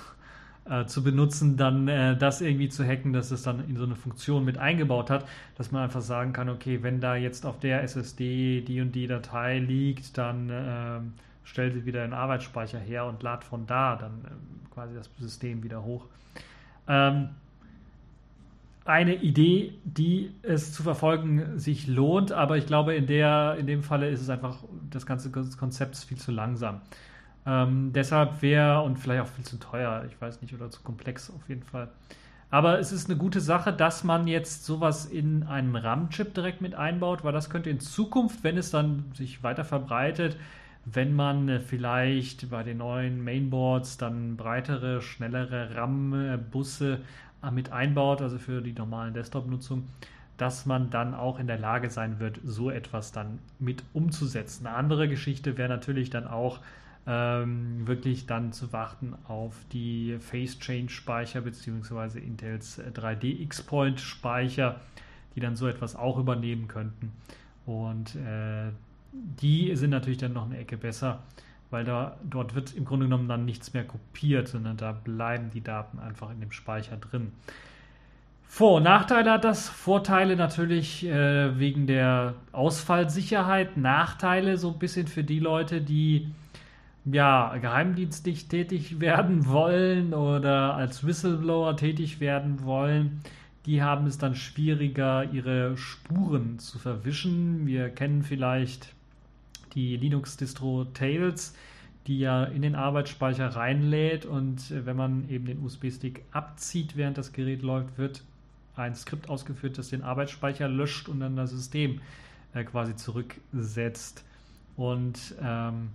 äh, 0.69 0.85
zu 0.85 1.03
benutzen, 1.03 1.57
dann 1.57 1.89
äh, 1.89 2.15
das 2.17 2.39
irgendwie 2.39 2.69
zu 2.69 2.85
hacken, 2.87 3.11
dass 3.11 3.31
es 3.31 3.43
dann 3.43 3.67
in 3.67 3.75
so 3.75 3.83
eine 3.83 3.95
Funktion 3.95 4.45
mit 4.45 4.57
eingebaut 4.57 5.09
hat, 5.09 5.27
dass 5.55 5.73
man 5.73 5.83
einfach 5.83 6.01
sagen 6.01 6.31
kann, 6.31 6.47
okay, 6.47 6.81
wenn 6.83 7.01
da 7.01 7.17
jetzt 7.17 7.45
auf 7.45 7.59
der 7.59 7.83
SSD 7.83 8.61
die 8.61 8.79
und 8.79 8.93
die 8.93 9.07
Datei 9.07 9.59
liegt, 9.59 10.17
dann 10.17 11.13
stellt 11.47 11.73
sie 11.73 11.85
wieder 11.85 12.01
den 12.01 12.13
Arbeitsspeicher 12.13 12.77
her 12.77 13.05
und 13.05 13.23
lad 13.23 13.43
von 13.43 13.65
da 13.65 13.95
dann 13.95 14.25
ähm, 14.29 14.69
quasi 14.73 14.93
das 14.93 15.09
System 15.17 15.63
wieder 15.63 15.83
hoch. 15.83 16.05
Ähm, 16.87 17.29
eine 18.85 19.15
Idee, 19.15 19.73
die 19.83 20.31
es 20.43 20.71
zu 20.73 20.83
verfolgen 20.83 21.57
sich 21.59 21.87
lohnt, 21.87 22.31
aber 22.31 22.57
ich 22.57 22.67
glaube, 22.67 22.95
in, 22.95 23.05
der, 23.05 23.55
in 23.59 23.67
dem 23.67 23.83
Falle 23.83 24.09
ist 24.09 24.21
es 24.21 24.29
einfach, 24.29 24.63
das 24.89 25.05
ganze 25.05 25.29
Konzept 25.31 25.95
ist 25.95 26.05
viel 26.05 26.17
zu 26.17 26.31
langsam. 26.31 26.81
Ähm, 27.45 27.91
deshalb 27.93 28.41
wäre 28.41 28.81
und 28.83 28.97
vielleicht 28.97 29.23
auch 29.23 29.27
viel 29.27 29.45
zu 29.45 29.57
teuer, 29.57 30.05
ich 30.07 30.19
weiß 30.21 30.41
nicht, 30.41 30.53
oder 30.53 30.69
zu 30.69 30.81
komplex 30.83 31.29
auf 31.29 31.47
jeden 31.49 31.63
Fall. 31.63 31.89
Aber 32.49 32.79
es 32.79 32.93
ist 32.93 33.09
eine 33.09 33.17
gute 33.17 33.41
Sache, 33.41 33.73
dass 33.73 34.05
man 34.05 34.27
jetzt 34.27 34.65
sowas 34.65 35.05
in 35.05 35.43
einen 35.43 35.75
RAM-Chip 35.75 36.33
direkt 36.33 36.61
mit 36.61 36.75
einbaut, 36.75 37.25
weil 37.25 37.33
das 37.33 37.49
könnte 37.49 37.69
in 37.69 37.81
Zukunft, 37.81 38.43
wenn 38.43 38.57
es 38.57 38.71
dann 38.71 39.05
sich 39.13 39.43
weiter 39.43 39.65
verbreitet, 39.65 40.37
wenn 40.93 41.13
man 41.13 41.49
äh, 41.49 41.59
vielleicht 41.59 42.49
bei 42.49 42.63
den 42.63 42.77
neuen 42.77 43.23
Mainboards 43.23 43.97
dann 43.97 44.37
breitere, 44.37 45.01
schnellere 45.01 45.75
RAM-Busse 45.75 46.99
äh, 47.43 47.51
mit 47.51 47.71
einbaut, 47.71 48.21
also 48.21 48.37
für 48.37 48.61
die 48.61 48.73
normalen 48.73 49.13
Desktop-Nutzung, 49.13 49.87
dass 50.37 50.65
man 50.65 50.89
dann 50.89 51.13
auch 51.13 51.39
in 51.39 51.47
der 51.47 51.57
Lage 51.57 51.89
sein 51.89 52.19
wird, 52.19 52.39
so 52.43 52.69
etwas 52.69 53.11
dann 53.11 53.39
mit 53.59 53.83
umzusetzen. 53.93 54.67
Eine 54.67 54.75
andere 54.75 55.09
Geschichte 55.09 55.57
wäre 55.57 55.69
natürlich 55.69 56.09
dann 56.09 56.27
auch 56.27 56.59
ähm, 57.05 57.87
wirklich 57.87 58.25
dann 58.25 58.53
zu 58.53 58.71
warten 58.71 59.15
auf 59.27 59.55
die 59.71 60.17
Phase 60.19 60.59
Change 60.59 60.91
Speicher 60.91 61.41
beziehungsweise 61.41 62.19
Intels 62.19 62.79
3D 62.79 63.41
X-Point 63.41 63.99
Speicher, 63.99 64.79
die 65.35 65.39
dann 65.39 65.55
so 65.55 65.67
etwas 65.67 65.95
auch 65.95 66.17
übernehmen 66.17 66.67
könnten. 66.67 67.11
Und 67.65 68.15
äh, 68.15 68.71
die 69.11 69.75
sind 69.75 69.89
natürlich 69.89 70.17
dann 70.17 70.33
noch 70.33 70.45
eine 70.45 70.57
Ecke 70.57 70.77
besser, 70.77 71.23
weil 71.69 71.83
da, 71.83 72.17
dort 72.23 72.55
wird 72.55 72.73
im 72.75 72.85
Grunde 72.85 73.05
genommen 73.05 73.27
dann 73.27 73.45
nichts 73.45 73.73
mehr 73.73 73.83
kopiert, 73.83 74.47
sondern 74.47 74.77
da 74.77 74.91
bleiben 74.91 75.49
die 75.53 75.61
Daten 75.61 75.99
einfach 75.99 76.31
in 76.31 76.39
dem 76.39 76.51
Speicher 76.51 76.97
drin. 76.97 77.31
Vor- 78.43 78.77
und 78.77 78.83
Nachteile 78.83 79.31
hat 79.31 79.43
das. 79.43 79.67
Vorteile 79.67 80.37
natürlich 80.37 81.05
äh, 81.05 81.59
wegen 81.59 81.85
der 81.85 82.35
Ausfallsicherheit. 82.53 83.75
Nachteile 83.75 84.57
so 84.57 84.71
ein 84.71 84.79
bisschen 84.79 85.07
für 85.07 85.23
die 85.23 85.39
Leute, 85.39 85.81
die 85.81 86.31
ja, 87.05 87.57
geheimdienstlich 87.57 88.47
tätig 88.47 88.99
werden 89.01 89.47
wollen 89.47 90.13
oder 90.13 90.75
als 90.75 91.05
Whistleblower 91.05 91.75
tätig 91.75 92.19
werden 92.19 92.63
wollen 92.63 93.21
die 93.67 93.83
haben 93.83 94.07
es 94.07 94.17
dann 94.17 94.33
schwieriger, 94.33 95.25
ihre 95.31 95.75
Spuren 95.75 96.57
zu 96.57 96.79
verwischen. 96.79 97.67
Wir 97.67 97.89
kennen 97.89 98.23
vielleicht 98.23 98.95
die 99.73 99.97
Linux-Distro 99.97 100.85
Tails, 100.93 101.55
die 102.07 102.19
ja 102.19 102.45
in 102.45 102.61
den 102.61 102.75
Arbeitsspeicher 102.75 103.47
reinlädt 103.47 104.25
und 104.25 104.71
äh, 104.71 104.85
wenn 104.85 104.95
man 104.95 105.29
eben 105.29 105.45
den 105.45 105.63
USB-Stick 105.63 106.23
abzieht, 106.31 106.95
während 106.95 107.17
das 107.17 107.33
Gerät 107.33 107.61
läuft, 107.61 107.97
wird 107.97 108.23
ein 108.75 108.95
Skript 108.95 109.29
ausgeführt, 109.29 109.77
das 109.77 109.89
den 109.89 110.03
Arbeitsspeicher 110.03 110.67
löscht 110.67 111.09
und 111.09 111.19
dann 111.19 111.35
das 111.35 111.51
System 111.51 112.01
äh, 112.53 112.63
quasi 112.63 112.95
zurücksetzt. 112.95 114.23
Und 114.75 115.35
ähm, 115.41 115.89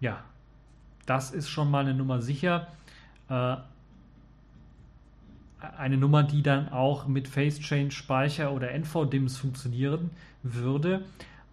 ja, 0.00 0.22
das 1.06 1.32
ist 1.32 1.48
schon 1.48 1.70
mal 1.70 1.80
eine 1.80 1.94
Nummer 1.94 2.20
sicher. 2.22 2.68
Äh, 3.28 3.56
eine 5.76 5.96
Nummer, 5.96 6.22
die 6.22 6.42
dann 6.42 6.68
auch 6.68 7.08
mit 7.08 7.26
Face 7.26 7.58
Change 7.58 7.90
Speicher 7.90 8.52
oder 8.52 8.70
NVDIMS 8.70 9.36
funktionieren 9.36 10.10
würde. 10.42 11.04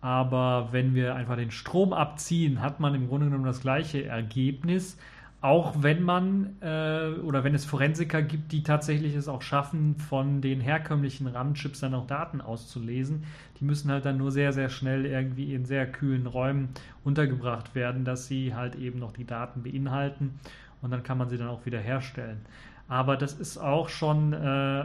Aber 0.06 0.68
wenn 0.70 0.94
wir 0.94 1.16
einfach 1.16 1.36
den 1.36 1.50
Strom 1.50 1.92
abziehen, 1.92 2.62
hat 2.62 2.80
man 2.80 2.94
im 2.94 3.08
Grunde 3.08 3.26
genommen 3.26 3.44
das 3.44 3.62
gleiche 3.62 4.06
Ergebnis. 4.06 5.00
Auch 5.42 5.82
wenn 5.82 6.04
man 6.04 6.62
äh, 6.62 7.14
oder 7.24 7.44
wenn 7.44 7.56
es 7.56 7.66
Forensiker 7.66 8.22
gibt, 8.22 8.52
die 8.52 8.62
tatsächlich 8.62 9.16
es 9.16 9.28
auch 9.28 9.42
schaffen, 9.42 9.96
von 9.96 10.42
den 10.42 10.62
herkömmlichen 10.62 11.26
RAM-Chips 11.26 11.80
dann 11.80 11.96
auch 11.96 12.06
Daten 12.06 12.40
auszulesen. 12.40 13.24
Die 13.60 13.66
müssen 13.66 13.90
halt 13.90 14.06
dann 14.06 14.18
nur 14.18 14.32
sehr, 14.32 14.54
sehr 14.54 14.70
schnell 14.70 15.08
irgendwie 15.08 15.56
in 15.56 15.66
sehr 15.66 15.92
kühlen 15.92 16.28
Räumen 16.28 16.70
untergebracht 17.04 17.74
werden, 17.74 18.06
dass 18.06 18.28
sie 18.28 18.54
halt 18.54 18.76
eben 18.76 19.00
noch 19.00 19.12
die 19.12 19.26
Daten 19.26 19.64
beinhalten 19.64 20.40
und 20.84 20.92
dann 20.92 21.02
kann 21.02 21.18
man 21.18 21.30
sie 21.30 21.38
dann 21.40 21.48
auch 21.48 21.66
wieder 21.66 21.80
herstellen. 21.80 22.46
Aber 22.88 23.18
das 23.18 23.34
ist 23.34 23.58
auch 23.58 23.90
schon 23.90 24.34
äh, 24.34 24.36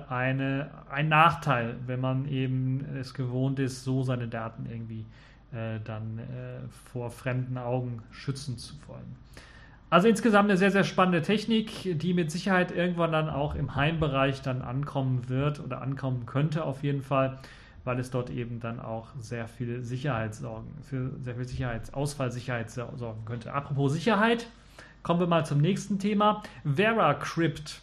eine, 0.08 0.70
ein 0.90 1.08
Nachteil, 1.08 1.76
wenn 1.86 2.00
man 2.00 2.26
eben 2.26 2.84
es 2.98 3.12
gewohnt 3.12 3.58
ist, 3.58 3.84
so 3.84 4.02
seine 4.02 4.26
Daten 4.26 4.66
irgendwie 4.70 5.04
äh, 5.52 5.80
dann 5.84 6.18
äh, 6.18 6.22
vor 6.92 7.10
fremden 7.10 7.58
Augen 7.58 8.02
schützen 8.10 8.56
zu 8.56 8.74
wollen. 8.86 9.16
Also 9.90 10.06
insgesamt 10.06 10.48
eine 10.48 10.56
sehr, 10.56 10.70
sehr 10.70 10.84
spannende 10.84 11.20
Technik, 11.20 11.98
die 11.98 12.14
mit 12.14 12.30
Sicherheit 12.30 12.70
irgendwann 12.70 13.10
dann 13.10 13.28
auch 13.28 13.56
im 13.56 13.74
Heimbereich 13.74 14.40
dann 14.40 14.62
ankommen 14.62 15.28
wird 15.28 15.58
oder 15.58 15.82
ankommen 15.82 16.26
könnte 16.26 16.64
auf 16.64 16.84
jeden 16.84 17.02
Fall, 17.02 17.38
weil 17.84 17.98
es 17.98 18.10
dort 18.12 18.30
eben 18.30 18.60
dann 18.60 18.78
auch 18.78 19.08
sehr 19.18 19.48
viel 19.48 19.82
Sicherheit 19.82 20.36
sorgen, 20.36 20.72
für 20.82 21.10
sehr 21.22 21.34
viel 21.34 21.48
Sicherheitsausfallsicherheit 21.48 22.70
sorgen 22.70 23.24
könnte. 23.24 23.52
Apropos 23.52 23.92
Sicherheit, 23.92 24.46
kommen 25.02 25.18
wir 25.18 25.26
mal 25.26 25.44
zum 25.44 25.60
nächsten 25.60 25.98
Thema. 25.98 26.44
VeraCrypt 26.64 27.82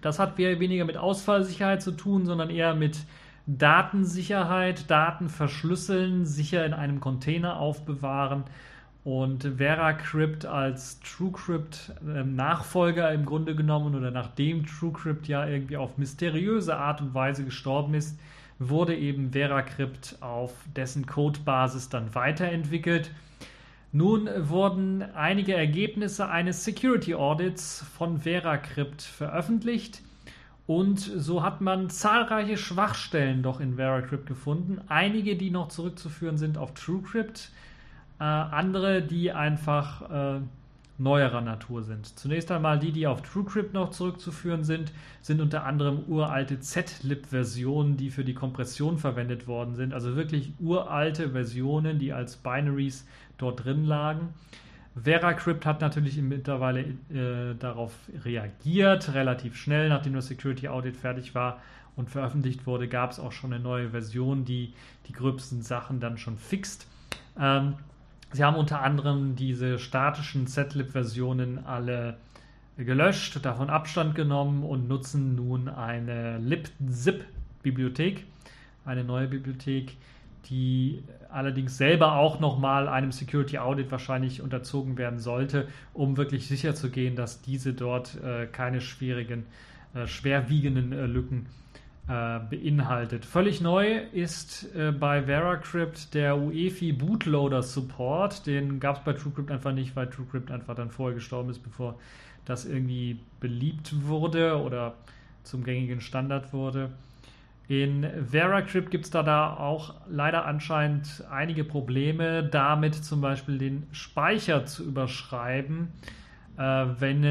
das 0.00 0.18
hat 0.18 0.38
weniger 0.38 0.84
mit 0.84 0.96
Ausfallsicherheit 0.96 1.82
zu 1.82 1.92
tun, 1.92 2.26
sondern 2.26 2.50
eher 2.50 2.74
mit 2.74 2.98
Datensicherheit, 3.46 4.90
Daten 4.90 5.28
verschlüsseln, 5.28 6.26
sicher 6.26 6.66
in 6.66 6.74
einem 6.74 7.00
Container 7.00 7.58
aufbewahren. 7.58 8.44
Und 9.04 9.44
VeraCrypt 9.58 10.46
als 10.46 10.98
TrueCrypt 10.98 11.92
äh, 12.04 12.24
Nachfolger 12.24 13.12
im 13.12 13.24
Grunde 13.24 13.54
genommen 13.54 13.94
oder 13.94 14.10
nachdem 14.10 14.66
TrueCrypt 14.66 15.28
ja 15.28 15.46
irgendwie 15.46 15.76
auf 15.76 15.96
mysteriöse 15.96 16.76
Art 16.76 17.00
und 17.00 17.14
Weise 17.14 17.44
gestorben 17.44 17.94
ist, 17.94 18.18
wurde 18.58 18.96
eben 18.96 19.30
VeraCrypt 19.30 20.16
auf 20.20 20.52
dessen 20.74 21.06
Codebasis 21.06 21.88
dann 21.88 22.16
weiterentwickelt. 22.16 23.12
Nun 23.92 24.28
wurden 24.48 25.02
einige 25.02 25.54
Ergebnisse 25.54 26.28
eines 26.28 26.64
Security 26.64 27.14
Audits 27.14 27.84
von 27.96 28.18
VeraCrypt 28.18 29.02
veröffentlicht 29.02 30.02
und 30.66 30.98
so 30.98 31.44
hat 31.44 31.60
man 31.60 31.90
zahlreiche 31.90 32.56
Schwachstellen 32.56 33.42
doch 33.42 33.60
in 33.60 33.76
VeraCrypt 33.76 34.26
gefunden. 34.26 34.80
Einige, 34.88 35.36
die 35.36 35.50
noch 35.50 35.68
zurückzuführen 35.68 36.38
sind 36.38 36.58
auf 36.58 36.74
TrueCrypt, 36.74 37.50
äh, 38.18 38.24
andere, 38.24 39.00
die 39.02 39.30
einfach 39.30 40.10
äh, 40.10 40.40
neuerer 40.98 41.40
Natur 41.40 41.82
sind. 41.82 42.18
Zunächst 42.18 42.50
einmal 42.50 42.80
die, 42.80 42.90
die 42.90 43.06
auf 43.06 43.22
TrueCrypt 43.22 43.74
noch 43.74 43.90
zurückzuführen 43.90 44.64
sind, 44.64 44.92
sind 45.20 45.40
unter 45.40 45.64
anderem 45.64 46.02
uralte 46.08 46.58
Z-Lib-Versionen, 46.58 47.96
die 47.96 48.10
für 48.10 48.24
die 48.24 48.34
Kompression 48.34 48.98
verwendet 48.98 49.46
worden 49.46 49.76
sind. 49.76 49.94
Also 49.94 50.16
wirklich 50.16 50.52
uralte 50.58 51.30
Versionen, 51.30 52.00
die 52.00 52.12
als 52.12 52.36
Binaries 52.36 53.06
dort 53.38 53.64
drin 53.64 53.84
lagen. 53.84 54.34
VeraCrypt 54.96 55.66
hat 55.66 55.82
natürlich 55.82 56.16
mittlerweile 56.16 56.80
äh, 56.80 57.54
darauf 57.58 57.92
reagiert, 58.24 59.12
relativ 59.12 59.56
schnell, 59.56 59.90
nachdem 59.90 60.14
das 60.14 60.28
Security 60.28 60.68
Audit 60.68 60.96
fertig 60.96 61.34
war 61.34 61.60
und 61.96 62.10
veröffentlicht 62.10 62.66
wurde, 62.66 62.88
gab 62.88 63.10
es 63.10 63.20
auch 63.20 63.32
schon 63.32 63.52
eine 63.52 63.62
neue 63.62 63.90
Version, 63.90 64.44
die 64.44 64.72
die 65.06 65.12
gröbsten 65.12 65.62
Sachen 65.62 66.00
dann 66.00 66.16
schon 66.16 66.38
fixt. 66.38 66.86
Ähm, 67.38 67.74
sie 68.32 68.42
haben 68.42 68.56
unter 68.56 68.80
anderem 68.82 69.36
diese 69.36 69.78
statischen 69.78 70.46
Zlib-Versionen 70.46 71.64
alle 71.66 72.16
gelöscht, 72.78 73.44
davon 73.44 73.70
Abstand 73.70 74.14
genommen 74.14 74.62
und 74.62 74.88
nutzen 74.88 75.34
nun 75.34 75.68
eine 75.68 76.38
libzip-Bibliothek, 76.38 78.26
eine 78.84 79.04
neue 79.04 79.28
Bibliothek, 79.28 79.96
die 80.50 81.02
allerdings 81.36 81.76
selber 81.76 82.16
auch 82.16 82.40
nochmal 82.40 82.88
einem 82.88 83.12
Security 83.12 83.58
Audit 83.58 83.90
wahrscheinlich 83.90 84.40
unterzogen 84.40 84.96
werden 84.96 85.18
sollte, 85.18 85.68
um 85.92 86.16
wirklich 86.16 86.48
sicher 86.48 86.74
zu 86.74 86.90
gehen, 86.90 87.14
dass 87.14 87.42
diese 87.42 87.74
dort 87.74 88.18
äh, 88.22 88.46
keine 88.46 88.80
schwierigen, 88.80 89.44
äh, 89.94 90.06
schwerwiegenden 90.06 90.92
äh, 90.92 91.04
Lücken 91.04 91.46
äh, 92.08 92.38
beinhaltet. 92.38 93.26
Völlig 93.26 93.60
neu 93.60 93.98
ist 94.12 94.74
äh, 94.74 94.92
bei 94.92 95.24
VeraCrypt 95.24 96.14
der 96.14 96.38
UEFI 96.38 96.92
Bootloader 96.92 97.62
Support. 97.62 98.46
Den 98.46 98.80
gab 98.80 98.96
es 98.96 99.04
bei 99.04 99.12
TrueCrypt 99.12 99.50
einfach 99.50 99.72
nicht, 99.72 99.94
weil 99.94 100.08
TrueCrypt 100.08 100.50
einfach 100.50 100.74
dann 100.74 100.90
vorher 100.90 101.14
gestorben 101.14 101.50
ist, 101.50 101.58
bevor 101.62 101.98
das 102.46 102.64
irgendwie 102.64 103.20
beliebt 103.40 104.06
wurde 104.06 104.58
oder 104.62 104.94
zum 105.42 105.64
gängigen 105.64 106.00
Standard 106.00 106.54
wurde. 106.54 106.92
In 107.68 108.06
VeraCrypt 108.30 108.90
gibt 108.92 109.06
es 109.06 109.10
da, 109.10 109.24
da 109.24 109.56
auch 109.56 109.94
leider 110.08 110.44
anscheinend 110.44 111.24
einige 111.30 111.64
Probleme, 111.64 112.44
damit 112.44 112.94
zum 112.94 113.20
Beispiel 113.20 113.58
den 113.58 113.88
Speicher 113.90 114.66
zu 114.66 114.84
überschreiben, 114.84 115.88
äh, 116.56 116.62
wenn 116.62 117.24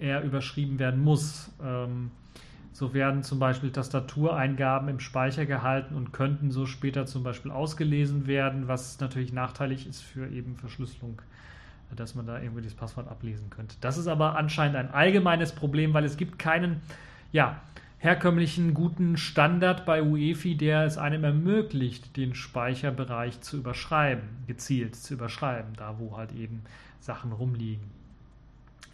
er 0.00 0.22
überschrieben 0.22 0.80
werden 0.80 1.02
muss. 1.04 1.52
Ähm, 1.62 2.10
so 2.72 2.92
werden 2.92 3.22
zum 3.22 3.38
Beispiel 3.38 3.70
Tastatureingaben 3.70 4.88
im 4.88 5.00
Speicher 5.00 5.46
gehalten 5.46 5.94
und 5.94 6.12
könnten 6.12 6.50
so 6.50 6.66
später 6.66 7.06
zum 7.06 7.22
Beispiel 7.22 7.50
ausgelesen 7.50 8.26
werden, 8.26 8.68
was 8.68 9.00
natürlich 9.00 9.32
nachteilig 9.32 9.86
ist 9.86 10.02
für 10.02 10.28
eben 10.28 10.56
Verschlüsselung, 10.56 11.22
dass 11.94 12.14
man 12.14 12.26
da 12.26 12.38
irgendwie 12.38 12.60
das 12.60 12.74
Passwort 12.74 13.08
ablesen 13.08 13.48
könnte. 13.48 13.76
Das 13.80 13.96
ist 13.96 14.08
aber 14.08 14.36
anscheinend 14.36 14.76
ein 14.76 14.90
allgemeines 14.90 15.52
Problem, 15.52 15.94
weil 15.94 16.04
es 16.04 16.18
gibt 16.18 16.38
keinen, 16.38 16.82
ja, 17.32 17.62
herkömmlichen 18.06 18.72
guten 18.72 19.16
Standard 19.16 19.84
bei 19.84 20.00
UEFI, 20.00 20.56
der 20.56 20.84
es 20.84 20.96
einem 20.96 21.24
ermöglicht, 21.24 22.16
den 22.16 22.36
Speicherbereich 22.36 23.40
zu 23.40 23.56
überschreiben, 23.56 24.22
gezielt 24.46 24.94
zu 24.94 25.14
überschreiben, 25.14 25.72
da 25.76 25.96
wo 25.98 26.16
halt 26.16 26.30
eben 26.32 26.62
Sachen 27.00 27.32
rumliegen. 27.32 27.90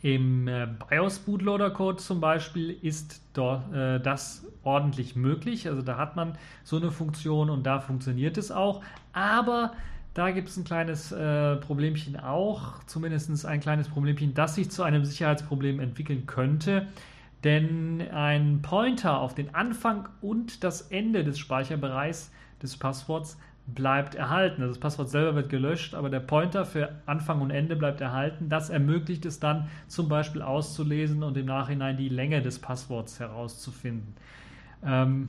Im 0.00 0.48
äh, 0.48 0.66
BIOS 0.88 1.18
Bootloader 1.18 1.68
Code 1.68 1.98
zum 1.98 2.22
Beispiel 2.22 2.70
ist 2.80 3.20
äh, 3.36 4.00
das 4.00 4.46
ordentlich 4.62 5.14
möglich. 5.14 5.68
Also 5.68 5.82
da 5.82 5.98
hat 5.98 6.16
man 6.16 6.38
so 6.64 6.78
eine 6.78 6.90
Funktion 6.90 7.50
und 7.50 7.64
da 7.64 7.80
funktioniert 7.80 8.38
es 8.38 8.50
auch. 8.50 8.82
Aber 9.12 9.74
da 10.14 10.30
gibt 10.30 10.48
es 10.48 10.56
ein 10.56 10.64
kleines 10.64 11.12
äh, 11.12 11.56
Problemchen 11.56 12.18
auch, 12.18 12.82
zumindest 12.84 13.44
ein 13.44 13.60
kleines 13.60 13.88
Problemchen, 13.88 14.32
das 14.32 14.54
sich 14.54 14.70
zu 14.70 14.82
einem 14.82 15.04
Sicherheitsproblem 15.04 15.80
entwickeln 15.80 16.24
könnte. 16.26 16.86
Denn 17.44 18.00
ein 18.12 18.62
Pointer 18.62 19.20
auf 19.20 19.34
den 19.34 19.54
Anfang 19.54 20.08
und 20.20 20.62
das 20.62 20.82
Ende 20.82 21.24
des 21.24 21.38
Speicherbereichs 21.38 22.30
des 22.62 22.76
Passworts 22.76 23.36
bleibt 23.66 24.14
erhalten. 24.14 24.62
Also 24.62 24.74
das 24.74 24.80
Passwort 24.80 25.08
selber 25.08 25.34
wird 25.34 25.48
gelöscht, 25.48 25.94
aber 25.94 26.10
der 26.10 26.20
Pointer 26.20 26.64
für 26.64 26.90
Anfang 27.06 27.40
und 27.40 27.50
Ende 27.50 27.76
bleibt 27.76 28.00
erhalten. 28.00 28.48
Das 28.48 28.70
ermöglicht 28.70 29.24
es 29.24 29.40
dann 29.40 29.68
zum 29.86 30.08
Beispiel 30.08 30.42
auszulesen 30.42 31.22
und 31.22 31.36
im 31.36 31.46
Nachhinein 31.46 31.96
die 31.96 32.08
Länge 32.08 32.42
des 32.42 32.58
Passworts 32.58 33.20
herauszufinden. 33.20 34.14
Ähm, 34.84 35.28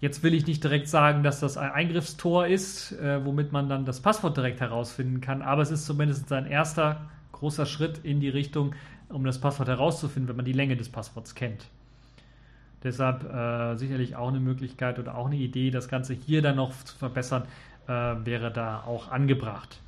jetzt 0.00 0.22
will 0.22 0.34
ich 0.34 0.46
nicht 0.46 0.64
direkt 0.64 0.88
sagen, 0.88 1.22
dass 1.22 1.40
das 1.40 1.56
ein 1.56 1.70
Eingriffstor 1.70 2.46
ist, 2.46 2.92
äh, 2.92 3.24
womit 3.24 3.52
man 3.52 3.68
dann 3.68 3.84
das 3.84 4.00
Passwort 4.00 4.36
direkt 4.36 4.60
herausfinden 4.60 5.20
kann, 5.20 5.42
aber 5.42 5.62
es 5.62 5.70
ist 5.70 5.84
zumindest 5.84 6.32
ein 6.32 6.46
erster 6.46 7.10
großer 7.32 7.66
Schritt 7.66 7.98
in 8.04 8.20
die 8.20 8.28
Richtung, 8.28 8.74
um 9.12 9.24
das 9.24 9.40
Passwort 9.40 9.68
herauszufinden, 9.68 10.28
wenn 10.28 10.36
man 10.36 10.44
die 10.44 10.52
Länge 10.52 10.76
des 10.76 10.88
Passworts 10.88 11.34
kennt. 11.34 11.66
Deshalb 12.82 13.32
äh, 13.32 13.76
sicherlich 13.76 14.16
auch 14.16 14.28
eine 14.28 14.40
Möglichkeit 14.40 14.98
oder 14.98 15.16
auch 15.16 15.26
eine 15.26 15.36
Idee, 15.36 15.70
das 15.70 15.88
Ganze 15.88 16.14
hier 16.14 16.42
dann 16.42 16.56
noch 16.56 16.72
zu 16.84 16.96
verbessern, 16.96 17.44
äh, 17.86 17.92
wäre 17.92 18.50
da 18.50 18.82
auch 18.84 19.10
angebracht. 19.10 19.80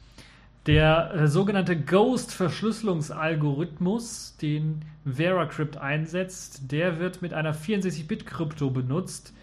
Der 0.66 1.14
äh, 1.14 1.28
sogenannte 1.28 1.78
Ghost-Verschlüsselungsalgorithmus, 1.78 4.38
den 4.40 4.80
VeraCrypt 5.04 5.76
einsetzt, 5.76 6.72
der 6.72 6.98
wird 6.98 7.20
mit 7.20 7.34
einer 7.34 7.54
64-Bit-Krypto 7.54 8.70
benutzt. 8.70 9.34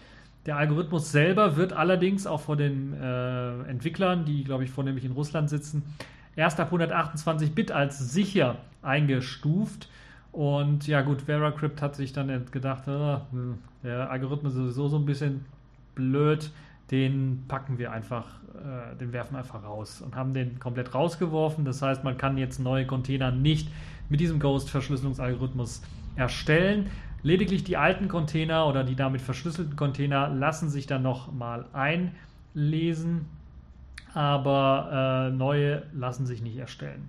Der 0.46 0.56
Algorithmus 0.56 1.12
selber 1.12 1.56
wird 1.56 1.72
allerdings 1.72 2.26
auch 2.26 2.40
von 2.40 2.58
den 2.58 2.92
äh, 2.94 3.62
Entwicklern, 3.68 4.24
die 4.24 4.42
glaube 4.42 4.64
ich 4.64 4.70
vornehmlich 4.70 5.04
in 5.04 5.12
Russland 5.12 5.48
sitzen, 5.48 5.84
erst 6.36 6.60
ab 6.60 6.66
128 6.66 7.54
Bit 7.54 7.72
als 7.72 7.98
sicher 7.98 8.56
eingestuft. 8.82 9.88
Und 10.32 10.86
ja 10.86 11.02
gut, 11.02 11.22
VeraCrypt 11.22 11.82
hat 11.82 11.94
sich 11.94 12.12
dann 12.12 12.46
gedacht, 12.50 12.88
oh, 12.88 13.20
der 13.82 14.10
Algorithmus 14.10 14.54
ist 14.54 14.58
sowieso 14.58 14.88
so 14.88 14.96
ein 14.98 15.04
bisschen 15.04 15.44
blöd, 15.94 16.50
den 16.90 17.44
packen 17.48 17.78
wir 17.78 17.92
einfach, 17.92 18.26
äh, 18.54 18.96
den 18.96 19.12
werfen 19.12 19.36
einfach 19.36 19.62
raus 19.62 20.00
und 20.00 20.16
haben 20.16 20.32
den 20.32 20.58
komplett 20.58 20.94
rausgeworfen. 20.94 21.64
Das 21.64 21.82
heißt, 21.82 22.02
man 22.04 22.16
kann 22.16 22.38
jetzt 22.38 22.58
neue 22.58 22.86
Container 22.86 23.30
nicht 23.30 23.68
mit 24.08 24.20
diesem 24.20 24.40
Ghost-Verschlüsselungsalgorithmus 24.40 25.82
erstellen. 26.16 26.90
Lediglich 27.22 27.62
die 27.64 27.76
alten 27.76 28.08
Container 28.08 28.66
oder 28.66 28.84
die 28.84 28.96
damit 28.96 29.20
verschlüsselten 29.20 29.76
Container 29.76 30.28
lassen 30.28 30.70
sich 30.70 30.86
dann 30.86 31.02
nochmal 31.02 31.66
einlesen, 31.72 33.26
aber 34.14 35.30
äh, 35.30 35.36
neue 35.36 35.82
lassen 35.92 36.26
sich 36.26 36.42
nicht 36.42 36.56
erstellen. 36.56 37.08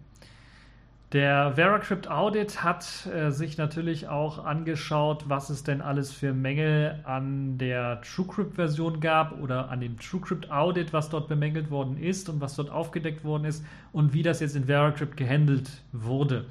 Der 1.14 1.52
VeraCrypt 1.54 2.10
Audit 2.10 2.64
hat 2.64 3.06
äh, 3.06 3.30
sich 3.30 3.60
natürlich 3.60 4.08
auch 4.08 4.44
angeschaut, 4.44 5.26
was 5.28 5.52
es 5.52 5.64
denn 5.64 5.80
alles 5.80 6.12
für 6.12 6.34
Mängel 6.34 7.02
an 7.04 7.60
der 7.60 8.02
TrueCrypt-Version 8.02 9.00
gab 9.00 9.40
oder 9.40 9.70
an 9.70 9.80
dem 9.80 10.00
TrueCrypt 10.00 10.52
Audit, 10.52 10.92
was 10.92 11.10
dort 11.10 11.28
bemängelt 11.28 11.70
worden 11.70 11.98
ist 11.98 12.30
und 12.30 12.42
was 12.42 12.56
dort 12.56 12.72
aufgedeckt 12.72 13.24
worden 13.24 13.46
ist 13.46 13.64
und 13.92 14.14
wie 14.14 14.24
das 14.24 14.40
jetzt 14.40 14.56
in 14.56 14.66
VeraCrypt 14.66 15.16
gehandelt 15.16 15.70
wurde. 15.92 16.46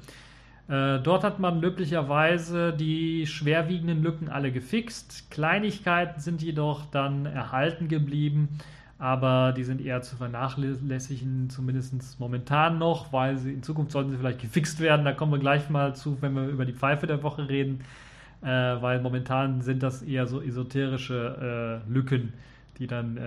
Äh, 0.69 0.99
dort 0.99 1.25
hat 1.25 1.39
man 1.39 1.59
löblicherweise 1.59 2.71
die 2.71 3.27
schwerwiegenden 3.27 4.01
Lücken 4.01 4.29
alle 4.29 4.53
gefixt. 4.53 5.29
Kleinigkeiten 5.29 6.21
sind 6.21 6.41
jedoch 6.41 6.85
dann 6.85 7.25
erhalten 7.25 7.89
geblieben 7.89 8.59
aber 9.03 9.51
die 9.51 9.65
sind 9.65 9.81
eher 9.81 10.01
zu 10.01 10.15
vernachlässigen, 10.15 11.49
zumindest 11.49 12.21
momentan 12.21 12.77
noch, 12.77 13.11
weil 13.11 13.37
sie 13.37 13.51
in 13.51 13.61
Zukunft 13.61 13.91
sollten 13.91 14.11
sie 14.11 14.17
vielleicht 14.17 14.39
gefixt 14.39 14.79
werden. 14.79 15.03
Da 15.03 15.11
kommen 15.11 15.33
wir 15.33 15.39
gleich 15.39 15.69
mal 15.69 15.93
zu, 15.93 16.21
wenn 16.21 16.33
wir 16.33 16.47
über 16.47 16.63
die 16.63 16.71
Pfeife 16.71 17.05
der 17.05 17.21
Woche 17.21 17.49
reden, 17.49 17.81
äh, 18.41 18.47
weil 18.47 19.01
momentan 19.01 19.59
sind 19.59 19.83
das 19.83 20.03
eher 20.03 20.25
so 20.25 20.41
esoterische 20.41 21.81
äh, 21.85 21.91
Lücken, 21.91 22.31
die 22.77 22.87
dann 22.87 23.17
äh, 23.17 23.19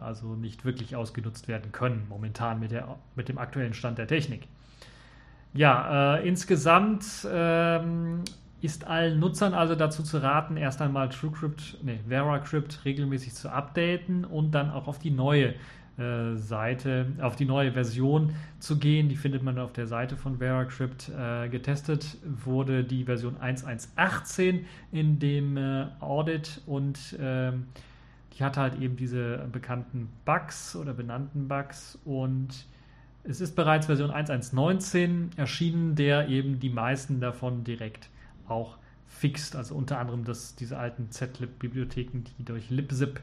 also 0.00 0.36
nicht 0.36 0.64
wirklich 0.64 0.96
ausgenutzt 0.96 1.48
werden 1.48 1.70
können, 1.70 2.06
momentan 2.08 2.58
mit, 2.58 2.70
der, 2.70 2.96
mit 3.14 3.28
dem 3.28 3.36
aktuellen 3.36 3.74
Stand 3.74 3.98
der 3.98 4.06
Technik. 4.06 4.48
Ja, 5.52 6.16
äh, 6.16 6.26
insgesamt 6.26 7.28
ähm, 7.30 8.22
ist 8.64 8.86
allen 8.86 9.20
Nutzern 9.20 9.52
also 9.52 9.74
dazu 9.74 10.02
zu 10.02 10.22
raten, 10.22 10.56
erst 10.56 10.80
einmal 10.80 11.10
TrueCrypt, 11.10 11.78
nee, 11.82 12.00
VeraCrypt 12.08 12.86
regelmäßig 12.86 13.34
zu 13.34 13.50
updaten 13.50 14.24
und 14.24 14.52
dann 14.52 14.70
auch 14.70 14.88
auf 14.88 14.98
die 14.98 15.10
neue 15.10 15.54
äh, 15.98 16.34
Seite, 16.36 17.06
auf 17.20 17.36
die 17.36 17.44
neue 17.44 17.72
Version 17.72 18.34
zu 18.60 18.78
gehen. 18.78 19.10
Die 19.10 19.16
findet 19.16 19.42
man 19.42 19.58
auf 19.58 19.74
der 19.74 19.86
Seite 19.86 20.16
von 20.16 20.38
VeraCrypt. 20.38 21.10
Äh, 21.10 21.50
getestet 21.50 22.16
wurde 22.24 22.84
die 22.84 23.04
Version 23.04 23.36
1.1.18 23.36 24.60
in 24.92 25.18
dem 25.18 25.58
äh, 25.58 25.86
Audit 26.00 26.62
und 26.64 27.18
ähm, 27.20 27.66
die 28.32 28.42
hat 28.44 28.56
halt 28.56 28.80
eben 28.80 28.96
diese 28.96 29.46
bekannten 29.52 30.08
Bugs 30.24 30.74
oder 30.74 30.94
benannten 30.94 31.48
Bugs 31.48 31.98
und 32.06 32.66
es 33.24 33.42
ist 33.42 33.56
bereits 33.56 33.86
Version 33.86 34.10
1.1.19 34.10 35.36
erschienen, 35.36 35.96
der 35.96 36.28
eben 36.28 36.60
die 36.60 36.70
meisten 36.70 37.20
davon 37.20 37.62
direkt 37.62 38.08
auch 38.48 38.78
fixt. 39.06 39.56
Also 39.56 39.74
unter 39.74 39.98
anderem 39.98 40.24
das, 40.24 40.54
diese 40.56 40.78
alten 40.78 41.10
ZLib-Bibliotheken, 41.10 42.24
die 42.38 42.44
durch 42.44 42.70
LibZip 42.70 43.20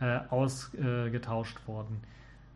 äh, 0.00 0.20
ausgetauscht 0.28 1.58
äh, 1.64 1.68
worden 1.68 2.00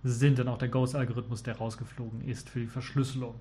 sind. 0.02 0.38
Dann 0.38 0.48
auch 0.48 0.58
der 0.58 0.68
Ghost-Algorithmus, 0.68 1.42
der 1.42 1.56
rausgeflogen 1.56 2.26
ist 2.26 2.50
für 2.50 2.60
die 2.60 2.66
Verschlüsselung. 2.66 3.34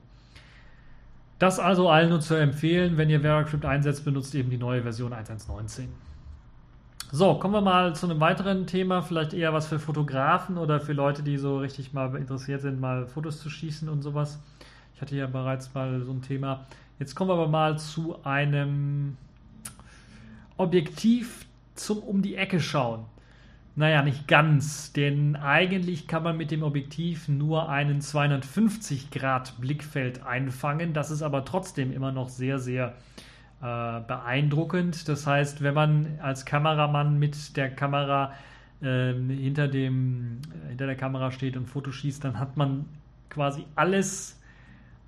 Das 1.39 1.59
also 1.59 1.89
allen 1.89 2.09
nur 2.09 2.21
zu 2.21 2.35
empfehlen, 2.35 2.97
wenn 2.97 3.09
ihr 3.09 3.21
VeraCrypt 3.21 3.65
einsetzt, 3.65 4.05
benutzt 4.05 4.33
eben 4.35 4.49
die 4.49 4.57
neue 4.57 4.83
Version 4.83 5.13
1.1.19. 5.13 5.87
So, 7.11 7.35
kommen 7.35 7.53
wir 7.53 7.61
mal 7.61 7.93
zu 7.95 8.07
einem 8.07 8.19
weiteren 8.19 8.65
Thema, 8.65 9.01
vielleicht 9.01 9.33
eher 9.33 9.53
was 9.53 9.67
für 9.67 9.77
Fotografen 9.77 10.57
oder 10.57 10.79
für 10.79 10.93
Leute, 10.93 11.21
die 11.21 11.37
so 11.37 11.59
richtig 11.59 11.93
mal 11.93 12.15
interessiert 12.15 12.61
sind, 12.61 12.79
mal 12.79 13.05
Fotos 13.05 13.39
zu 13.39 13.49
schießen 13.49 13.89
und 13.89 14.01
sowas. 14.01 14.39
Ich 14.95 15.01
hatte 15.01 15.15
ja 15.15 15.27
bereits 15.27 15.73
mal 15.73 16.01
so 16.01 16.11
ein 16.11 16.21
Thema 16.21 16.65
Jetzt 17.03 17.15
kommen 17.15 17.31
wir 17.31 17.33
aber 17.33 17.49
mal 17.49 17.77
zu 17.77 18.23
einem 18.23 19.17
Objektiv 20.55 21.45
zum 21.75 21.97
um 21.97 22.21
die 22.21 22.35
Ecke 22.35 22.61
schauen. 22.61 23.03
Naja, 23.75 24.03
nicht 24.03 24.25
ganz, 24.25 24.93
denn 24.93 25.35
eigentlich 25.35 26.07
kann 26.07 26.23
man 26.23 26.37
mit 26.37 26.49
dem 26.49 26.63
Objektiv 26.63 27.27
nur 27.27 27.67
einen 27.67 27.99
250 27.99 29.11
Grad 29.11 29.59
Blickfeld 29.59 30.25
einfangen. 30.25 30.93
Das 30.93 31.11
ist 31.11 31.23
aber 31.23 31.43
trotzdem 31.43 31.91
immer 31.91 32.13
noch 32.13 32.29
sehr, 32.29 32.57
sehr 32.57 32.93
äh, 33.61 33.99
beeindruckend. 34.07 35.09
Das 35.09 35.27
heißt, 35.27 35.61
wenn 35.61 35.73
man 35.73 36.07
als 36.21 36.45
Kameramann 36.45 37.19
mit 37.19 37.57
der 37.57 37.69
Kamera 37.69 38.31
äh, 38.81 39.11
hinter, 39.11 39.67
dem, 39.67 40.39
hinter 40.69 40.85
der 40.85 40.95
Kamera 40.95 41.31
steht 41.31 41.57
und 41.57 41.65
Foto 41.65 41.91
schießt, 41.91 42.23
dann 42.23 42.39
hat 42.39 42.55
man 42.55 42.85
quasi 43.29 43.65
alles 43.75 44.39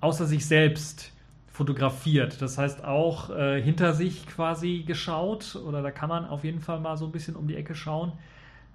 außer 0.02 0.26
sich 0.26 0.44
selbst 0.44 1.15
fotografiert. 1.56 2.42
Das 2.42 2.58
heißt 2.58 2.84
auch 2.84 3.30
äh, 3.30 3.62
hinter 3.62 3.94
sich 3.94 4.26
quasi 4.26 4.84
geschaut 4.86 5.56
oder 5.56 5.80
da 5.80 5.90
kann 5.90 6.10
man 6.10 6.26
auf 6.26 6.44
jeden 6.44 6.60
Fall 6.60 6.80
mal 6.80 6.98
so 6.98 7.06
ein 7.06 7.12
bisschen 7.12 7.34
um 7.34 7.48
die 7.48 7.56
Ecke 7.56 7.74
schauen, 7.74 8.12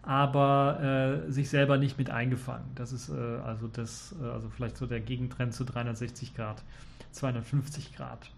aber 0.02 1.22
äh, 1.28 1.32
sich 1.32 1.50
selber 1.50 1.78
nicht 1.78 2.00
mit 2.00 2.10
eingefangen. 2.10 2.66
Das 2.74 2.92
ist 2.92 3.10
äh, 3.10 3.14
also 3.46 3.68
das, 3.68 4.16
äh, 4.20 4.26
also 4.26 4.50
vielleicht 4.50 4.78
so 4.78 4.88
der 4.88 5.00
Gegentrend 5.00 5.54
zu 5.54 5.64
360 5.64 6.36
Grad, 6.36 6.64
250 7.12 7.96
Grad. 7.96 8.32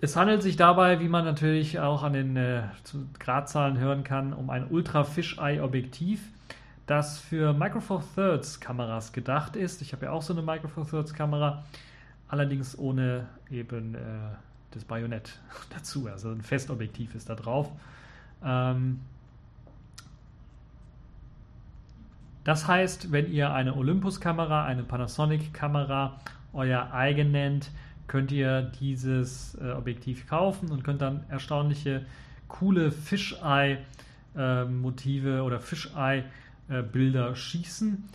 Es 0.00 0.16
handelt 0.16 0.42
sich 0.42 0.56
dabei, 0.56 0.98
wie 1.00 1.08
man 1.08 1.26
natürlich 1.26 1.80
auch 1.80 2.02
an 2.02 2.14
den 2.14 2.36
äh, 2.36 2.62
Gradzahlen 3.18 3.78
hören 3.78 4.04
kann, 4.04 4.32
um 4.32 4.48
ein 4.48 4.66
Ultra 4.70 5.04
Fisheye 5.04 5.60
Objektiv, 5.60 6.22
das 6.86 7.18
für 7.18 7.52
Micro 7.52 7.80
Four 7.80 8.02
Thirds 8.14 8.58
Kameras 8.58 9.12
gedacht 9.12 9.54
ist. 9.54 9.82
Ich 9.82 9.92
habe 9.92 10.06
ja 10.06 10.12
auch 10.12 10.22
so 10.22 10.32
eine 10.32 10.40
Micro 10.40 10.68
Four 10.68 10.88
Thirds 10.88 11.12
Kamera, 11.12 11.62
allerdings 12.32 12.76
ohne 12.78 13.28
eben 13.50 13.94
äh, 13.94 13.98
das 14.70 14.84
Bajonett 14.84 15.38
dazu. 15.70 16.08
Also 16.08 16.30
ein 16.30 16.40
Festobjektiv 16.40 17.14
ist 17.14 17.28
da 17.28 17.34
drauf. 17.34 17.70
Ähm, 18.42 19.00
das 22.42 22.66
heißt, 22.66 23.12
wenn 23.12 23.30
ihr 23.30 23.52
eine 23.52 23.76
Olympus-Kamera, 23.76 24.64
eine 24.64 24.82
Panasonic-Kamera 24.82 26.18
euer 26.54 26.90
eigen 26.92 27.32
nennt, 27.32 27.70
könnt 28.06 28.32
ihr 28.32 28.62
dieses 28.80 29.54
äh, 29.56 29.72
Objektiv 29.72 30.26
kaufen 30.26 30.70
und 30.70 30.84
könnt 30.84 31.02
dann 31.02 31.24
erstaunliche, 31.28 32.06
coole 32.48 32.92
Fisheye-Motive 32.92 35.36
äh, 35.36 35.40
oder 35.40 35.60
Fisheye-Bilder 35.60 37.36
schießen. 37.36 38.08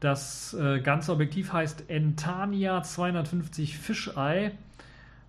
Das 0.00 0.54
äh, 0.54 0.80
ganze 0.80 1.12
Objektiv 1.12 1.52
heißt 1.52 1.88
Entania 1.88 2.82
250 2.82 3.78
Fisheye. 3.78 4.52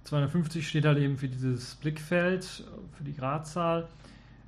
250 0.04 0.68
steht 0.68 0.86
halt 0.86 1.00
eben 1.00 1.18
für 1.18 1.28
dieses 1.28 1.76
Blickfeld, 1.76 2.46
für 2.98 3.04
die 3.04 3.16
Gradzahl. 3.16 3.88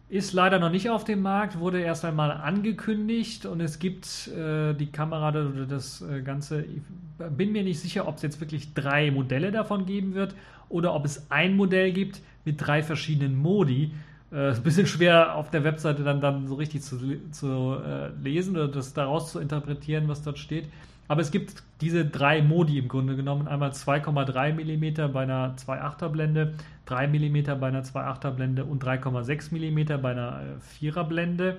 Ist 0.10 0.34
leider 0.34 0.60
noch 0.60 0.70
nicht 0.70 0.90
auf 0.90 1.06
dem 1.06 1.22
Markt, 1.22 1.60
wurde 1.60 1.82
erst 1.82 2.04
einmal 2.04 2.32
angekündigt 2.32 3.46
und 3.46 3.62
es 3.62 3.80
gibt 3.80 4.28
äh, 4.28 4.74
die 4.74 4.92
Kamera 4.92 5.30
oder 5.30 5.66
das 5.66 6.02
äh, 6.02 6.22
Ganze. 6.22 6.64
Ich 6.64 6.82
bin 7.30 7.54
mir 7.54 7.64
nicht 7.64 7.80
sicher, 7.80 8.08
ob 8.08 8.18
es 8.18 8.22
jetzt 8.22 8.42
wirklich 8.42 8.74
drei 8.74 9.10
Modelle 9.10 9.52
davon 9.52 9.86
geben 9.86 10.14
wird 10.14 10.36
oder 10.68 10.94
ob 10.94 11.06
es 11.06 11.32
ein 11.32 11.56
Modell 11.56 11.94
gibt 11.94 12.20
mit 12.44 12.60
drei 12.60 12.84
verschiedenen 12.84 13.38
Modi. 13.38 13.94
Äh, 14.32 14.52
ist 14.52 14.58
ein 14.58 14.64
bisschen 14.64 14.88
schwer 14.88 15.36
auf 15.36 15.50
der 15.50 15.64
Webseite 15.64 16.04
dann, 16.04 16.22
dann 16.22 16.48
so 16.48 16.56
richtig 16.56 16.82
zu, 16.84 16.98
zu 17.32 17.76
äh, 17.86 18.10
lesen 18.22 18.56
oder 18.56 18.68
das 18.68 18.94
daraus 18.94 19.32
zu 19.32 19.40
interpretieren, 19.40 20.08
was 20.08 20.22
dort 20.24 20.40
steht. 20.40 20.70
Aber 21.08 21.22
es 21.22 21.32
gibt 21.32 21.64
diese 21.82 22.06
drei 22.06 22.42
Modi 22.42 22.78
im 22.78 22.88
Grunde 22.88 23.18
genommen. 23.18 23.48
Einmal 23.48 23.72
2,3 23.72 24.54
mm 24.54 25.12
bei 25.12 25.24
einer 25.24 25.58
2,8er 25.58 26.08
Blende, 26.08 26.54
3 26.86 27.08
mm 27.08 27.60
bei 27.60 27.68
einer 27.68 27.84
2,8er 27.84 28.32
Blende 28.32 28.64
und 28.64 28.82
3,6 28.82 29.52
mm 29.52 30.02
bei 30.02 30.12
einer 30.12 30.40
4er 30.80 31.02
äh, 31.02 31.04
Blende. 31.04 31.58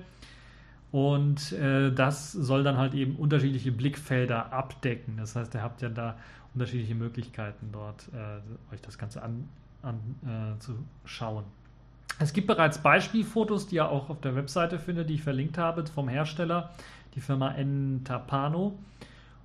Und 0.91 1.51
äh, 1.53 1.91
das 1.91 2.31
soll 2.31 2.63
dann 2.63 2.77
halt 2.77 2.95
eben 2.95 3.15
unterschiedliche 3.15 3.71
Blickfelder 3.71 4.51
abdecken. 4.51 5.17
Das 5.17 5.35
heißt, 5.35 5.53
ihr 5.53 5.61
habt 5.61 5.83
ja 5.83 5.89
da 5.89 6.17
unterschiedliche 6.55 6.95
Möglichkeiten 6.95 7.69
dort, 7.71 8.09
äh, 8.13 8.73
euch 8.73 8.81
das 8.81 8.97
Ganze 8.97 9.21
anzuschauen. 9.83 11.43
Äh, 11.43 11.62
es 12.19 12.33
gibt 12.33 12.47
bereits 12.47 12.77
Beispielfotos, 12.77 13.67
die 13.67 13.75
ihr 13.75 13.89
auch 13.89 14.09
auf 14.09 14.21
der 14.21 14.35
Webseite 14.35 14.79
findet, 14.79 15.09
die 15.09 15.15
ich 15.15 15.23
verlinkt 15.23 15.57
habe 15.57 15.85
vom 15.85 16.07
Hersteller, 16.07 16.71
die 17.15 17.21
Firma 17.21 17.51
Entapano. 17.51 18.77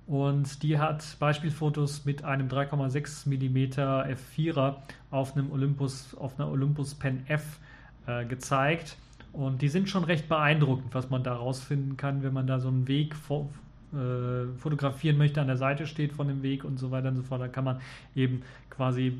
Und 0.07 0.63
die 0.63 0.79
hat 0.79 1.17
Beispielfotos 1.19 2.05
mit 2.05 2.23
einem 2.23 2.47
3,6 2.47 3.27
mm 3.27 3.79
F4er 4.11 4.77
auf 5.11 5.35
einem 5.35 5.51
Olympus, 5.51 6.15
auf 6.15 6.39
einer 6.39 6.49
Olympus 6.49 6.95
Pen 6.95 7.23
F 7.27 7.59
äh, 8.07 8.25
gezeigt. 8.25 8.97
Und 9.33 9.61
die 9.61 9.67
sind 9.67 9.87
schon 9.87 10.03
recht 10.03 10.27
beeindruckend, 10.27 10.93
was 10.95 11.11
man 11.11 11.23
da 11.23 11.35
rausfinden 11.35 11.95
kann, 11.95 12.23
wenn 12.23 12.33
man 12.33 12.47
da 12.47 12.59
so 12.59 12.69
einen 12.69 12.87
Weg 12.87 13.15
fo 13.15 13.49
äh, 13.93 14.57
fotografieren 14.57 15.17
möchte, 15.17 15.41
an 15.41 15.47
der 15.47 15.57
Seite 15.57 15.87
steht 15.87 16.13
von 16.13 16.27
dem 16.27 16.43
Weg 16.43 16.63
und 16.63 16.77
so 16.77 16.91
weiter 16.91 17.09
und 17.09 17.15
so 17.15 17.23
fort. 17.23 17.41
Da 17.41 17.47
kann 17.47 17.63
man 17.63 17.81
eben 18.15 18.43
quasi 18.69 19.17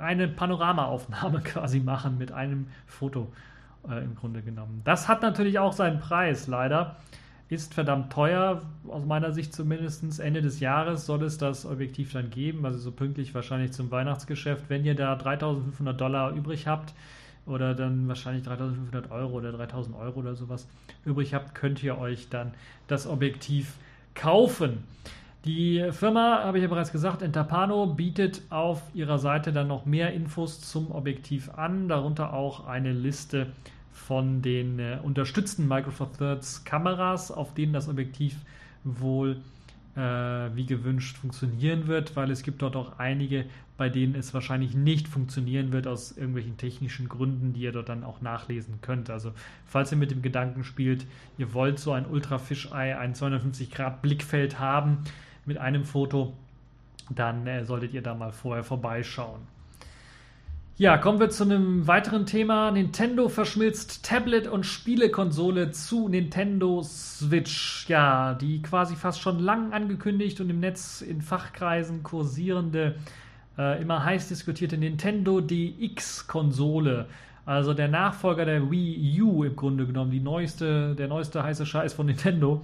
eine 0.00 0.28
Panoramaaufnahme 0.28 1.40
quasi 1.44 1.80
machen 1.80 2.18
mit 2.18 2.32
einem 2.32 2.66
Foto 2.86 3.30
äh, 3.88 4.02
im 4.02 4.14
Grunde 4.14 4.42
genommen. 4.42 4.82
Das 4.84 5.08
hat 5.08 5.22
natürlich 5.22 5.58
auch 5.58 5.72
seinen 5.72 6.00
Preis, 6.00 6.46
leider 6.46 6.96
ist 7.48 7.72
verdammt 7.72 8.12
teuer, 8.12 8.62
aus 8.88 9.06
meiner 9.06 9.32
Sicht 9.32 9.54
zumindest. 9.54 10.20
Ende 10.20 10.42
des 10.42 10.60
Jahres 10.60 11.06
soll 11.06 11.22
es 11.22 11.38
das 11.38 11.64
Objektiv 11.64 12.12
dann 12.12 12.30
geben, 12.30 12.64
also 12.66 12.78
so 12.78 12.92
pünktlich 12.92 13.34
wahrscheinlich 13.34 13.72
zum 13.72 13.90
Weihnachtsgeschäft. 13.90 14.64
Wenn 14.68 14.84
ihr 14.84 14.94
da 14.94 15.16
3500 15.16 15.98
Dollar 15.98 16.32
übrig 16.32 16.66
habt 16.66 16.92
oder 17.46 17.74
dann 17.74 18.06
wahrscheinlich 18.06 18.44
3500 18.44 19.10
Euro 19.10 19.38
oder 19.38 19.52
3000 19.52 19.96
Euro 19.96 20.20
oder 20.20 20.34
sowas 20.34 20.68
übrig 21.06 21.32
habt, 21.32 21.54
könnt 21.54 21.82
ihr 21.82 21.96
euch 21.98 22.28
dann 22.28 22.52
das 22.86 23.06
Objektiv 23.06 23.74
kaufen. 24.18 24.84
Die 25.44 25.92
Firma, 25.92 26.42
habe 26.44 26.58
ich 26.58 26.62
ja 26.62 26.68
bereits 26.68 26.92
gesagt, 26.92 27.22
Entapano 27.22 27.86
bietet 27.86 28.42
auf 28.50 28.82
ihrer 28.92 29.18
Seite 29.18 29.52
dann 29.52 29.68
noch 29.68 29.86
mehr 29.86 30.12
Infos 30.12 30.60
zum 30.60 30.90
Objektiv 30.90 31.50
an, 31.56 31.88
darunter 31.88 32.34
auch 32.34 32.66
eine 32.66 32.92
Liste 32.92 33.46
von 33.92 34.42
den 34.42 34.78
äh, 34.78 34.98
unterstützten 35.02 35.66
Micro 35.66 35.90
Four 35.90 36.12
Thirds 36.12 36.64
Kameras, 36.64 37.30
auf 37.30 37.54
denen 37.54 37.72
das 37.72 37.88
Objektiv 37.88 38.36
wohl 38.84 39.40
wie 39.94 40.66
gewünscht 40.66 41.16
funktionieren 41.16 41.88
wird, 41.88 42.14
weil 42.14 42.30
es 42.30 42.44
gibt 42.44 42.62
dort 42.62 42.76
auch 42.76 42.98
einige, 42.98 43.46
bei 43.76 43.88
denen 43.88 44.14
es 44.14 44.34
wahrscheinlich 44.34 44.74
nicht 44.74 45.08
funktionieren 45.08 45.72
wird 45.72 45.86
aus 45.86 46.16
irgendwelchen 46.16 46.56
technischen 46.56 47.08
Gründen, 47.08 47.52
die 47.52 47.62
ihr 47.62 47.72
dort 47.72 47.88
dann 47.88 48.04
auch 48.04 48.20
nachlesen 48.20 48.80
könnt. 48.80 49.08
Also 49.08 49.32
falls 49.64 49.92
ihr 49.92 49.98
mit 49.98 50.10
dem 50.10 50.20
Gedanken 50.20 50.64
spielt, 50.64 51.06
ihr 51.38 51.54
wollt 51.54 51.78
so 51.78 51.92
ein 51.92 52.06
Ultra 52.06 52.38
Fisheye, 52.38 52.98
ein 52.98 53.14
250 53.14 53.70
Grad 53.70 54.02
Blickfeld 54.02 54.58
haben 54.58 54.98
mit 55.46 55.58
einem 55.58 55.84
Foto, 55.84 56.34
dann 57.10 57.46
äh, 57.46 57.64
solltet 57.64 57.94
ihr 57.94 58.02
da 58.02 58.14
mal 58.14 58.32
vorher 58.32 58.64
vorbeischauen. 58.64 59.40
Ja, 60.80 60.96
kommen 60.96 61.18
wir 61.18 61.28
zu 61.28 61.42
einem 61.42 61.88
weiteren 61.88 62.24
Thema. 62.24 62.70
Nintendo 62.70 63.28
verschmilzt 63.28 64.04
Tablet 64.04 64.46
und 64.46 64.64
Spielekonsole 64.64 65.72
zu 65.72 66.08
Nintendo 66.08 66.84
Switch. 66.84 67.88
Ja, 67.88 68.34
die 68.34 68.62
quasi 68.62 68.94
fast 68.94 69.20
schon 69.20 69.40
lang 69.40 69.72
angekündigt 69.72 70.40
und 70.40 70.50
im 70.50 70.60
Netz 70.60 71.00
in 71.00 71.20
Fachkreisen 71.20 72.04
kursierende, 72.04 72.94
äh, 73.58 73.82
immer 73.82 74.04
heiß 74.04 74.28
diskutierte 74.28 74.78
Nintendo 74.78 75.40
DX-Konsole. 75.40 77.06
Also 77.44 77.74
der 77.74 77.88
Nachfolger 77.88 78.44
der 78.44 78.70
Wii 78.70 79.20
U 79.20 79.42
im 79.42 79.56
Grunde 79.56 79.84
genommen, 79.84 80.12
die 80.12 80.20
neueste, 80.20 80.94
der 80.94 81.08
neueste 81.08 81.42
heiße 81.42 81.66
Scheiß 81.66 81.92
von 81.92 82.06
Nintendo, 82.06 82.62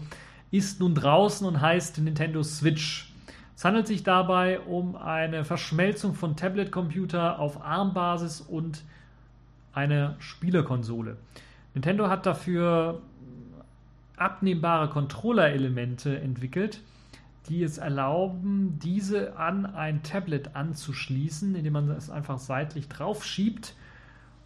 ist 0.52 0.78
nun 0.78 0.94
draußen 0.94 1.44
und 1.44 1.60
heißt 1.60 1.98
Nintendo 1.98 2.44
Switch. 2.44 3.12
Es 3.56 3.64
handelt 3.64 3.86
sich 3.86 4.02
dabei 4.02 4.60
um 4.60 4.96
eine 4.96 5.44
Verschmelzung 5.44 6.14
von 6.14 6.36
Tablet-Computer 6.36 7.38
auf 7.38 7.62
ARM-Basis 7.62 8.40
und 8.40 8.82
eine 9.72 10.16
Spielekonsole. 10.18 11.16
Nintendo 11.74 12.08
hat 12.08 12.26
dafür 12.26 13.00
abnehmbare 14.16 14.88
Controller-Elemente 14.88 16.20
entwickelt, 16.20 16.80
die 17.48 17.62
es 17.62 17.78
erlauben, 17.78 18.78
diese 18.82 19.36
an 19.36 19.66
ein 19.66 20.02
Tablet 20.02 20.56
anzuschließen, 20.56 21.54
indem 21.54 21.74
man 21.74 21.90
es 21.90 22.10
einfach 22.10 22.38
seitlich 22.38 22.88
drauf 22.88 23.24
schiebt. 23.24 23.74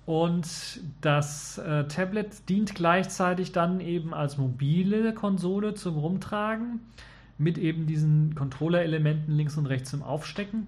Und 0.04 0.80
das 1.02 1.58
äh, 1.58 1.84
Tablet 1.84 2.48
dient 2.48 2.74
gleichzeitig 2.74 3.52
dann 3.52 3.80
eben 3.80 4.14
als 4.14 4.38
mobile 4.38 5.12
Konsole 5.12 5.74
zum 5.74 5.98
Rumtragen 5.98 6.80
mit 7.38 7.56
eben 7.56 7.86
diesen 7.86 8.34
Controller-Elementen 8.34 9.32
links 9.32 9.56
und 9.56 9.66
rechts 9.66 9.90
zum 9.90 10.02
Aufstecken 10.02 10.66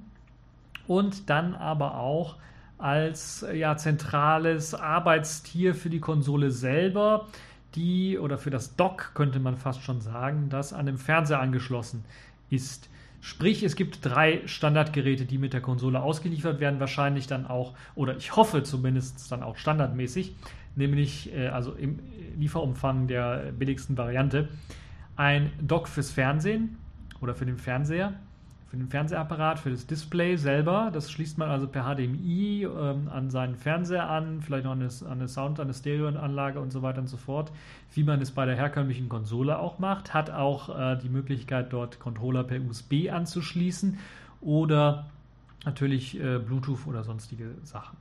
und 0.87 1.29
dann 1.29 1.55
aber 1.55 1.99
auch 1.99 2.37
als 2.79 3.45
ja, 3.53 3.77
zentrales 3.77 4.75
Arbeitstier 4.75 5.75
für 5.75 5.91
die 5.91 6.01
Konsole 6.01 6.51
selber, 6.51 7.27
die 7.75 8.19
oder 8.19 8.39
für 8.39 8.51
das 8.51 8.75
Dock 8.77 9.13
könnte 9.15 9.39
man 9.39 9.57
fast 9.57 9.83
schon 9.83 10.01
sagen, 10.01 10.49
das 10.49 10.73
an 10.73 10.87
dem 10.87 10.99
Fernseher 10.99 11.41
angeschlossen 11.41 12.05
ist. 12.49 12.89
Sprich, 13.21 13.63
es 13.63 13.77
gibt 13.77 14.05
drei 14.05 14.41
Standardgeräte, 14.47 15.27
die 15.27 15.37
mit 15.37 15.53
der 15.53 15.61
Konsole 15.61 16.01
ausgeliefert 16.01 16.59
werden, 16.59 16.81
wahrscheinlich 16.81 17.27
dann 17.27 17.47
auch, 17.47 17.75
oder 17.95 18.17
ich 18.17 18.35
hoffe 18.35 18.63
zumindest 18.63 19.31
dann 19.31 19.43
auch 19.43 19.57
standardmäßig, 19.57 20.35
nämlich 20.75 21.33
äh, 21.35 21.49
also 21.49 21.73
im 21.73 21.99
Lieferumfang 22.39 23.09
der 23.09 23.53
billigsten 23.59 23.99
Variante 23.99 24.49
ein 25.21 25.53
Dock 25.61 25.87
fürs 25.87 26.11
Fernsehen 26.11 26.79
oder 27.21 27.35
für 27.35 27.45
den 27.45 27.59
Fernseher, 27.59 28.15
für 28.71 28.79
den 28.79 28.89
Fernsehapparat, 28.89 29.59
für 29.59 29.69
das 29.69 29.87
Display 29.87 30.37
selber. 30.37 30.91
Das 30.95 31.11
schließt 31.11 31.37
man 31.37 31.51
also 31.51 31.69
per 31.69 31.85
HDMI 31.85 32.65
ähm, 32.65 33.11
an 33.13 33.29
seinen 33.29 33.55
Fernseher 33.55 34.09
an, 34.09 34.41
vielleicht 34.41 34.65
noch 34.65 34.73
an 34.73 34.81
eine, 35.11 35.29
Sound, 35.29 35.61
an 35.61 35.67
eine 35.67 35.75
Stereoanlage 35.75 36.59
und 36.59 36.73
so 36.73 36.81
weiter 36.81 37.01
und 37.01 37.09
so 37.09 37.19
fort, 37.19 37.53
wie 37.93 38.03
man 38.03 38.23
es 38.23 38.31
bei 38.31 38.47
der 38.47 38.57
herkömmlichen 38.57 39.11
Konsole 39.11 39.59
auch 39.59 39.79
macht. 39.79 40.15
Hat 40.15 40.31
auch 40.31 40.71
äh, 40.75 40.97
die 40.97 41.11
Möglichkeit, 41.11 41.71
dort 41.71 42.01
Controller 42.01 42.43
per 42.43 42.59
USB 42.63 43.11
anzuschließen 43.13 43.99
oder 44.41 45.05
natürlich 45.67 46.19
äh, 46.19 46.39
Bluetooth 46.39 46.87
oder 46.87 47.05
sonstige 47.05 47.57
Sachen. 47.63 47.99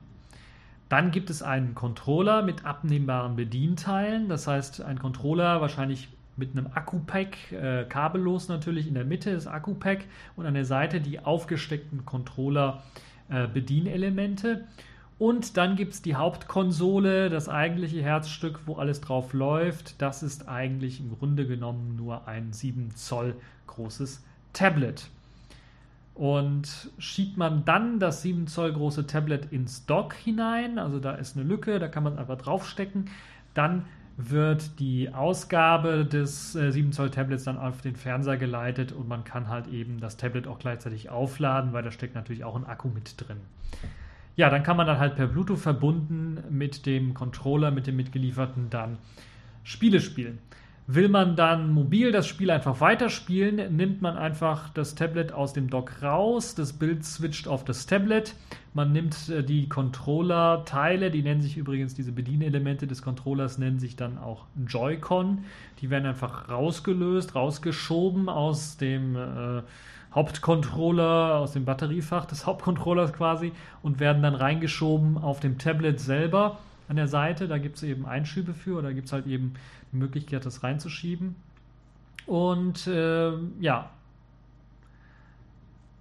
Dann 0.88 1.10
gibt 1.10 1.28
es 1.28 1.42
einen 1.42 1.74
Controller 1.74 2.40
mit 2.40 2.64
abnehmbaren 2.64 3.36
Bedienteilen. 3.36 4.30
Das 4.30 4.46
heißt, 4.46 4.80
ein 4.80 4.98
Controller 4.98 5.60
wahrscheinlich 5.60 6.08
mit 6.36 6.56
einem 6.56 6.68
Akku-Pack, 6.72 7.52
äh, 7.52 7.84
kabellos 7.88 8.48
natürlich, 8.48 8.86
in 8.86 8.94
der 8.94 9.04
Mitte 9.04 9.32
das 9.32 9.46
Akku-Pack 9.46 10.04
und 10.36 10.46
an 10.46 10.54
der 10.54 10.64
Seite 10.64 11.00
die 11.00 11.20
aufgesteckten 11.20 12.04
Controller-Bedienelemente. 12.06 14.52
Äh, 14.52 14.60
Und 15.18 15.58
dann 15.58 15.76
gibt 15.76 15.92
es 15.92 16.00
die 16.00 16.16
Hauptkonsole, 16.16 17.28
das 17.28 17.50
eigentliche 17.50 18.00
Herzstück, 18.02 18.60
wo 18.64 18.76
alles 18.76 19.02
drauf 19.02 19.34
läuft. 19.34 20.00
Das 20.00 20.22
ist 20.22 20.48
eigentlich 20.48 20.98
im 20.98 21.10
Grunde 21.18 21.46
genommen 21.46 21.96
nur 21.96 22.26
ein 22.26 22.54
7 22.54 22.94
Zoll 22.94 23.34
großes 23.66 24.24
Tablet. 24.54 25.10
Und 26.14 26.90
schiebt 26.98 27.36
man 27.36 27.66
dann 27.66 28.00
das 28.00 28.22
7 28.22 28.46
Zoll 28.46 28.72
große 28.72 29.06
Tablet 29.06 29.52
ins 29.52 29.84
Dock 29.84 30.14
hinein, 30.14 30.78
also 30.78 30.98
da 30.98 31.12
ist 31.12 31.36
eine 31.36 31.46
Lücke, 31.46 31.78
da 31.78 31.88
kann 31.88 32.02
man 32.02 32.18
einfach 32.18 32.38
draufstecken, 32.38 33.10
dann 33.54 33.84
wird 34.16 34.78
die 34.80 35.12
Ausgabe 35.12 36.04
des 36.04 36.54
äh, 36.54 36.70
7 36.72 36.92
Zoll 36.92 37.10
Tablets 37.10 37.44
dann 37.44 37.56
auf 37.58 37.80
den 37.80 37.96
Fernseher 37.96 38.36
geleitet 38.36 38.92
und 38.92 39.08
man 39.08 39.24
kann 39.24 39.48
halt 39.48 39.68
eben 39.68 40.00
das 40.00 40.16
Tablet 40.16 40.46
auch 40.46 40.58
gleichzeitig 40.58 41.08
aufladen, 41.10 41.72
weil 41.72 41.82
da 41.82 41.90
steckt 41.90 42.14
natürlich 42.14 42.44
auch 42.44 42.56
ein 42.56 42.66
Akku 42.66 42.88
mit 42.88 43.14
drin. 43.16 43.38
Ja, 44.36 44.50
dann 44.50 44.62
kann 44.62 44.76
man 44.76 44.86
dann 44.86 44.98
halt 44.98 45.16
per 45.16 45.26
Bluetooth 45.26 45.58
verbunden 45.58 46.38
mit 46.50 46.86
dem 46.86 47.14
Controller, 47.14 47.70
mit 47.70 47.86
dem 47.86 47.96
mitgelieferten 47.96 48.70
dann 48.70 48.98
Spiele 49.64 50.00
spielen. 50.00 50.38
Will 50.92 51.08
man 51.08 51.36
dann 51.36 51.72
mobil 51.72 52.10
das 52.10 52.26
Spiel 52.26 52.50
einfach 52.50 52.80
weiterspielen, 52.80 53.76
nimmt 53.76 54.02
man 54.02 54.16
einfach 54.16 54.70
das 54.70 54.96
Tablet 54.96 55.30
aus 55.30 55.52
dem 55.52 55.70
Dock 55.70 56.02
raus, 56.02 56.56
das 56.56 56.72
Bild 56.72 57.04
switcht 57.04 57.46
auf 57.46 57.62
das 57.64 57.86
Tablet, 57.86 58.34
man 58.74 58.90
nimmt 58.90 59.28
äh, 59.28 59.44
die 59.44 59.68
Controller-Teile, 59.68 61.12
die 61.12 61.22
nennen 61.22 61.42
sich 61.42 61.56
übrigens, 61.56 61.94
diese 61.94 62.10
Bedienelemente 62.10 62.88
des 62.88 63.02
Controllers 63.02 63.56
nennen 63.56 63.78
sich 63.78 63.94
dann 63.94 64.18
auch 64.18 64.46
Joy-Con, 64.66 65.44
die 65.80 65.90
werden 65.90 66.06
einfach 66.06 66.48
rausgelöst, 66.48 67.36
rausgeschoben 67.36 68.28
aus 68.28 68.76
dem 68.76 69.14
äh, 69.14 69.62
Hauptcontroller, 70.12 71.36
aus 71.36 71.52
dem 71.52 71.66
Batteriefach 71.66 72.26
des 72.26 72.46
Hauptcontrollers 72.46 73.12
quasi 73.12 73.52
und 73.84 74.00
werden 74.00 74.24
dann 74.24 74.34
reingeschoben 74.34 75.18
auf 75.18 75.38
dem 75.38 75.56
Tablet 75.56 76.00
selber 76.00 76.58
an 76.90 76.96
der 76.96 77.08
Seite. 77.08 77.48
Da 77.48 77.56
gibt 77.56 77.76
es 77.76 77.82
eben 77.84 78.04
Einschübe 78.04 78.52
für 78.52 78.76
oder 78.76 78.92
gibt 78.92 79.06
es 79.06 79.12
halt 79.12 79.26
eben 79.26 79.54
die 79.92 79.96
Möglichkeit, 79.96 80.44
das 80.44 80.62
reinzuschieben. 80.62 81.36
Und 82.26 82.86
äh, 82.86 83.32
ja, 83.60 83.90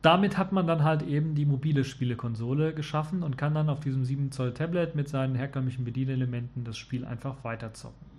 damit 0.02 0.38
hat 0.38 0.52
man 0.52 0.66
dann 0.66 0.84
halt 0.84 1.04
eben 1.04 1.36
die 1.36 1.46
mobile 1.46 1.84
Spielekonsole 1.84 2.74
geschaffen 2.74 3.22
und 3.22 3.38
kann 3.38 3.54
dann 3.54 3.70
auf 3.70 3.80
diesem 3.82 4.04
7 4.04 4.32
Zoll 4.32 4.54
Tablet 4.54 4.96
mit 4.96 5.10
seinen 5.10 5.36
herkömmlichen 5.36 5.86
Bedienelementen 5.86 6.64
das 6.64 6.78
Spiel 6.78 7.06
einfach 7.06 7.36
weiterzocken. 7.44 8.10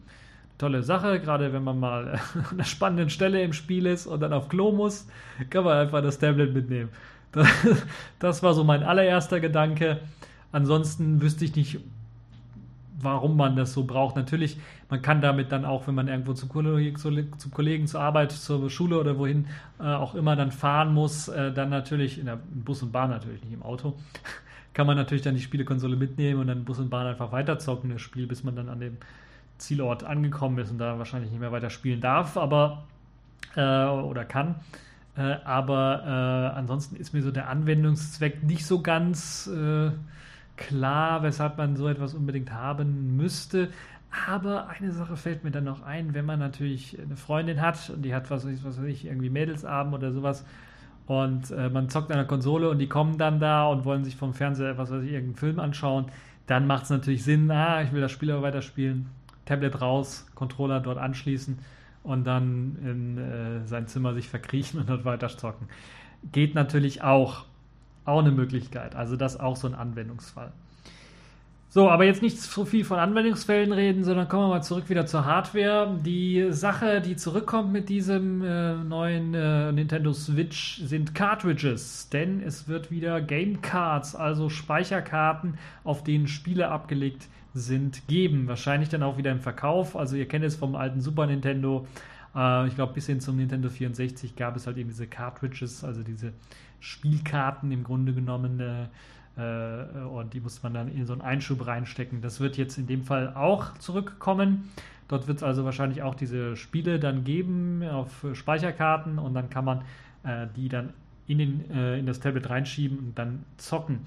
Tolle 0.57 0.83
Sache, 0.83 1.21
gerade 1.21 1.53
wenn 1.53 1.65
man 1.65 1.81
mal 1.81 2.09
an 2.35 2.45
einer 2.53 2.65
spannenden 2.65 3.11
Stelle 3.11 3.43
im 3.43 3.53
Spiel 3.53 3.87
ist 3.87 4.07
und 4.07 4.21
dann 4.21 4.33
auf 4.33 4.49
Klo 4.49 4.73
muss, 4.73 5.09
kann 5.49 5.65
man 5.65 5.77
einfach 5.77 6.03
das 6.03 6.19
Tablet 6.19 6.55
mitnehmen. 6.55 6.91
Das, 7.33 7.49
das 8.19 8.43
war 8.43 8.55
so 8.55 8.63
mein 8.63 8.83
allererster 8.83 9.41
Gedanke. 9.41 10.01
Ansonsten 10.53 11.23
wüsste 11.23 11.45
ich 11.45 11.57
nicht, 11.57 11.81
warum 13.03 13.37
man 13.37 13.57
das 13.57 13.73
so 13.73 13.85
braucht. 13.85 14.17
Natürlich, 14.17 14.59
man 14.89 15.03
kann 15.03 15.21
damit 15.21 15.53
dann 15.53 15.65
auch, 15.65 15.87
wenn 15.87 15.95
man 15.95 16.09
irgendwo 16.09 16.33
zu, 16.33 16.47
Kollegen, 16.47 16.97
zu, 16.97 17.11
zu 17.37 17.51
Kollegen 17.51 17.87
zur 17.87 18.01
Arbeit, 18.01 18.33
zur 18.33 18.71
Schule 18.71 18.99
oder 18.99 19.19
wohin 19.19 19.47
äh, 19.79 19.85
auch 19.85 20.15
immer 20.15 20.37
dann 20.37 20.53
fahren 20.53 20.95
muss, 20.95 21.29
äh, 21.29 21.53
dann 21.53 21.71
natürlich, 21.71 22.19
in 22.19 22.27
der 22.27 22.39
Bus 22.53 22.83
und 22.83 22.93
Bahn 22.93 23.11
natürlich, 23.11 23.43
nicht 23.45 23.53
im 23.53 23.63
Auto, 23.63 23.95
kann 24.75 24.87
man 24.87 24.97
natürlich 24.97 25.23
dann 25.23 25.35
die 25.35 25.41
Spielekonsole 25.41 25.97
mitnehmen 25.97 26.41
und 26.41 26.47
dann 26.47 26.65
Bus 26.65 26.79
und 26.79 26.91
Bahn 26.91 27.07
einfach 27.07 27.33
weiterzocken, 27.33 27.91
das 27.91 28.01
Spiel, 28.01 28.27
bis 28.27 28.45
man 28.45 28.57
dann 28.57 28.69
an 28.69 28.81
dem 28.81 28.97
Zielort 29.59 30.05
angekommen 30.05 30.59
ist 30.59 30.71
und 30.71 30.79
da 30.79 30.99
wahrscheinlich 30.99 31.31
nicht 31.31 31.41
mehr 31.41 31.53
weiter 31.53 31.71
spielen 31.71 32.01
darf, 32.01 32.37
aber 32.37 32.85
äh, 33.57 33.85
oder 33.85 34.25
kann. 34.25 34.57
Äh, 35.17 35.37
aber 35.45 36.03
äh, 36.55 36.59
ansonsten 36.59 36.97
ist 36.97 37.13
mir 37.13 37.23
so 37.23 37.31
der 37.31 37.49
Anwendungszweck 37.49 38.43
nicht 38.43 38.65
so 38.65 38.81
ganz 38.81 39.49
äh, 39.49 39.91
klar, 40.61 41.23
weshalb 41.25 41.59
man 41.59 41.75
so 41.75 41.89
etwas 41.89 42.15
unbedingt 42.15 42.53
haben 42.53 43.17
müsste. 43.17 43.71
Aber 44.29 44.69
eine 44.69 44.93
Sache 44.93 45.17
fällt 45.17 45.45
mir 45.45 45.51
dann 45.51 45.65
noch 45.65 45.83
ein, 45.83 46.15
wenn 46.15 46.27
man 46.27 46.39
natürlich 46.39 46.99
eine 47.01 47.17
Freundin 47.17 47.61
hat 47.61 47.91
und 47.91 48.03
die 48.03 48.15
hat, 48.15 48.31
was, 48.31 48.47
was 48.47 48.79
weiß 48.79 48.87
ich, 48.87 49.07
irgendwie 49.07 49.31
Mädelsabend 49.31 49.95
oder 49.95 50.13
sowas 50.13 50.45
und 51.11 51.51
äh, 51.51 51.69
man 51.69 51.89
zockt 51.89 52.13
an 52.13 52.19
der 52.19 52.27
Konsole 52.27 52.71
und 52.71 52.79
die 52.79 52.89
kommen 52.89 53.19
dann 53.19 53.41
da 53.41 53.67
und 53.67 53.85
wollen 53.85 54.05
sich 54.05 54.15
vom 54.15 54.33
Fernseher, 54.33 54.79
was 54.79 54.93
weiß 54.93 55.03
ich, 55.03 55.11
irgendeinen 55.11 55.35
Film 55.35 55.59
anschauen, 55.59 56.07
dann 56.47 56.69
macht 56.69 56.85
es 56.85 56.91
natürlich 56.91 57.25
Sinn, 57.25 57.51
ah, 57.51 57.83
ich 57.83 57.91
will 57.91 58.01
das 58.01 58.13
Spiel 58.13 58.31
aber 58.31 58.43
weiterspielen, 58.43 59.07
Tablet 59.45 59.81
raus, 59.81 60.29
Controller 60.37 60.79
dort 60.79 60.99
anschließen 60.99 61.59
und 62.05 62.29
dann 62.29 62.79
in 62.85 63.19
äh, 63.19 63.67
sein 63.67 63.89
Zimmer 63.89 64.15
sich 64.15 64.29
verkriechen 64.29 64.79
und 64.79 64.89
dort 64.89 65.05
weiter 65.05 65.29
zocken. 65.29 65.67
Geht 66.31 66.55
natürlich 66.55 67.03
auch. 67.03 67.45
Auch 68.05 68.21
eine 68.21 68.33
Möglichkeit. 68.33 68.95
Also 68.97 69.17
das 69.17 69.35
ist 69.35 69.41
auch 69.41 69.57
so 69.57 69.69
ein 69.69 69.75
Anwendungsfall. 69.75 70.53
So, 71.73 71.89
aber 71.89 72.05
jetzt 72.05 72.21
nicht 72.21 72.37
so 72.37 72.65
viel 72.65 72.85
von 72.85 72.99
Anwendungsfällen 72.99 73.71
reden, 73.71 74.03
sondern 74.03 74.29
kommen 74.29 74.43
wir 74.43 74.49
mal 74.49 74.63
zurück 74.63 74.91
wieder 74.91 75.07
zur 75.07 75.25
Hardware. 75.25 76.01
Die 76.05 76.49
Sache, 76.51 77.01
die 77.01 77.15
zurückkommt 77.15 77.73
mit 77.73 77.89
diesem 77.89 78.43
äh, 78.43 78.75
neuen 78.75 79.35
äh, 79.35 79.71
Nintendo 79.71 80.13
Switch, 80.13 80.81
sind 80.83 81.15
Cartridges. 81.15 82.09
Denn 82.09 82.43
es 82.43 82.67
wird 82.67 82.91
wieder 82.91 83.21
Game 83.21 83.63
Cards, 83.63 84.17
also 84.17 84.49
Speicherkarten, 84.49 85.59
auf 85.85 86.03
denen 86.03 86.27
Spiele 86.27 86.71
abgelegt 86.71 87.29
sind, 87.55 88.09
geben. 88.09 88.49
Wahrscheinlich 88.49 88.89
dann 88.89 89.05
auch 89.05 89.17
wieder 89.17 89.31
im 89.31 89.41
Verkauf. 89.41 89.95
Also 89.95 90.17
ihr 90.17 90.27
kennt 90.27 90.45
es 90.45 90.57
vom 90.57 90.75
alten 90.75 91.01
Super 91.01 91.29
Nintendo. 91.29 91.87
Äh, 92.35 92.67
ich 92.69 92.75
glaube, 92.75 92.93
bis 92.95 93.07
hin 93.07 93.21
zum 93.21 93.37
Nintendo 93.37 93.69
64 93.69 94.37
gab 94.37 94.57
es 94.57 94.67
halt 94.67 94.77
eben 94.77 94.89
diese 94.89 95.07
Cartridges, 95.07 95.85
also 95.85 96.03
diese 96.03 96.33
Spielkarten 96.81 97.73
im 97.73 97.85
Grunde 97.85 98.13
genommen. 98.13 98.61
Äh, 98.61 98.87
äh, 99.37 100.03
und 100.05 100.35
die 100.35 100.41
muss 100.41 100.63
man 100.63 100.75
dann 100.75 100.89
in 100.89 101.07
so 101.07 101.13
einen 101.13 101.23
Einschub 101.23 101.67
reinstecken. 101.67 102.21
Das 102.21 102.41
wird 102.41 102.57
jetzt 102.57 102.79
in 102.79 102.87
dem 102.87 103.03
Fall 103.03 103.35
auch 103.35 103.75
zurückkommen. 103.79 104.71
Dort 105.09 105.27
wird 105.27 105.39
es 105.39 105.43
also 105.43 105.65
wahrscheinlich 105.65 106.03
auch 106.03 106.15
diese 106.15 106.57
Spiele 106.57 107.01
dann 107.01 107.25
geben 107.25 107.83
auf 107.83 108.25
Speicherkarten 108.33 109.19
und 109.19 109.35
dann 109.35 109.51
kann 109.51 109.65
man 109.65 109.83
die 110.55 110.69
dann 110.69 110.91
in, 111.27 111.39
den, 111.39 111.71
in 111.71 112.07
das 112.07 112.21
Tablet 112.21 112.49
reinschieben 112.49 112.97
und 112.97 113.19
dann 113.19 113.45
zocken. 113.57 114.01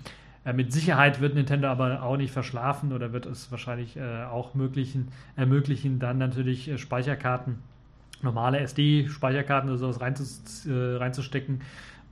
Mit 0.54 0.72
Sicherheit 0.72 1.20
wird 1.20 1.36
Nintendo 1.36 1.68
aber 1.68 2.04
auch 2.04 2.16
nicht 2.16 2.32
verschlafen 2.32 2.94
oder 2.94 3.12
wird 3.12 3.26
es 3.26 3.52
wahrscheinlich 3.52 4.00
auch 4.00 4.52
ermöglichen, 4.54 5.10
ermöglichen, 5.36 6.00
dann 6.00 6.20
natürlich 6.20 6.72
Speicherkarten, 6.80 7.58
normale 8.24 8.60
SD-Speicherkarten 8.60 9.70
oder 9.70 9.78
sowas 9.78 10.66
äh, 10.66 10.96
reinzustecken 10.98 11.62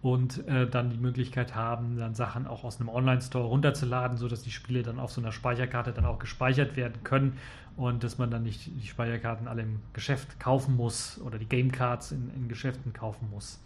und 0.01 0.47
äh, 0.47 0.67
dann 0.67 0.89
die 0.89 0.97
Möglichkeit 0.97 1.55
haben, 1.55 1.97
dann 1.97 2.15
Sachen 2.15 2.47
auch 2.47 2.63
aus 2.63 2.79
einem 2.79 2.89
Online-Store 2.89 3.45
runterzuladen, 3.45 4.17
sodass 4.17 4.41
die 4.41 4.51
Spiele 4.51 4.81
dann 4.81 4.99
auf 4.99 5.11
so 5.11 5.21
einer 5.21 5.31
Speicherkarte 5.31 5.91
dann 5.91 6.05
auch 6.05 6.17
gespeichert 6.19 6.75
werden 6.75 7.03
können 7.03 7.37
und 7.77 8.03
dass 8.03 8.17
man 8.17 8.31
dann 8.31 8.43
nicht 8.43 8.65
die 8.65 8.87
Speicherkarten 8.87 9.47
alle 9.47 9.61
im 9.61 9.79
Geschäft 9.93 10.39
kaufen 10.39 10.75
muss 10.75 11.21
oder 11.23 11.37
die 11.37 11.47
Gamecards 11.47 12.11
in, 12.11 12.31
in 12.35 12.47
Geschäften 12.47 12.93
kaufen 12.93 13.29
muss. 13.29 13.59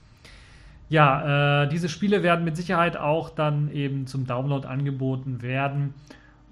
Ja, 0.89 1.63
äh, 1.63 1.69
diese 1.69 1.89
Spiele 1.89 2.21
werden 2.21 2.45
mit 2.45 2.55
Sicherheit 2.57 2.95
auch 2.97 3.29
dann 3.29 3.71
eben 3.71 4.05
zum 4.05 4.27
Download 4.27 4.67
angeboten 4.67 5.41
werden 5.41 5.93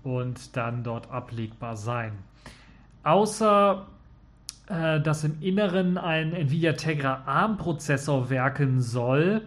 und 0.03 0.55
dann 0.55 0.83
dort 0.83 1.11
ablegbar 1.11 1.75
sein. 1.75 2.13
Außer 3.03 3.85
äh, 4.73 5.01
dass 5.01 5.23
im 5.23 5.41
Inneren 5.41 5.97
ein 5.97 6.33
Nvidia 6.33 6.73
Tegra 6.73 7.23
ARM-Prozessor 7.25 8.29
werken 8.29 8.81
soll, 8.81 9.41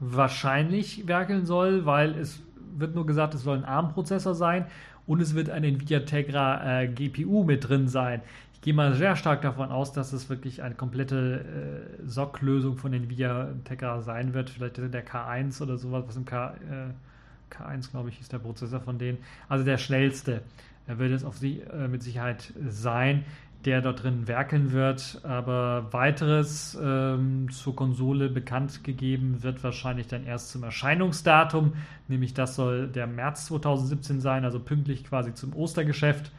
wahrscheinlich 0.00 1.06
werkeln 1.06 1.46
soll, 1.46 1.86
weil 1.86 2.14
es 2.18 2.42
wird 2.76 2.94
nur 2.94 3.06
gesagt, 3.06 3.34
es 3.34 3.42
soll 3.42 3.58
ein 3.58 3.64
ARM-Prozessor 3.64 4.34
sein 4.34 4.66
und 5.06 5.20
es 5.20 5.34
wird 5.34 5.50
ein 5.50 5.64
Nvidia 5.64 6.00
Tegra 6.00 6.82
äh, 6.82 6.88
GPU 6.88 7.44
mit 7.44 7.68
drin 7.68 7.88
sein 7.88 8.22
gehe 8.66 8.74
mal 8.74 8.94
sehr 8.94 9.14
stark 9.14 9.42
davon 9.42 9.70
aus, 9.70 9.92
dass 9.92 10.12
es 10.12 10.28
wirklich 10.28 10.60
eine 10.60 10.74
komplette 10.74 11.86
äh, 12.02 12.08
SOC-Lösung 12.08 12.76
von 12.76 12.92
Nvidia 12.92 13.50
Tegra 13.62 14.02
sein 14.02 14.34
wird. 14.34 14.50
Vielleicht 14.50 14.78
der 14.78 15.06
K1 15.06 15.62
oder 15.62 15.78
sowas, 15.78 16.02
was 16.08 16.16
im 16.16 16.24
K, 16.24 16.48
äh, 16.68 17.54
K1, 17.54 17.92
glaube 17.92 18.08
ich, 18.08 18.20
ist 18.20 18.32
der 18.32 18.40
Prozessor 18.40 18.80
von 18.80 18.98
denen. 18.98 19.18
Also 19.48 19.64
der 19.64 19.78
schnellste 19.78 20.42
wird 20.88 21.12
es 21.12 21.22
auf 21.22 21.36
sie 21.36 21.60
äh, 21.60 21.86
mit 21.86 22.02
Sicherheit 22.02 22.52
sein, 22.68 23.24
der 23.66 23.82
dort 23.82 24.02
drin 24.02 24.26
werkeln 24.28 24.72
wird. 24.72 25.20
Aber 25.24 25.92
weiteres 25.92 26.78
ähm, 26.80 27.50
zur 27.50 27.76
Konsole 27.76 28.30
bekannt 28.30 28.84
gegeben 28.84 29.42
wird 29.42 29.62
wahrscheinlich 29.62 30.06
dann 30.06 30.24
erst 30.24 30.50
zum 30.50 30.62
Erscheinungsdatum. 30.62 31.74
Nämlich 32.08 32.32
das 32.32 32.56
soll 32.56 32.88
der 32.88 33.06
März 33.06 33.46
2017 33.46 34.20
sein, 34.20 34.44
also 34.44 34.60
pünktlich 34.60 35.04
quasi 35.04 35.34
zum 35.34 35.54
Ostergeschäft 35.54 36.32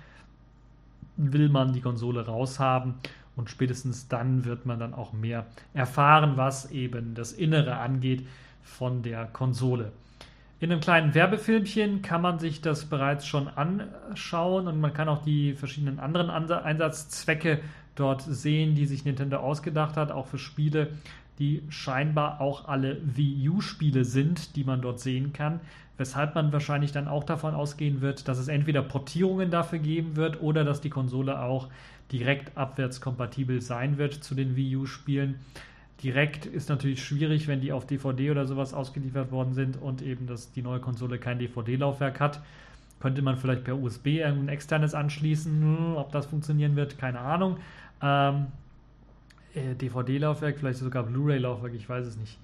will 1.18 1.50
man 1.50 1.74
die 1.74 1.82
Konsole 1.82 2.26
raushaben 2.26 2.94
und 3.36 3.50
spätestens 3.50 4.08
dann 4.08 4.46
wird 4.46 4.66
man 4.66 4.80
dann 4.80 4.94
auch 4.94 5.14
mehr 5.14 5.46
erfahren, 5.74 6.38
was 6.38 6.72
eben 6.72 7.16
das 7.16 7.34
Innere 7.34 7.78
angeht 7.78 8.26
von 8.64 9.02
der 9.02 9.26
Konsole. 9.26 9.92
In 10.60 10.72
einem 10.72 10.82
kleinen 10.82 11.14
Werbefilmchen 11.14 12.02
kann 12.02 12.22
man 12.22 12.40
sich 12.40 12.62
das 12.62 12.86
bereits 12.86 13.28
schon 13.28 13.48
anschauen 13.48 14.68
und 14.68 14.82
man 14.82 14.92
kann 14.92 15.08
auch 15.08 15.24
die 15.24 15.54
verschiedenen 15.54 16.00
anderen 16.00 16.32
Einsatzzwecke 16.32 17.60
dort 17.94 18.24
sehen, 18.24 18.74
die 18.74 18.88
sich 18.88 19.06
Nintendo 19.06 19.38
ausgedacht 19.38 19.98
hat, 19.98 20.12
auch 20.12 20.26
für 20.28 20.40
Spiele. 20.40 20.90
die 21.40 21.62
scheinbar 21.70 22.42
auch 22.42 22.68
alle 22.68 22.98
Wii 23.04 23.50
U-Spiele 23.50 24.06
sind, 24.06 24.56
die 24.56 24.64
man 24.64 24.82
dort 24.82 25.00
sehen 25.00 25.34
kann. 25.34 25.60
Weshalb 25.98 26.36
man 26.36 26.52
wahrscheinlich 26.52 26.92
dann 26.92 27.08
auch 27.08 27.24
davon 27.24 27.54
ausgehen 27.54 28.02
wird, 28.02 28.28
dass 28.28 28.38
es 28.38 28.48
entweder 28.48 28.82
Portierungen 28.82 29.50
dafür 29.52 29.80
geben 29.80 30.16
wird 30.16 30.42
oder 30.42 30.64
dass 30.64 30.82
die 30.82 30.90
Konsole 30.90 31.40
auch 31.40 31.70
direkt 32.12 32.58
abwärtskompatibel 32.58 33.62
sein 33.62 33.98
wird 33.98 34.14
zu 34.14 34.36
den 34.36 34.56
Wii 34.56 34.78
U-Spielen. 34.78 35.36
Direkt 36.04 36.46
ist 36.46 36.70
natürlich 36.70 37.04
schwierig, 37.04 37.48
wenn 37.48 37.62
die 37.62 37.72
auf 37.72 37.88
DVD 37.88 38.32
oder 38.32 38.46
sowas 38.46 38.74
ausgeliefert 38.74 39.32
worden 39.32 39.54
sind 39.54 39.82
und 39.82 40.02
eben, 40.02 40.28
dass 40.28 40.52
die 40.52 40.62
neue 40.62 40.80
Konsole 40.80 41.18
kein 41.18 41.40
DVD-Laufwerk 41.40 42.20
hat. 42.20 42.42
Könnte 43.00 43.22
man 43.22 43.38
vielleicht 43.38 43.64
per 43.64 43.78
USB 43.78 44.24
ein 44.24 44.48
externes 44.48 44.94
anschließen. 44.94 45.52
Hm, 45.62 45.96
ob 45.96 46.12
das 46.12 46.28
funktionieren 46.28 46.76
wird, 46.76 46.98
keine 47.00 47.20
Ahnung. 47.20 47.58
Ähm, 48.02 48.48
äh, 49.56 49.76
DVD-Laufwerk, 49.76 50.60
vielleicht 50.60 50.80
sogar 50.80 51.04
Blu-ray-Laufwerk, 51.04 51.74
ich 51.74 51.90
weiß 51.90 52.06
es 52.06 52.18
nicht. 52.18 52.38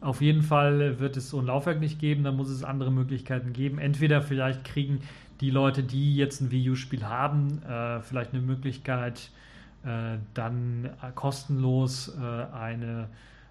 Auf 0.00 0.20
jeden 0.20 0.42
Fall 0.42 1.00
wird 1.00 1.16
es 1.16 1.30
so 1.30 1.40
ein 1.40 1.46
Laufwerk 1.46 1.80
nicht 1.80 1.98
geben, 1.98 2.22
da 2.24 2.30
muss 2.30 2.50
es 2.50 2.62
andere 2.62 2.92
Möglichkeiten 2.92 3.52
geben. 3.52 3.78
Entweder 3.78 4.22
vielleicht 4.22 4.64
kriegen 4.64 5.00
die 5.40 5.50
Leute, 5.50 5.82
die 5.82 6.14
jetzt 6.14 6.40
ein 6.40 6.50
Wii 6.50 6.70
U-Spiel 6.70 7.04
haben, 7.04 7.62
äh, 7.62 8.00
vielleicht 8.02 8.32
eine 8.32 8.42
Möglichkeit, 8.42 9.30
dann 10.34 10.90
kostenlos 11.14 12.16
äh, 12.16 12.54
eine 12.54 13.08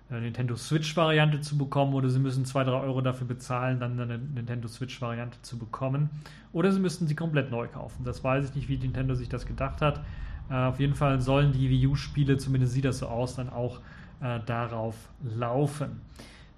äh, 0.10 0.22
Nintendo 0.22 0.56
Switch-Variante 0.56 1.42
zu 1.42 1.58
bekommen 1.58 1.94
oder 1.94 2.10
sie 2.10 2.20
müssen 2.20 2.46
2, 2.46 2.64
3 2.66 2.72
Euro 2.72 3.02
dafür 3.02 3.28
bezahlen, 3.28 3.80
dann 3.80 4.00
eine 4.00 4.18
Nintendo 4.18 4.68
Switch-Variante 4.68 5.42
zu 5.42 5.58
bekommen. 5.58 6.10
Oder 6.54 6.72
sie 6.72 6.80
müssten 6.80 7.08
sie 7.08 7.16
komplett 7.16 7.52
neu 7.52 7.68
kaufen. 7.68 8.04
Das 8.06 8.24
weiß 8.24 8.50
ich 8.50 8.56
nicht, 8.56 8.70
wie 8.70 8.78
Nintendo 8.78 9.16
sich 9.16 9.28
das 9.30 9.46
gedacht 9.46 9.82
hat. 9.82 10.04
Äh, 10.50 10.54
auf 10.54 10.80
jeden 10.80 10.96
Fall 10.96 11.20
sollen 11.20 11.52
die 11.52 11.70
Wii 11.70 11.88
U-Spiele, 11.88 12.38
zumindest 12.38 12.74
sieht 12.74 12.86
das 12.86 13.00
so 13.00 13.08
aus, 13.08 13.36
dann 13.36 13.50
auch 13.50 13.80
äh, 14.22 14.40
darauf 14.46 14.96
laufen. 15.24 16.02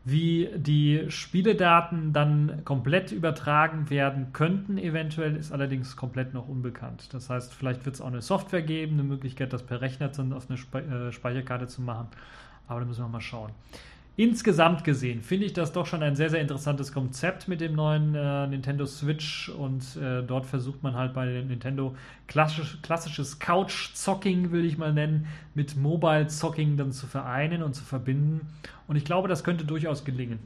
Wie 0.06 0.50
die 0.56 1.06
Spieledaten 1.10 2.14
dann 2.14 2.64
komplett 2.64 3.12
übertragen 3.12 3.89
werden 3.89 4.32
könnten, 4.32 4.78
eventuell, 4.78 5.36
ist 5.36 5.52
allerdings 5.52 5.95
komplett 5.95 6.34
noch 6.34 6.47
unbekannt. 6.47 7.14
Das 7.14 7.30
heißt, 7.30 7.54
vielleicht 7.54 7.86
wird 7.86 7.95
es 7.95 8.02
auch 8.02 8.08
eine 8.08 8.22
Software 8.22 8.62
geben, 8.62 8.93
eine 8.93 9.04
Möglichkeit, 9.04 9.52
das 9.52 9.64
per 9.64 9.82
Rechner 9.82 10.10
auf 10.36 10.47
eine 10.50 11.08
äh, 11.08 11.12
Speicherkarte 11.12 11.68
zu 11.68 11.82
machen. 11.82 12.08
Aber 12.68 12.80
da 12.80 12.86
müssen 12.86 13.04
wir 13.04 13.10
mal 13.10 13.22
schauen. 13.22 13.52
Insgesamt 14.20 14.84
gesehen 14.84 15.22
finde 15.22 15.46
ich 15.46 15.54
das 15.54 15.72
doch 15.72 15.86
schon 15.86 16.04
ein 16.04 16.18
sehr, 16.18 16.30
sehr 16.30 16.42
interessantes 16.42 16.92
Konzept 16.92 17.48
mit 17.48 17.62
dem 17.62 17.74
neuen 17.74 18.16
äh, 18.16 18.48
Nintendo 18.48 18.86
Switch 18.86 19.48
und 19.48 19.96
äh, 19.96 20.24
dort 20.24 20.46
versucht 20.46 20.84
man 20.84 20.94
halt 20.94 21.14
bei 21.14 21.26
Nintendo 21.26 21.96
klassisch, 22.28 22.80
klassisches 22.82 23.40
Couch-Zocking, 23.40 24.52
will 24.52 24.66
ich 24.66 24.78
mal 24.78 24.92
nennen, 24.92 25.28
mit 25.54 25.78
Mobile-Zocking 25.78 26.76
dann 26.76 26.92
zu 26.92 27.08
vereinen 27.08 27.64
und 27.64 27.76
zu 27.76 27.86
verbinden. 27.86 28.42
Und 28.88 28.98
ich 28.98 29.06
glaube, 29.06 29.30
das 29.30 29.46
könnte 29.46 29.64
durchaus 29.64 30.04
gelingen. 30.04 30.40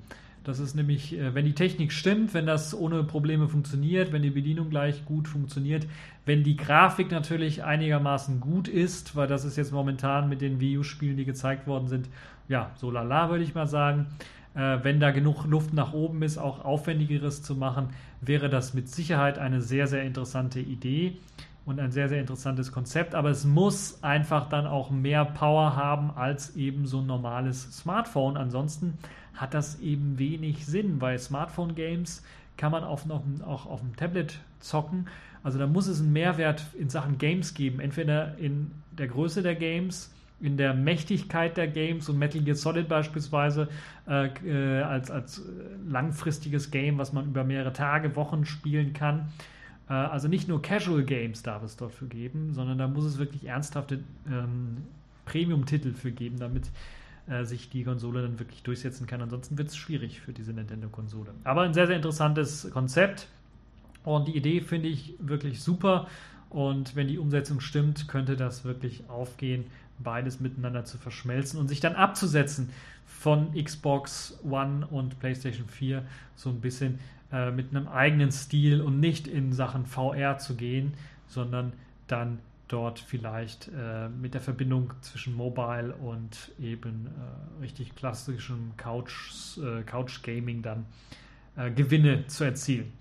Das 0.43 0.59
ist 0.59 0.75
nämlich, 0.75 1.17
äh, 1.17 1.33
wenn 1.33 1.45
die 1.45 1.53
Technik 1.53 1.91
stimmt, 1.91 2.33
wenn 2.33 2.45
das 2.45 2.77
ohne 2.77 3.03
Probleme 3.03 3.47
funktioniert, 3.47 4.11
wenn 4.11 4.21
die 4.21 4.29
Bedienung 4.29 4.69
gleich 4.69 5.05
gut 5.05 5.27
funktioniert, 5.27 5.87
wenn 6.25 6.43
die 6.43 6.57
Grafik 6.57 7.11
natürlich 7.11 7.63
einigermaßen 7.63 8.39
gut 8.39 8.67
ist, 8.67 9.15
weil 9.15 9.27
das 9.27 9.45
ist 9.45 9.55
jetzt 9.55 9.71
momentan 9.71 10.29
mit 10.29 10.41
den 10.41 10.59
Wii 10.59 10.79
U-Spielen, 10.79 11.17
die 11.17 11.25
gezeigt 11.25 11.65
worden 11.67 11.87
sind, 11.87 12.09
ja, 12.49 12.71
so 12.75 12.91
lala 12.91 13.29
würde 13.29 13.43
ich 13.43 13.55
mal 13.55 13.67
sagen. 13.67 14.07
Äh, 14.55 14.79
wenn 14.83 14.99
da 14.99 15.11
genug 15.11 15.45
Luft 15.45 15.73
nach 15.73 15.93
oben 15.93 16.21
ist, 16.23 16.37
auch 16.37 16.63
aufwendigeres 16.63 17.41
zu 17.41 17.55
machen, 17.55 17.89
wäre 18.21 18.49
das 18.49 18.73
mit 18.73 18.89
Sicherheit 18.89 19.39
eine 19.39 19.61
sehr, 19.61 19.87
sehr 19.87 20.03
interessante 20.03 20.59
Idee 20.59 21.17
und 21.65 21.79
ein 21.79 21.91
sehr, 21.91 22.09
sehr 22.09 22.19
interessantes 22.19 22.71
Konzept. 22.71 23.15
Aber 23.15 23.29
es 23.29 23.45
muss 23.45 24.03
einfach 24.03 24.49
dann 24.49 24.67
auch 24.67 24.91
mehr 24.91 25.25
Power 25.25 25.75
haben 25.75 26.11
als 26.11 26.55
eben 26.55 26.85
so 26.85 26.99
ein 26.99 27.07
normales 27.07 27.77
Smartphone. 27.77 28.37
Ansonsten 28.37 28.97
hat 29.33 29.53
das 29.53 29.79
eben 29.79 30.17
wenig 30.19 30.65
Sinn, 30.65 31.01
weil 31.01 31.17
Smartphone-Games 31.19 32.23
kann 32.57 32.71
man 32.71 32.83
auf, 32.83 33.05
noch, 33.05 33.23
auch 33.45 33.65
auf 33.65 33.81
dem 33.81 33.95
Tablet 33.95 34.39
zocken. 34.59 35.07
Also 35.43 35.59
da 35.59 35.67
muss 35.67 35.87
es 35.87 35.99
einen 35.99 36.13
Mehrwert 36.13 36.63
in 36.77 36.89
Sachen 36.89 37.17
Games 37.17 37.53
geben, 37.53 37.79
entweder 37.79 38.37
in 38.37 38.71
der 38.97 39.07
Größe 39.07 39.41
der 39.41 39.55
Games, 39.55 40.13
in 40.39 40.57
der 40.57 40.73
Mächtigkeit 40.73 41.57
der 41.57 41.67
Games 41.67 42.09
und 42.09 42.17
Metal 42.17 42.41
Gear 42.41 42.55
Solid 42.55 42.87
beispielsweise 42.87 43.69
äh, 44.07 44.27
äh, 44.45 44.81
als, 44.81 45.09
als 45.09 45.41
langfristiges 45.87 46.71
Game, 46.71 46.97
was 46.97 47.13
man 47.13 47.25
über 47.25 47.43
mehrere 47.43 47.73
Tage, 47.73 48.15
Wochen 48.15 48.45
spielen 48.45 48.93
kann. 48.93 49.31
Äh, 49.89 49.93
also 49.93 50.27
nicht 50.27 50.47
nur 50.47 50.61
Casual 50.61 51.03
Games 51.03 51.43
darf 51.43 51.63
es 51.63 51.75
dort 51.75 51.93
für 51.93 52.07
geben, 52.07 52.53
sondern 52.53 52.77
da 52.77 52.87
muss 52.87 53.05
es 53.05 53.17
wirklich 53.17 53.45
ernsthafte 53.45 53.99
ähm, 54.27 54.83
Premium-Titel 55.25 55.93
für 55.93 56.11
geben, 56.11 56.39
damit 56.39 56.69
äh, 57.27 57.45
sich 57.45 57.69
die 57.69 57.83
Konsole 57.83 58.21
dann 58.21 58.39
wirklich 58.39 58.63
durchsetzen 58.63 59.07
kann. 59.07 59.21
Ansonsten 59.21 59.57
wird 59.57 59.69
es 59.69 59.75
schwierig 59.75 60.21
für 60.21 60.33
diese 60.33 60.53
Nintendo-Konsole. 60.53 61.33
Aber 61.43 61.61
ein 61.61 61.73
sehr, 61.73 61.87
sehr 61.87 61.95
interessantes 61.95 62.69
Konzept 62.71 63.27
und 64.03 64.27
die 64.27 64.35
Idee 64.35 64.61
finde 64.61 64.89
ich 64.89 65.15
wirklich 65.19 65.61
super. 65.61 66.07
Und 66.49 66.95
wenn 66.95 67.07
die 67.07 67.17
Umsetzung 67.17 67.59
stimmt, 67.59 68.07
könnte 68.07 68.35
das 68.35 68.63
wirklich 68.63 69.09
aufgehen, 69.09 69.65
beides 69.99 70.39
miteinander 70.39 70.85
zu 70.85 70.97
verschmelzen 70.97 71.59
und 71.59 71.67
sich 71.67 71.79
dann 71.79 71.95
abzusetzen 71.95 72.69
von 73.05 73.53
Xbox 73.53 74.39
One 74.43 74.85
und 74.87 75.19
PlayStation 75.19 75.67
4 75.67 76.03
so 76.35 76.49
ein 76.49 76.61
bisschen 76.61 76.99
äh, 77.31 77.51
mit 77.51 77.69
einem 77.71 77.87
eigenen 77.87 78.31
Stil 78.31 78.81
und 78.81 78.99
nicht 78.99 79.27
in 79.27 79.53
Sachen 79.53 79.85
VR 79.85 80.37
zu 80.37 80.55
gehen, 80.55 80.93
sondern 81.27 81.73
dann 82.07 82.39
dort 82.73 82.99
vielleicht 82.99 83.69
äh, 83.69 84.09
mit 84.09 84.33
der 84.33 84.41
Verbindung 84.41 84.93
zwischen 85.01 85.35
Mobile 85.35 85.93
und 85.95 86.51
eben 86.59 87.05
äh, 87.05 87.61
richtig 87.61 87.95
klassischem 87.95 88.73
Couch, 88.77 89.57
äh, 89.59 89.83
Couch 89.83 90.23
Gaming 90.23 90.63
dann 90.63 90.85
äh, 91.55 91.69
Gewinne 91.69 92.25
zu 92.27 92.43
erzielen. 92.43 92.91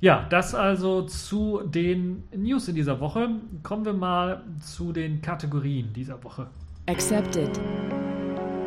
Ja, 0.00 0.26
das 0.30 0.54
also 0.54 1.02
zu 1.02 1.62
den 1.64 2.24
News 2.34 2.68
in 2.68 2.74
dieser 2.74 3.00
Woche. 3.00 3.28
Kommen 3.62 3.84
wir 3.84 3.92
mal 3.92 4.42
zu 4.60 4.92
den 4.92 5.20
Kategorien 5.20 5.92
dieser 5.92 6.22
Woche. 6.24 6.46
Accepted. 6.86 7.58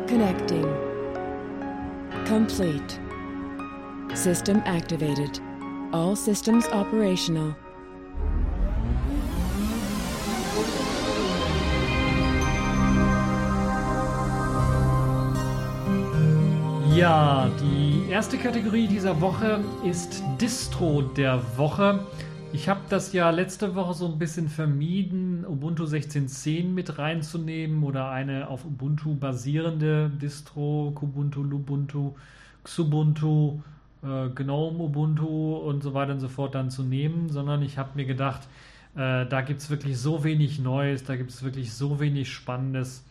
Connecting. 0.08 0.66
Complete. 2.26 2.98
System 4.14 4.62
activated. 4.64 5.40
All 5.92 6.14
systems 6.16 6.66
operational. 6.72 7.54
Ja, 16.98 17.48
die 17.60 18.10
erste 18.10 18.36
Kategorie 18.38 18.88
dieser 18.88 19.20
Woche 19.20 19.60
ist 19.84 20.20
Distro 20.40 21.02
der 21.02 21.56
Woche. 21.56 22.04
Ich 22.52 22.68
habe 22.68 22.80
das 22.88 23.12
ja 23.12 23.30
letzte 23.30 23.76
Woche 23.76 23.94
so 23.94 24.06
ein 24.08 24.18
bisschen 24.18 24.48
vermieden, 24.48 25.46
Ubuntu 25.46 25.84
16.10 25.84 26.64
mit 26.64 26.98
reinzunehmen 26.98 27.84
oder 27.84 28.10
eine 28.10 28.48
auf 28.48 28.64
Ubuntu 28.64 29.14
basierende 29.14 30.10
Distro, 30.10 30.90
Kubuntu, 30.92 31.44
Lubuntu, 31.44 32.16
Xubuntu, 32.64 33.60
äh, 34.02 34.30
GNOME 34.30 34.80
Ubuntu 34.80 35.56
und 35.56 35.84
so 35.84 35.94
weiter 35.94 36.14
und 36.14 36.20
so 36.20 36.28
fort 36.28 36.56
dann 36.56 36.68
zu 36.68 36.82
nehmen, 36.82 37.28
sondern 37.28 37.62
ich 37.62 37.78
habe 37.78 37.90
mir 37.94 38.06
gedacht, 38.06 38.48
äh, 38.96 39.24
da 39.24 39.42
gibt 39.42 39.60
es 39.60 39.70
wirklich 39.70 39.98
so 39.98 40.24
wenig 40.24 40.58
Neues, 40.58 41.04
da 41.04 41.14
gibt 41.14 41.30
es 41.30 41.44
wirklich 41.44 41.72
so 41.72 42.00
wenig 42.00 42.32
Spannendes. 42.32 43.04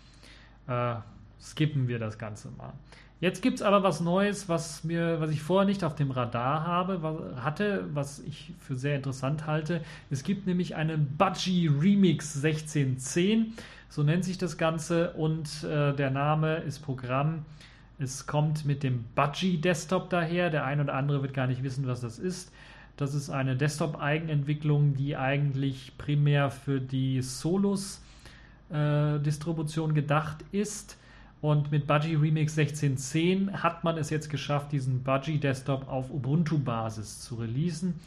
Äh, 0.68 0.96
skippen 1.40 1.88
wir 1.88 2.00
das 2.00 2.18
Ganze 2.18 2.50
mal. 2.58 2.74
Jetzt 3.20 3.41
gibt 3.41 3.55
es 3.55 3.63
aber 3.63 3.82
was 3.82 3.99
Neues, 3.99 4.47
was, 4.47 4.84
mir, 4.84 5.20
was 5.20 5.32
ich 5.32 5.41
vorher 5.41 5.68
nicht 5.68 5.84
auf 5.84 5.95
dem 5.95 6.11
Radar 6.11 6.68
habe, 6.68 7.01
was, 7.01 7.15
hatte, 7.43 7.86
was 7.93 8.20
ich 8.20 8.53
für 8.59 8.76
sehr 8.76 8.95
interessant 8.95 9.47
halte. 9.47 9.82
Es 10.11 10.22
gibt 10.22 10.45
nämlich 10.45 10.76
einen 10.76 11.18
Budgie 11.18 11.65
Remix 11.68 12.36
1610, 12.36 13.55
so 13.89 14.03
nennt 14.03 14.24
sich 14.24 14.38
das 14.38 14.59
Ganze, 14.59 15.13
und 15.13 15.63
äh, 15.63 15.95
der 15.95 16.11
Name 16.11 16.57
ist 16.57 16.78
Programm. 16.80 17.43
Es 17.97 18.28
kommt 18.28 18.65
mit 18.65 18.84
dem 18.84 19.03
Budgie 19.15 19.57
Desktop 19.57 20.11
daher. 20.11 20.51
Der 20.51 20.65
ein 20.65 20.80
oder 20.80 20.93
andere 20.93 21.24
wird 21.24 21.34
gar 21.34 21.47
nicht 21.47 21.63
wissen, 21.63 21.88
was 21.88 22.01
das 22.01 22.20
ist. 22.20 22.51
Das 22.97 23.15
ist 23.15 23.32
eine 23.32 23.55
Desktop-Eigenentwicklung, 23.55 24.93
die 24.93 25.18
eigentlich 25.18 25.97
primär 25.97 26.51
für 26.51 26.80
die 26.80 27.24
Solus-Distribution 27.24 29.89
äh, 29.89 29.93
gedacht 29.95 30.45
ist 30.51 30.99
und 31.42 31.72
mit 31.72 31.86
Budgie 31.86 32.16
Remix 32.16 32.58
16.10 32.58 33.52
hat 33.52 33.84
man 33.84 33.98
es 33.98 34.10
jetzt 34.10 34.30
geschafft, 34.30 34.72
diesen 34.72 35.04
Budgie 35.04 35.38
Desktop 35.38 35.88
auf 35.88 36.10
Ubuntu-Basis 36.10 37.22
zu 37.22 37.36
releasen 37.36 38.00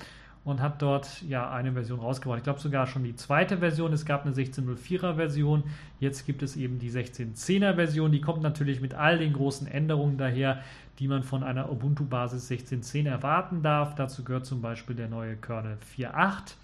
und 0.44 0.60
hat 0.60 0.82
dort 0.82 1.22
ja 1.22 1.50
eine 1.50 1.72
Version 1.72 2.00
rausgebracht. 2.00 2.38
Ich 2.38 2.44
glaube 2.44 2.60
sogar 2.60 2.86
schon 2.86 3.04
die 3.04 3.14
zweite 3.14 3.58
Version. 3.58 3.92
Es 3.92 4.04
gab 4.04 4.24
eine 4.24 4.34
16.04er 4.34 5.14
Version. 5.14 5.62
Jetzt 6.00 6.26
gibt 6.26 6.42
es 6.42 6.56
eben 6.56 6.78
die 6.78 6.90
16.10er 6.90 7.74
Version. 7.74 8.10
Die 8.10 8.20
kommt 8.20 8.42
natürlich 8.42 8.80
mit 8.80 8.94
all 8.94 9.18
den 9.18 9.32
großen 9.32 9.68
Änderungen 9.68 10.16
daher, 10.16 10.60
die 10.98 11.06
man 11.06 11.22
von 11.22 11.44
einer 11.44 11.70
Ubuntu-Basis 11.70 12.50
16.10 12.50 13.08
erwarten 13.08 13.62
darf. 13.62 13.94
Dazu 13.94 14.24
gehört 14.24 14.46
zum 14.46 14.60
Beispiel 14.60 14.96
der 14.96 15.08
neue 15.08 15.36
Kernel 15.36 15.76
4.8 15.96 16.54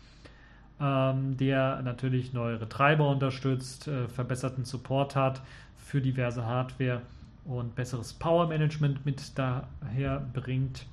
ähm, 0.81 1.37
der 1.37 1.81
natürlich 1.83 2.33
neuere 2.33 2.69
Treiber 2.69 3.09
unterstützt, 3.09 3.89
äh, 3.89 4.09
verbesserten 4.09 4.65
Support 4.65 5.17
hat, 5.17 5.41
für 5.87 6.01
diverse 6.01 6.45
Hardware 6.45 7.01
und 7.45 7.77
besseres 7.77 8.13
Power 8.13 8.49
Management 8.49 9.07
mit 9.07 9.39
daher 9.39 10.27
bringt. 10.35 10.85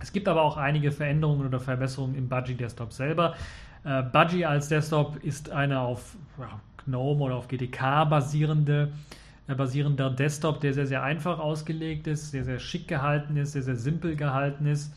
Es 0.00 0.10
gibt 0.10 0.26
aber 0.26 0.40
auch 0.40 0.56
einige 0.56 0.90
Veränderungen 0.90 1.46
oder 1.46 1.60
Verbesserungen 1.60 2.16
im 2.16 2.26
Budgie 2.26 2.54
Desktop 2.54 2.94
selber. 2.94 3.34
Äh, 3.84 4.02
Budgie 4.02 4.46
als 4.46 4.68
Desktop 4.68 5.22
ist 5.22 5.50
eine 5.50 5.80
auf 5.80 6.16
GNOME 6.86 7.24
oder 7.24 7.34
auf 7.34 7.48
GTK 7.48 8.08
basierende 8.08 8.90
äh, 9.48 9.54
basierender 9.54 10.08
Desktop, 10.08 10.60
der 10.62 10.72
sehr, 10.72 10.86
sehr 10.86 11.02
einfach 11.02 11.38
ausgelegt 11.38 12.06
ist, 12.06 12.30
sehr, 12.30 12.44
sehr 12.44 12.58
schick 12.58 12.88
gehalten 12.88 13.36
ist, 13.36 13.52
sehr, 13.52 13.62
sehr 13.62 13.76
simpel 13.76 14.16
gehalten 14.16 14.66
ist 14.66 14.94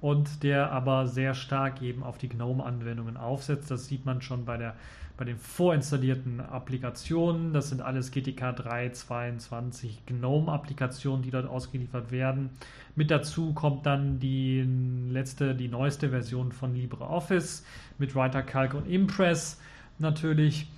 und 0.00 0.42
der 0.42 0.70
aber 0.70 1.06
sehr 1.06 1.34
stark 1.34 1.82
eben 1.82 2.02
auf 2.02 2.18
die 2.18 2.28
GNOME-Anwendungen 2.28 3.16
aufsetzt. 3.16 3.70
Das 3.70 3.86
sieht 3.86 4.06
man 4.06 4.22
schon 4.22 4.44
bei, 4.44 4.56
der, 4.56 4.74
bei 5.16 5.24
den 5.24 5.36
vorinstallierten 5.36 6.40
Applikationen. 6.40 7.52
Das 7.52 7.70
sind 7.70 7.82
alles 7.82 8.12
GTK 8.12 8.54
322 8.54 10.06
GNOME-Applikationen, 10.06 11.22
die 11.22 11.32
dort 11.32 11.46
ausgeliefert 11.46 12.12
werden. 12.12 12.50
Mit 12.94 13.10
dazu 13.10 13.52
kommt 13.54 13.86
dann 13.86 14.20
die 14.20 14.62
letzte, 15.10 15.54
die 15.54 15.68
neueste 15.68 16.10
Version 16.10 16.52
von 16.52 16.74
LibreOffice 16.74 17.64
mit 17.98 18.14
Writer, 18.14 18.42
Calc 18.42 18.74
und 18.74 18.88
Impress 18.88 19.60
natürlich 19.98 20.68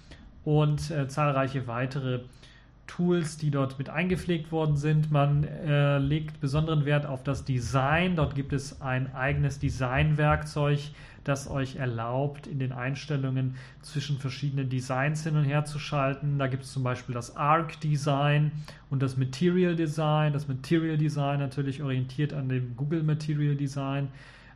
und 0.44 0.90
äh, 0.90 1.08
zahlreiche 1.08 1.66
weitere 1.66 2.20
Tools, 2.90 3.36
die 3.36 3.52
dort 3.52 3.78
mit 3.78 3.88
eingepflegt 3.88 4.50
worden 4.50 4.76
sind. 4.76 5.12
Man 5.12 5.44
äh, 5.44 5.98
legt 5.98 6.40
besonderen 6.40 6.84
Wert 6.84 7.06
auf 7.06 7.22
das 7.22 7.44
Design. 7.44 8.16
Dort 8.16 8.34
gibt 8.34 8.52
es 8.52 8.80
ein 8.80 9.14
eigenes 9.14 9.60
Designwerkzeug, 9.60 10.80
das 11.22 11.48
euch 11.48 11.76
erlaubt, 11.76 12.48
in 12.48 12.58
den 12.58 12.72
Einstellungen 12.72 13.54
zwischen 13.80 14.18
verschiedenen 14.18 14.68
Designs 14.68 15.22
hin 15.22 15.36
und 15.36 15.44
her 15.44 15.64
zu 15.64 15.78
schalten. 15.78 16.38
Da 16.38 16.48
gibt 16.48 16.64
es 16.64 16.72
zum 16.72 16.82
Beispiel 16.82 17.14
das 17.14 17.36
Arc 17.36 17.80
Design 17.80 18.50
und 18.90 19.02
das 19.02 19.16
Material 19.16 19.76
Design. 19.76 20.32
Das 20.32 20.48
Material 20.48 20.98
Design 20.98 21.38
natürlich 21.38 21.82
orientiert 21.84 22.32
an 22.32 22.48
dem 22.48 22.74
Google 22.76 23.04
Material 23.04 23.54
Design. 23.54 24.08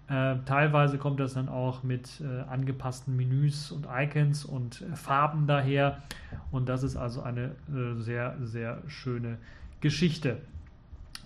Äh, 0.06 0.36
teilweise 0.44 0.98
kommt 0.98 1.18
das 1.18 1.32
dann 1.32 1.48
auch 1.48 1.82
mit 1.82 2.20
äh, 2.20 2.42
angepassten 2.42 3.16
Menüs 3.16 3.72
und 3.72 3.86
Icons 3.90 4.44
und 4.44 4.82
äh, 4.82 4.96
Farben 4.96 5.46
daher. 5.46 6.02
Und 6.50 6.68
das 6.68 6.82
ist 6.82 6.96
also 6.96 7.22
eine 7.22 7.52
äh, 7.74 7.98
sehr, 7.98 8.36
sehr 8.42 8.82
schöne 8.86 9.38
Geschichte. 9.80 10.38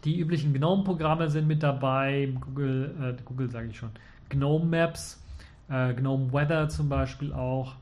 Die 0.05 0.21
üblichen 0.21 0.53
GNOME-Programme 0.53 1.29
sind 1.29 1.49
mit 1.49 1.65
dabei. 1.65 2.33
Google, 2.41 2.95
äh, 3.03 3.23
Google 3.25 3.51
sage 3.51 3.67
ich 3.67 3.77
schon, 3.77 3.91
GNOME 4.29 4.67
Maps, 4.67 5.25
GNOME 5.69 6.33
Weather 6.33 6.71
zum 6.71 6.89
Beispiel 6.89 7.33
auch. 7.33 7.75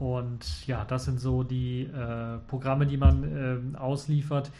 Und 0.00 0.66
ja, 0.66 0.84
das 0.84 1.04
sind 1.04 1.20
so 1.20 1.44
die 1.44 1.88
Programme, 2.48 2.86
die 2.86 2.96
man 2.96 3.22
ähm, 3.22 3.76
ausliefert. 3.76 4.50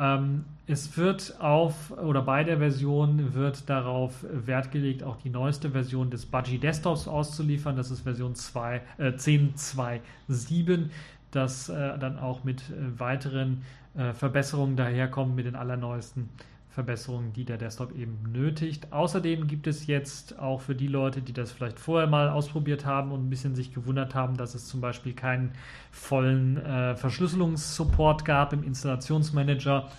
Ähm, 0.00 0.46
es 0.66 0.96
wird 0.96 1.40
auf 1.40 1.90
oder 1.90 2.22
bei 2.22 2.42
der 2.42 2.58
Version 2.58 3.34
wird 3.34 3.68
darauf 3.68 4.24
Wert 4.32 4.72
gelegt, 4.72 5.02
auch 5.02 5.16
die 5.18 5.28
neueste 5.28 5.70
Version 5.70 6.10
des 6.10 6.24
Budgie 6.26 6.58
Desktops 6.58 7.06
auszuliefern. 7.06 7.76
Das 7.76 7.90
ist 7.90 8.00
Version 8.00 8.34
2, 8.34 8.80
äh, 8.98 9.08
10.2.7, 9.10 10.88
das 11.32 11.68
äh, 11.68 11.98
dann 11.98 12.18
auch 12.18 12.44
mit 12.44 12.62
äh, 12.70 12.98
weiteren 12.98 13.62
äh, 13.94 14.12
Verbesserungen 14.14 14.76
daherkommt, 14.76 15.36
mit 15.36 15.46
den 15.46 15.56
allerneuesten 15.56 16.30
Verbesserungen, 16.70 17.32
die 17.32 17.44
der 17.44 17.58
Desktop 17.58 17.96
eben 17.96 18.22
benötigt. 18.22 18.92
Außerdem 18.92 19.48
gibt 19.48 19.66
es 19.66 19.88
jetzt 19.88 20.38
auch 20.38 20.60
für 20.60 20.76
die 20.76 20.86
Leute, 20.86 21.20
die 21.20 21.32
das 21.32 21.50
vielleicht 21.50 21.80
vorher 21.80 22.08
mal 22.08 22.28
ausprobiert 22.28 22.86
haben 22.86 23.10
und 23.10 23.26
ein 23.26 23.30
bisschen 23.30 23.56
sich 23.56 23.74
gewundert 23.74 24.14
haben, 24.14 24.36
dass 24.36 24.54
es 24.54 24.66
zum 24.66 24.80
Beispiel 24.80 25.12
keinen 25.12 25.52
vollen 25.90 26.58
äh, 26.58 26.94
Verschlüsselungssupport 26.94 28.24
gab 28.24 28.52
im 28.52 28.62
Installationsmanager, 28.62 29.90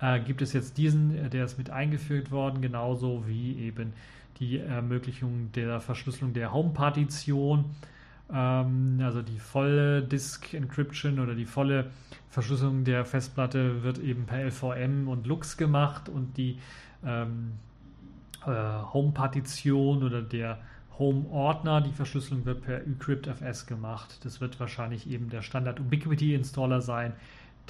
äh, 0.00 0.20
gibt 0.20 0.42
es 0.42 0.52
jetzt 0.52 0.78
diesen, 0.78 1.16
äh, 1.16 1.28
der 1.28 1.44
ist 1.44 1.58
mit 1.58 1.70
eingeführt 1.70 2.30
worden, 2.30 2.62
genauso 2.62 3.26
wie 3.26 3.58
eben 3.58 3.92
die 4.38 4.58
Ermöglichung 4.58 5.50
der 5.52 5.80
Verschlüsselung 5.80 6.32
der 6.34 6.52
Home-Partition 6.52 7.64
also 8.34 9.22
die 9.22 9.38
volle 9.38 10.02
Disk 10.02 10.54
Encryption 10.54 11.18
oder 11.18 11.34
die 11.34 11.44
volle 11.44 11.90
Verschlüsselung 12.30 12.84
der 12.84 13.04
Festplatte 13.04 13.82
wird 13.82 13.98
eben 13.98 14.24
per 14.24 14.44
LVM 14.46 15.08
und 15.08 15.26
Lux 15.26 15.56
gemacht 15.58 16.08
und 16.08 16.36
die 16.38 16.58
ähm, 17.04 17.52
äh, 18.46 18.50
Home-Partition 18.50 20.02
oder 20.02 20.22
der 20.22 20.58
Home-Ordner, 20.98 21.80
die 21.80 21.92
Verschlüsselung 21.92 22.44
wird 22.44 22.62
per 22.62 22.86
eCryptFS 22.86 23.66
gemacht. 23.66 24.24
Das 24.24 24.40
wird 24.40 24.58
wahrscheinlich 24.60 25.08
eben 25.10 25.28
der 25.28 25.42
Standard 25.42 25.80
Ubiquity 25.80 26.34
Installer 26.34 26.80
sein, 26.80 27.12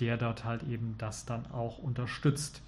der 0.01 0.17
dort 0.17 0.45
halt 0.45 0.63
eben 0.65 0.95
das 0.99 1.25
dann 1.25 1.47
auch 1.51 1.79
unterstützt. 1.79 2.63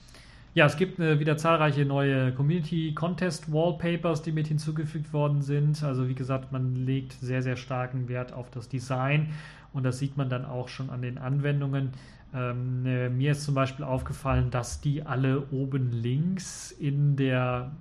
Ja, 0.55 0.67
es 0.67 0.77
gibt 0.77 1.01
äh, 1.01 1.19
wieder 1.19 1.37
zahlreiche 1.37 1.85
neue 1.85 2.33
Community 2.33 2.95
Contest 2.95 3.53
Wallpapers, 3.53 4.23
die 4.23 4.31
mit 4.31 4.47
hinzugefügt 4.47 5.13
worden 5.13 5.43
sind. 5.43 5.83
Also 5.83 6.09
wie 6.09 6.15
gesagt, 6.15 6.53
man 6.53 6.77
legt 6.77 7.13
sehr, 7.15 7.43
sehr 7.43 7.57
starken 7.57 8.09
Wert 8.09 8.33
auf 8.33 8.51
das 8.51 8.69
Design 8.69 9.31
und 9.73 9.83
das 9.83 9.99
sieht 9.99 10.17
man 10.17 10.29
dann 10.29 10.45
auch 10.45 10.69
schon 10.69 10.91
an 10.91 11.03
den 11.03 11.19
Anwendungen. 11.19 11.91
Ähm, 12.33 12.87
äh, 12.87 13.09
mir 13.09 13.33
ist 13.33 13.43
zum 13.43 13.57
Beispiel 13.57 13.85
aufgefallen, 13.85 14.53
dass 14.53 14.81
die 14.81 15.03
alle 15.03 15.43
oben 15.51 15.91
links 15.91 16.71
in 16.71 17.17
der 17.17 17.73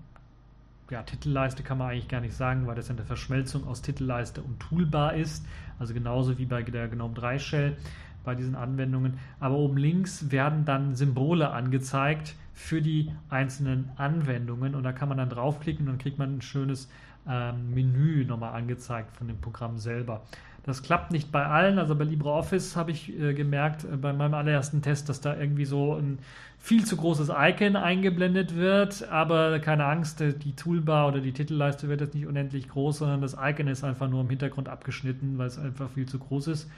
ja, 0.89 1.03
Titelleiste 1.03 1.61
kann 1.61 1.77
man 1.77 1.91
eigentlich 1.91 2.07
gar 2.07 2.21
nicht 2.21 2.33
sagen, 2.33 2.65
weil 2.65 2.75
das 2.75 2.89
eine 2.89 3.03
Verschmelzung 3.03 3.67
aus 3.67 3.83
Titelleiste 3.83 4.41
und 4.41 4.59
Toolbar 4.59 5.13
ist. 5.13 5.45
Also 5.77 5.93
genauso 5.93 6.39
wie 6.39 6.45
bei 6.45 6.63
der 6.63 6.87
GNOME 6.87 7.13
3 7.13 7.37
Shell 7.37 7.77
bei 8.23 8.35
diesen 8.35 8.55
Anwendungen. 8.55 9.19
Aber 9.39 9.55
oben 9.55 9.77
links 9.77 10.31
werden 10.31 10.65
dann 10.65 10.95
Symbole 10.95 11.49
angezeigt 11.51 12.35
für 12.53 12.81
die 12.81 13.11
einzelnen 13.29 13.91
Anwendungen 13.95 14.75
und 14.75 14.83
da 14.83 14.91
kann 14.91 15.09
man 15.09 15.17
dann 15.17 15.29
draufklicken 15.29 15.87
und 15.87 15.93
dann 15.93 15.99
kriegt 15.99 16.19
man 16.19 16.37
ein 16.37 16.41
schönes 16.41 16.89
ähm, 17.27 17.73
Menü 17.73 18.25
nochmal 18.25 18.53
angezeigt 18.53 19.15
von 19.17 19.27
dem 19.27 19.39
Programm 19.39 19.77
selber. 19.77 20.21
Das 20.65 20.81
klappt 20.81 21.11
nicht 21.11 21.31
bei 21.31 21.45
allen, 21.45 21.77
also 21.77 21.93
bei 21.95 22.05
LibreOffice 22.05 22.77
habe 22.77 22.91
ich 22.91 23.19
äh, 23.19 23.33
gemerkt 23.33 23.83
äh, 23.83 23.97
bei 23.97 24.13
meinem 24.13 24.33
allerersten 24.33 24.81
Test, 24.81 25.09
dass 25.09 25.19
da 25.19 25.35
irgendwie 25.35 25.65
so 25.65 25.95
ein 25.95 26.19
viel 26.57 26.85
zu 26.85 26.95
großes 26.95 27.29
Icon 27.37 27.75
eingeblendet 27.75 28.55
wird, 28.55 29.09
aber 29.09 29.59
keine 29.59 29.85
Angst, 29.85 30.21
äh, 30.21 30.33
die 30.33 30.55
Toolbar 30.55 31.09
oder 31.09 31.19
die 31.19 31.33
Titelleiste 31.33 31.89
wird 31.89 31.99
jetzt 31.99 32.13
nicht 32.13 32.27
unendlich 32.27 32.69
groß, 32.69 32.99
sondern 32.99 33.19
das 33.19 33.35
Icon 33.37 33.67
ist 33.67 33.83
einfach 33.83 34.07
nur 34.09 34.21
im 34.21 34.29
Hintergrund 34.29 34.69
abgeschnitten, 34.69 35.37
weil 35.37 35.47
es 35.47 35.59
einfach 35.59 35.89
viel 35.89 36.05
zu 36.05 36.19
groß 36.19 36.47
ist. 36.47 36.71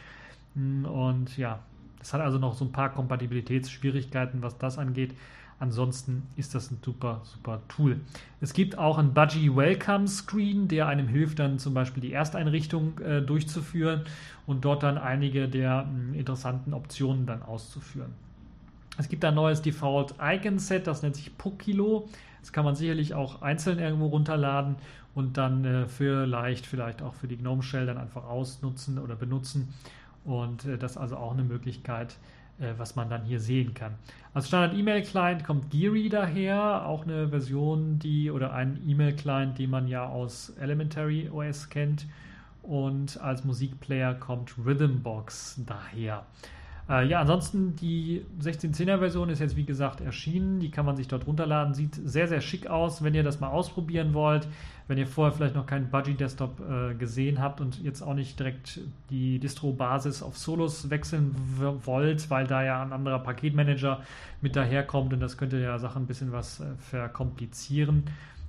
Und 0.55 1.37
ja, 1.37 1.59
es 2.01 2.13
hat 2.13 2.21
also 2.21 2.37
noch 2.37 2.53
so 2.53 2.65
ein 2.65 2.71
paar 2.71 2.93
Kompatibilitätsschwierigkeiten, 2.93 4.41
was 4.41 4.57
das 4.57 4.77
angeht. 4.77 5.13
Ansonsten 5.57 6.23
ist 6.35 6.53
das 6.53 6.69
ein 6.69 6.79
super, 6.83 7.21
super 7.23 7.61
Tool. 7.69 8.01
Es 8.41 8.51
gibt 8.51 8.77
auch 8.77 8.97
einen 8.97 9.13
Budgie 9.13 9.55
Welcome 9.55 10.07
Screen, 10.07 10.67
der 10.67 10.87
einem 10.87 11.07
hilft, 11.07 11.39
dann 11.39 11.59
zum 11.59 11.73
Beispiel 11.73 12.01
die 12.01 12.11
Ersteinrichtung 12.11 12.99
äh, 12.99 13.21
durchzuführen 13.21 14.03
und 14.45 14.65
dort 14.65 14.83
dann 14.83 14.97
einige 14.97 15.47
der 15.47 15.85
mh, 15.85 16.17
interessanten 16.17 16.73
Optionen 16.73 17.25
dann 17.25 17.41
auszuführen. 17.41 18.11
Es 18.97 19.07
gibt 19.07 19.23
ein 19.23 19.35
neues 19.35 19.61
Default 19.61 20.15
Icon 20.21 20.59
Set, 20.59 20.87
das 20.87 21.01
nennt 21.03 21.15
sich 21.15 21.37
Pokilo. 21.37 22.09
Das 22.41 22.51
kann 22.51 22.65
man 22.65 22.75
sicherlich 22.75 23.13
auch 23.13 23.41
einzeln 23.41 23.79
irgendwo 23.79 24.07
runterladen 24.07 24.75
und 25.15 25.37
dann 25.37 25.65
äh, 25.65 25.87
vielleicht, 25.87 26.65
vielleicht 26.65 27.01
auch 27.01 27.13
für 27.13 27.27
die 27.27 27.37
GNOME 27.37 27.63
Shell 27.63 27.85
dann 27.85 27.97
einfach 27.97 28.25
ausnutzen 28.25 28.99
oder 28.99 29.15
benutzen. 29.15 29.73
Und 30.25 30.65
äh, 30.65 30.77
das 30.77 30.91
ist 30.91 30.97
also 30.97 31.17
auch 31.17 31.31
eine 31.31 31.43
Möglichkeit, 31.43 32.17
äh, 32.59 32.73
was 32.77 32.95
man 32.95 33.09
dann 33.09 33.23
hier 33.23 33.39
sehen 33.39 33.73
kann. 33.73 33.95
Als 34.33 34.47
Standard-E-Mail-Client 34.47 35.43
kommt 35.43 35.69
Geary 35.69 36.09
daher, 36.09 36.85
auch 36.85 37.03
eine 37.03 37.29
Version, 37.29 37.99
die 37.99 38.31
oder 38.31 38.53
ein 38.53 38.81
E-Mail-Client, 38.85 39.57
den 39.57 39.69
man 39.69 39.87
ja 39.87 40.07
aus 40.07 40.49
Elementary 40.59 41.29
OS 41.29 41.69
kennt. 41.69 42.07
Und 42.61 43.21
als 43.21 43.43
Musikplayer 43.43 44.15
kommt 44.15 44.55
Rhythmbox 44.57 45.61
daher. 45.65 46.25
Äh, 46.87 47.07
ja, 47.07 47.21
ansonsten 47.21 47.75
die 47.75 48.23
1610er 48.39 48.99
Version 48.99 49.29
ist 49.29 49.39
jetzt 49.39 49.55
wie 49.55 49.65
gesagt 49.65 50.01
erschienen. 50.01 50.59
Die 50.59 50.69
kann 50.69 50.85
man 50.85 50.95
sich 50.95 51.07
dort 51.07 51.25
runterladen. 51.25 51.73
Sieht 51.73 51.95
sehr, 51.95 52.27
sehr 52.27 52.41
schick 52.41 52.67
aus, 52.67 53.03
wenn 53.03 53.15
ihr 53.15 53.23
das 53.23 53.39
mal 53.39 53.49
ausprobieren 53.49 54.13
wollt. 54.13 54.47
Wenn 54.87 54.99
ihr 54.99 55.07
vorher 55.07 55.33
vielleicht 55.33 55.55
noch 55.55 55.65
keinen 55.65 55.89
Budgie 55.89 56.13
Desktop 56.13 56.59
äh, 56.59 56.93
gesehen 56.93 57.41
habt 57.41 57.59
und 57.59 57.81
jetzt 57.81 58.03
auch 58.03 58.13
nicht 58.13 58.37
direkt 58.37 58.81
die 59.09 59.39
Distro-Basis 59.39 60.21
auf 60.21 60.37
Solos 60.37 60.91
wechseln 60.91 61.35
wollt, 61.85 62.29
weil 62.29 62.45
da 62.45 62.63
ja 62.63 62.83
ein 62.83 62.93
anderer 62.93 63.19
Paketmanager 63.19 64.01
mit 64.41 64.55
daherkommt 64.55 65.11
und 65.11 65.21
das 65.21 65.37
könnte 65.37 65.59
ja 65.59 65.79
Sachen 65.79 66.03
ein 66.03 66.07
bisschen 66.07 66.31
was 66.31 66.59
äh, 66.59 66.65
verkomplizieren 66.77 68.03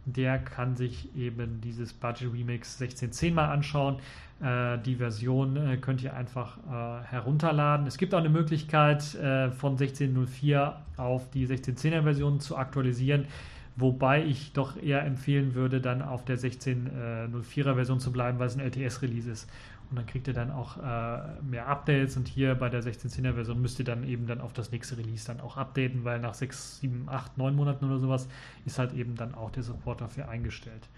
der 0.07 0.39
kann 0.39 0.77
sich 0.77 1.15
eben 1.17 1.61
dieses 1.61 1.93
Budget 1.93 2.33
Remix 2.33 2.81
1610 2.81 3.35
mal 3.35 3.51
anschauen. 3.51 3.97
Äh, 4.41 4.79
die 4.85 4.97
Version 4.97 5.57
äh, 5.57 5.77
könnt 5.79 6.03
ihr 6.03 6.15
einfach 6.15 6.59
äh, 6.59 7.05
herunterladen. 7.07 7.87
Es 7.87 7.97
gibt 7.97 8.15
auch 8.15 8.19
eine 8.19 8.29
Möglichkeit, 8.29 9.03
von 9.03 9.73
1604 9.73 10.77
auf 10.97 11.31
die 11.31 11.47
1610er 11.47 12.03
Version 12.03 12.41
zu 12.41 12.57
aktualisieren. 12.57 13.27
wobei 13.79 14.25
ich 14.25 14.55
doch 14.55 14.83
eher 14.83 15.05
empfehlen 15.05 15.55
würde, 15.55 15.83
dann 15.83 16.01
auf 16.01 16.25
der 16.25 16.39
16.04er 16.39 17.75
Version 17.75 18.01
zu 18.01 18.11
bleiben, 18.11 18.39
weil 18.39 18.47
es 18.47 18.57
ein 18.57 18.61
LTS-Release 18.61 19.31
ist. 19.31 19.51
Und 19.89 19.97
dann 19.97 20.07
kriegt 20.07 20.27
ihr 20.27 20.35
dann 20.35 20.51
auch 20.51 20.79
äh, 20.79 21.41
mehr 21.43 21.69
Updates 21.69 22.17
und 22.17 22.27
hier 22.27 22.57
bei 22.57 22.69
der 22.69 22.83
16.10er 22.83 23.35
Version 23.35 23.61
müsst 23.63 23.79
ihr 23.79 23.85
dann 23.85 24.03
eben 24.03 24.27
dann 24.27 24.41
auf 24.41 24.53
das 24.53 24.73
nächste 24.73 24.99
Release 24.99 25.27
dann 25.27 25.41
auch 25.41 25.57
updaten, 25.57 26.05
weil 26.05 26.19
nach 26.19 26.35
6, 26.35 26.81
7, 26.81 27.09
8, 27.09 27.39
9 27.39 27.55
Monaten 27.55 27.85
oder 27.85 27.99
sowas 27.99 28.29
ist 28.65 28.81
halt 28.81 28.95
eben 28.95 29.15
dann 29.15 29.35
auch 29.35 29.51
der 29.51 29.63
Support 29.63 30.01
dafür 30.01 30.29
eingestellt. 30.29 30.89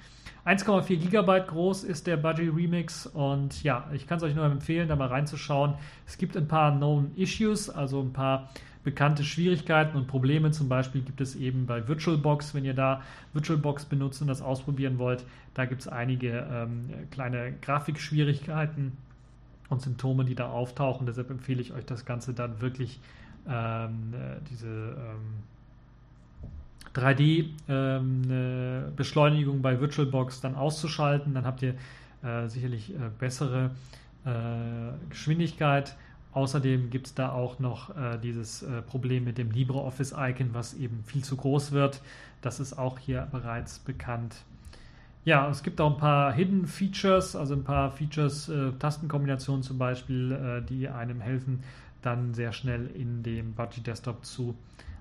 1,4 0.47 1.11
GB 1.11 1.41
groß 1.47 1.85
ist 1.85 2.07
der 2.07 2.17
Budgie 2.17 2.49
Remix 2.49 3.07
und 3.07 3.63
ja, 3.63 3.91
ich 3.93 4.07
kann 4.07 4.17
es 4.17 4.23
euch 4.23 4.35
nur 4.35 4.47
empfehlen, 4.47 4.89
da 4.89 4.97
mal 4.97 5.09
reinzuschauen. 5.09 5.75
Es 6.07 6.17
gibt 6.17 6.37
ein 6.39 6.49
paar 6.49 6.75
Known 6.75 7.13
Issues, 7.17 7.69
also 7.69 8.01
ein 8.01 8.15
paar 8.15 8.49
bekannte 8.89 9.23
Schwierigkeiten 9.23 9.99
und 9.99 10.07
Probleme. 10.07 10.51
Zum 10.51 10.71
Beispiel 10.71 11.03
gibt 11.03 11.21
es 11.21 11.37
eben 11.37 11.67
bei 11.67 11.87
VirtualBox, 11.87 12.55
wenn 12.55 12.65
ihr 12.65 12.73
da 12.73 13.03
VirtualBox 13.35 13.85
benutzt 13.85 14.23
und 14.23 14.29
das 14.29 14.41
ausprobieren 14.41 14.99
wollt, 14.99 15.27
da 15.53 15.67
gibt 15.67 15.83
es 15.83 15.89
einige 15.89 16.47
ähm, 16.51 16.89
kleine 17.11 17.53
Grafikschwierigkeiten 17.61 18.97
und 19.69 19.83
Symptome, 19.83 20.25
die 20.25 20.35
da 20.35 20.49
auftauchen. 20.49 21.07
Deshalb 21.07 21.29
empfehle 21.29 21.61
ich 21.61 21.75
euch 21.75 21.85
das 21.85 22.07
Ganze 22.07 22.33
dann 22.33 22.63
wirklich 22.63 22.99
ähm, 23.47 24.15
äh, 24.15 24.37
diese 24.49 24.69
ähm, 24.69 25.43
3D-Beschleunigung 26.95 29.57
ähm, 29.57 29.63
bei 29.63 29.79
VirtualBox 29.79 30.41
dann 30.41 30.55
auszuschalten. 30.55 31.35
Dann 31.35 31.45
habt 31.45 31.61
ihr 31.61 31.75
äh, 32.23 32.49
sicherlich 32.49 32.95
äh, 32.95 33.11
bessere 33.19 33.73
äh, 34.25 34.31
Geschwindigkeit. 35.11 35.95
Außerdem 36.33 36.91
gibt 36.91 37.07
es 37.07 37.15
da 37.15 37.33
auch 37.33 37.59
noch 37.59 37.97
äh, 37.97 38.19
dieses 38.23 38.63
äh, 38.63 38.83
Problem 38.83 39.25
mit 39.25 39.39
dem 39.39 39.51
LibreOffice-Icon, 39.51 40.51
was 40.53 40.75
eben 40.75 41.03
viel 41.05 41.25
zu 41.25 41.37
groß 41.37 41.73
wird. 41.73 42.03
Das 42.43 42.61
ist 42.61 42.79
auch 42.79 42.99
hier 42.99 43.27
bereits 43.31 43.79
bekannt. 43.79 44.37
Ja, 45.25 45.49
es 45.49 45.63
gibt 45.63 45.81
auch 45.81 45.93
ein 45.93 45.99
paar 45.99 46.33
Hidden 46.33 46.67
Features, 46.67 47.35
also 47.35 47.55
ein 47.55 47.65
paar 47.65 47.91
Features, 47.91 48.49
äh, 48.49 48.73
Tastenkombinationen 48.79 49.63
zum 49.63 49.79
Beispiel, 49.79 50.65
die 50.69 50.89
einem 50.89 51.21
helfen, 51.21 51.63
dann 52.03 52.35
sehr 52.35 52.53
schnell 52.53 52.87
in 52.95 53.23
dem 53.23 53.55
Budgie 53.55 53.81
Desktop 53.81 54.25
zu 54.25 54.55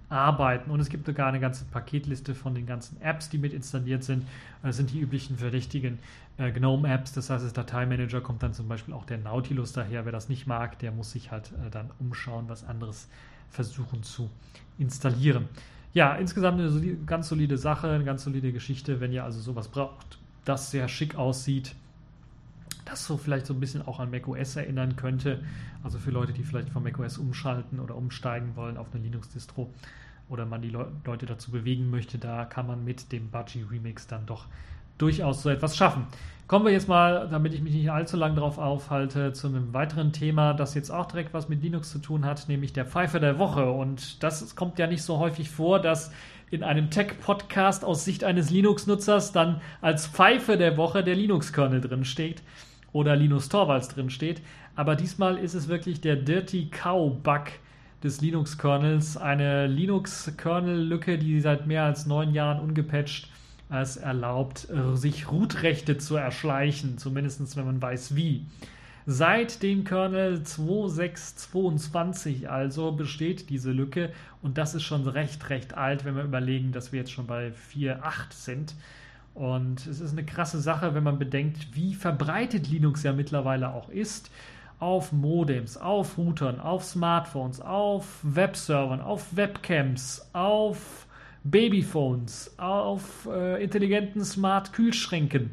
arbeiten. 0.10 0.72
Und 0.72 0.80
es 0.80 0.89
gibt 0.89 1.05
sogar 1.05 1.28
eine 1.28 1.39
ganze 1.39 1.66
Paketliste 1.66 2.36
von 2.36 2.55
den 2.55 2.66
ganzen 2.66 3.01
Apps, 3.01 3.30
die 3.30 3.38
mit 3.38 3.53
installiert 3.53 4.03
sind. 4.03 4.26
Das 4.64 4.78
sind 4.78 4.91
die 4.91 4.99
üblichen 4.99 5.38
verdächtigen 5.38 5.99
äh, 6.38 6.51
GNOME-Apps. 6.51 7.14
Das 7.14 7.30
heißt, 7.30 7.43
als 7.43 7.53
Dateimanager 7.53 8.22
kommt 8.22 8.43
dann 8.43 8.53
zum 8.53 8.68
Beispiel 8.68 8.93
auch 8.93 9.05
der 9.05 9.18
Nautilus 9.18 9.74
daher. 9.74 10.05
Wer 10.05 10.12
das 10.12 10.30
nicht 10.30 10.47
mag, 10.47 10.80
der 10.80 10.91
muss 10.91 11.12
sich 11.12 11.32
halt 11.32 11.51
äh, 11.66 11.70
dann 11.70 11.91
umschauen, 11.99 12.45
was 12.47 12.64
anderes 12.64 13.08
versuchen 13.49 14.03
zu 14.03 14.30
installieren. 14.78 15.49
Ja, 15.93 16.16
insgesamt 16.16 16.60
eine 16.60 16.70
solide, 16.70 16.97
ganz 17.05 17.30
solide 17.30 17.58
Sache, 17.58 17.89
eine 17.89 18.03
ganz 18.03 18.24
solide 18.24 18.51
Geschichte, 18.51 18.99
wenn 18.99 19.12
ihr 19.12 19.24
also 19.24 19.39
sowas 19.39 19.68
braucht, 19.68 20.20
das 20.45 20.72
sehr 20.72 20.88
schick 20.88 21.16
aussieht, 21.16 21.76
das 22.90 23.06
so 23.06 23.18
vielleicht 23.18 23.46
so 23.46 23.54
ein 23.54 23.60
bisschen 23.60 23.86
auch 23.86 24.00
an 24.00 24.12
macOS 24.12 24.56
erinnern 24.56 24.96
könnte. 24.96 25.44
Also 25.84 26.00
für 26.00 26.12
Leute, 26.12 26.34
die 26.34 26.44
vielleicht 26.44 26.70
von 26.70 26.84
macOS 26.84 27.18
umschalten 27.18 27.80
oder 27.80 27.96
umsteigen 27.96 28.56
wollen 28.56 28.78
auf 28.78 28.88
eine 28.94 29.04
Linux-Distro 29.04 29.74
oder 30.30 30.46
man 30.46 30.62
die 30.62 30.70
Le 30.70 30.92
Leute 31.06 31.26
dazu 31.26 31.52
bewegen 31.52 31.90
möchte, 31.90 32.18
da 32.18 32.46
kann 32.46 32.68
man 32.68 32.84
mit 32.84 33.12
dem 33.12 33.30
Budgie 33.30 33.66
Remix 33.70 34.08
dann 34.08 34.26
doch 34.26 34.46
durchaus 34.98 35.44
so 35.44 35.50
etwas 35.50 35.78
schaffen. 35.78 36.08
Kommen 36.48 36.66
wir 36.66 36.72
jetzt 36.72 36.88
mal, 36.88 37.28
damit 37.30 37.54
ich 37.54 37.62
mich 37.62 37.74
nicht 37.74 37.92
allzu 37.92 38.16
lange 38.16 38.36
darauf 38.36 38.58
aufhalte, 38.58 39.34
zu 39.34 39.48
einem 39.48 39.74
weiteren 39.74 40.14
Thema, 40.14 40.54
das 40.54 40.76
jetzt 40.76 40.90
auch 40.90 41.06
direkt 41.06 41.34
was 41.34 41.50
mit 41.50 41.62
Linux 41.62 41.92
zu 41.92 42.00
tun 42.00 42.24
hat, 42.26 42.48
nämlich 42.48 42.72
der 42.72 42.86
Pfeife 42.86 43.20
der 43.20 43.38
Woche. 43.38 43.70
Und 43.70 44.24
das 44.24 44.56
kommt 44.56 44.80
ja 44.80 44.88
nicht 44.88 45.04
so 45.04 45.20
häufig 45.20 45.50
vor, 45.50 45.82
dass 45.82 46.12
in 46.50 46.64
einem 46.64 46.90
Tech-Podcast 46.90 47.84
aus 47.84 48.06
Sicht 48.06 48.24
eines 48.24 48.50
Linux-Nutzers 48.50 49.34
dann 49.34 49.62
als 49.82 50.08
Pfeife 50.08 50.58
der 50.58 50.78
Woche 50.78 51.04
der 51.04 51.16
Linux-Kernel 51.16 51.82
drin 51.82 52.06
steht 52.06 52.42
oder 52.98 53.16
Linus 53.16 53.48
Torvalds 53.48 53.89
drin 53.89 54.10
steht. 54.10 54.41
Aber 54.76 54.95
diesmal 54.95 55.38
ist 55.38 55.54
es 55.54 55.68
wirklich 55.68 56.02
der 56.02 56.16
Dirty 56.16 56.70
Cow 56.72 57.16
Bug 57.22 57.45
des 58.04 58.22
Linux-Kernels, 58.22 59.18
eine 59.18 59.68
Linux-Kernel-Lücke, 59.68 61.18
die 61.18 61.39
seit 61.39 61.68
mehr 61.68 61.84
als 61.84 62.06
neun 62.06 62.34
Jahren 62.34 62.60
ungepatcht 62.60 63.30
es 63.70 63.98
erlaubt, 63.98 64.68
sich 64.93 65.30
Root-Rechte 65.30 65.98
zu 65.98 66.16
erschleichen, 66.16 66.98
zumindest 66.98 67.58
wenn 67.58 67.66
man 67.66 67.82
weiß 67.82 68.16
wie. 68.16 68.45
Seit 69.06 69.62
dem 69.62 69.84
Kernel 69.84 70.41
2.6.22 70.43 72.48
also 72.48 72.91
besteht 72.91 73.50
diese 73.50 73.72
Lücke 73.72 74.12
und 74.41 74.58
das 74.58 74.74
ist 74.74 74.84
schon 74.84 75.08
recht, 75.08 75.50
recht 75.50 75.74
alt, 75.74 76.06
wenn 76.06 76.16
wir 76.16 76.24
überlegen, 76.24 76.72
dass 76.72 76.91
wir 76.91 77.00
jetzt 77.00 77.12
schon 77.12 77.28
bei 77.28 77.52
4.8 77.74 78.32
sind. 78.32 78.74
Und 79.38 79.86
es 79.86 80.00
ist 80.00 80.14
eine 80.14 80.26
krasse 80.26 80.60
Sache, 80.60 80.96
wenn 80.96 81.04
man 81.04 81.20
bedenkt, 81.20 81.76
wie 81.76 81.94
verbreitet 81.94 82.70
Linux 82.70 83.04
ja 83.04 83.14
mittlerweile 83.14 83.72
auch 83.72 83.90
ist. 83.90 84.32
Auf 84.80 85.12
Modems, 85.12 85.78
auf 85.78 86.18
Routern, 86.18 86.60
auf 86.60 86.84
Smartphones, 86.84 87.62
auf 87.62 88.20
Webservern, 88.24 89.00
auf 89.00 89.36
Webcams, 89.36 90.28
auf 90.34 91.06
Babyphones, 91.44 92.56
auf 92.58 93.28
äh, 93.32 93.64
intelligenten 93.64 94.26
Smart-Kühlschränken, 94.26 95.52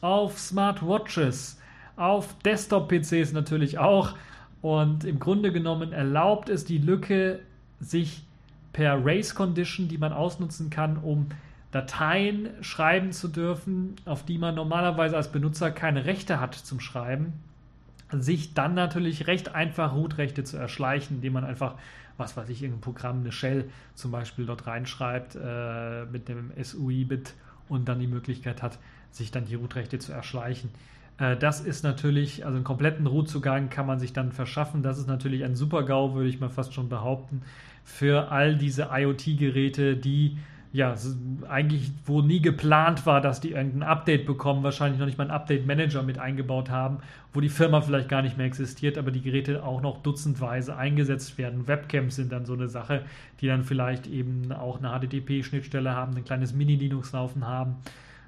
auf 0.00 0.36
Smartwatches, 0.36 1.60
auf 1.94 2.36
Desktop-PCs 2.44 3.32
natürlich 3.32 3.78
auch. 3.78 4.16
Und 4.60 5.04
im 5.04 5.20
Grunde 5.20 5.52
genommen 5.52 5.92
erlaubt 5.92 6.48
es 6.48 6.64
die 6.64 6.78
Lücke, 6.78 7.38
sich 7.78 8.24
per 8.72 9.06
Race 9.06 9.36
Condition, 9.36 9.86
die 9.86 9.98
man 9.98 10.12
ausnutzen 10.12 10.68
kann, 10.68 10.96
um 10.96 11.28
Dateien 11.74 12.50
schreiben 12.60 13.10
zu 13.10 13.26
dürfen, 13.26 13.96
auf 14.04 14.24
die 14.24 14.38
man 14.38 14.54
normalerweise 14.54 15.16
als 15.16 15.32
Benutzer 15.32 15.72
keine 15.72 16.04
Rechte 16.04 16.38
hat 16.38 16.54
zum 16.54 16.78
Schreiben, 16.78 17.32
sich 18.12 18.54
dann 18.54 18.74
natürlich 18.74 19.26
recht 19.26 19.56
einfach 19.56 19.92
Root-Rechte 19.92 20.44
zu 20.44 20.56
erschleichen, 20.56 21.16
indem 21.16 21.32
man 21.32 21.44
einfach, 21.44 21.74
was 22.16 22.36
weiß 22.36 22.48
ich, 22.50 22.62
irgendein 22.62 22.80
Programm, 22.80 23.20
eine 23.20 23.32
Shell 23.32 23.68
zum 23.96 24.12
Beispiel 24.12 24.46
dort 24.46 24.68
reinschreibt 24.68 25.34
äh, 25.34 26.04
mit 26.04 26.28
dem 26.28 26.52
SUI-Bit 26.62 27.34
und 27.68 27.88
dann 27.88 27.98
die 27.98 28.06
Möglichkeit 28.06 28.62
hat, 28.62 28.78
sich 29.10 29.32
dann 29.32 29.46
die 29.46 29.56
Root-Rechte 29.56 29.98
zu 29.98 30.12
erschleichen. 30.12 30.70
Äh, 31.18 31.36
das 31.36 31.60
ist 31.60 31.82
natürlich, 31.82 32.44
also 32.44 32.54
einen 32.54 32.64
kompletten 32.64 33.08
Root-Zugang 33.08 33.68
kann 33.68 33.86
man 33.86 33.98
sich 33.98 34.12
dann 34.12 34.30
verschaffen. 34.30 34.84
Das 34.84 34.96
ist 34.96 35.08
natürlich 35.08 35.42
ein 35.42 35.56
Super-GAU, 35.56 36.14
würde 36.14 36.28
ich 36.28 36.38
mal 36.38 36.50
fast 36.50 36.72
schon 36.72 36.88
behaupten, 36.88 37.42
für 37.82 38.30
all 38.30 38.54
diese 38.54 38.90
IoT-Geräte, 38.92 39.96
die 39.96 40.38
ja, 40.74 40.92
eigentlich, 41.48 41.92
wo 42.04 42.20
nie 42.20 42.42
geplant 42.42 43.06
war, 43.06 43.20
dass 43.20 43.40
die 43.40 43.52
irgendein 43.52 43.84
Update 43.84 44.26
bekommen, 44.26 44.64
wahrscheinlich 44.64 44.98
noch 44.98 45.06
nicht 45.06 45.16
mal 45.16 45.22
einen 45.22 45.30
Update-Manager 45.30 46.02
mit 46.02 46.18
eingebaut 46.18 46.68
haben, 46.68 46.98
wo 47.32 47.40
die 47.40 47.48
Firma 47.48 47.80
vielleicht 47.80 48.08
gar 48.08 48.22
nicht 48.22 48.36
mehr 48.36 48.46
existiert, 48.46 48.98
aber 48.98 49.12
die 49.12 49.22
Geräte 49.22 49.62
auch 49.62 49.80
noch 49.80 50.02
dutzendweise 50.02 50.76
eingesetzt 50.76 51.38
werden. 51.38 51.68
Webcams 51.68 52.16
sind 52.16 52.32
dann 52.32 52.44
so 52.44 52.54
eine 52.54 52.66
Sache, 52.66 53.04
die 53.40 53.46
dann 53.46 53.62
vielleicht 53.62 54.08
eben 54.08 54.50
auch 54.50 54.82
eine 54.82 54.88
HTTP-Schnittstelle 54.88 55.94
haben, 55.94 56.16
ein 56.16 56.24
kleines 56.24 56.52
Mini-Linux 56.54 57.12
laufen 57.12 57.46
haben 57.46 57.76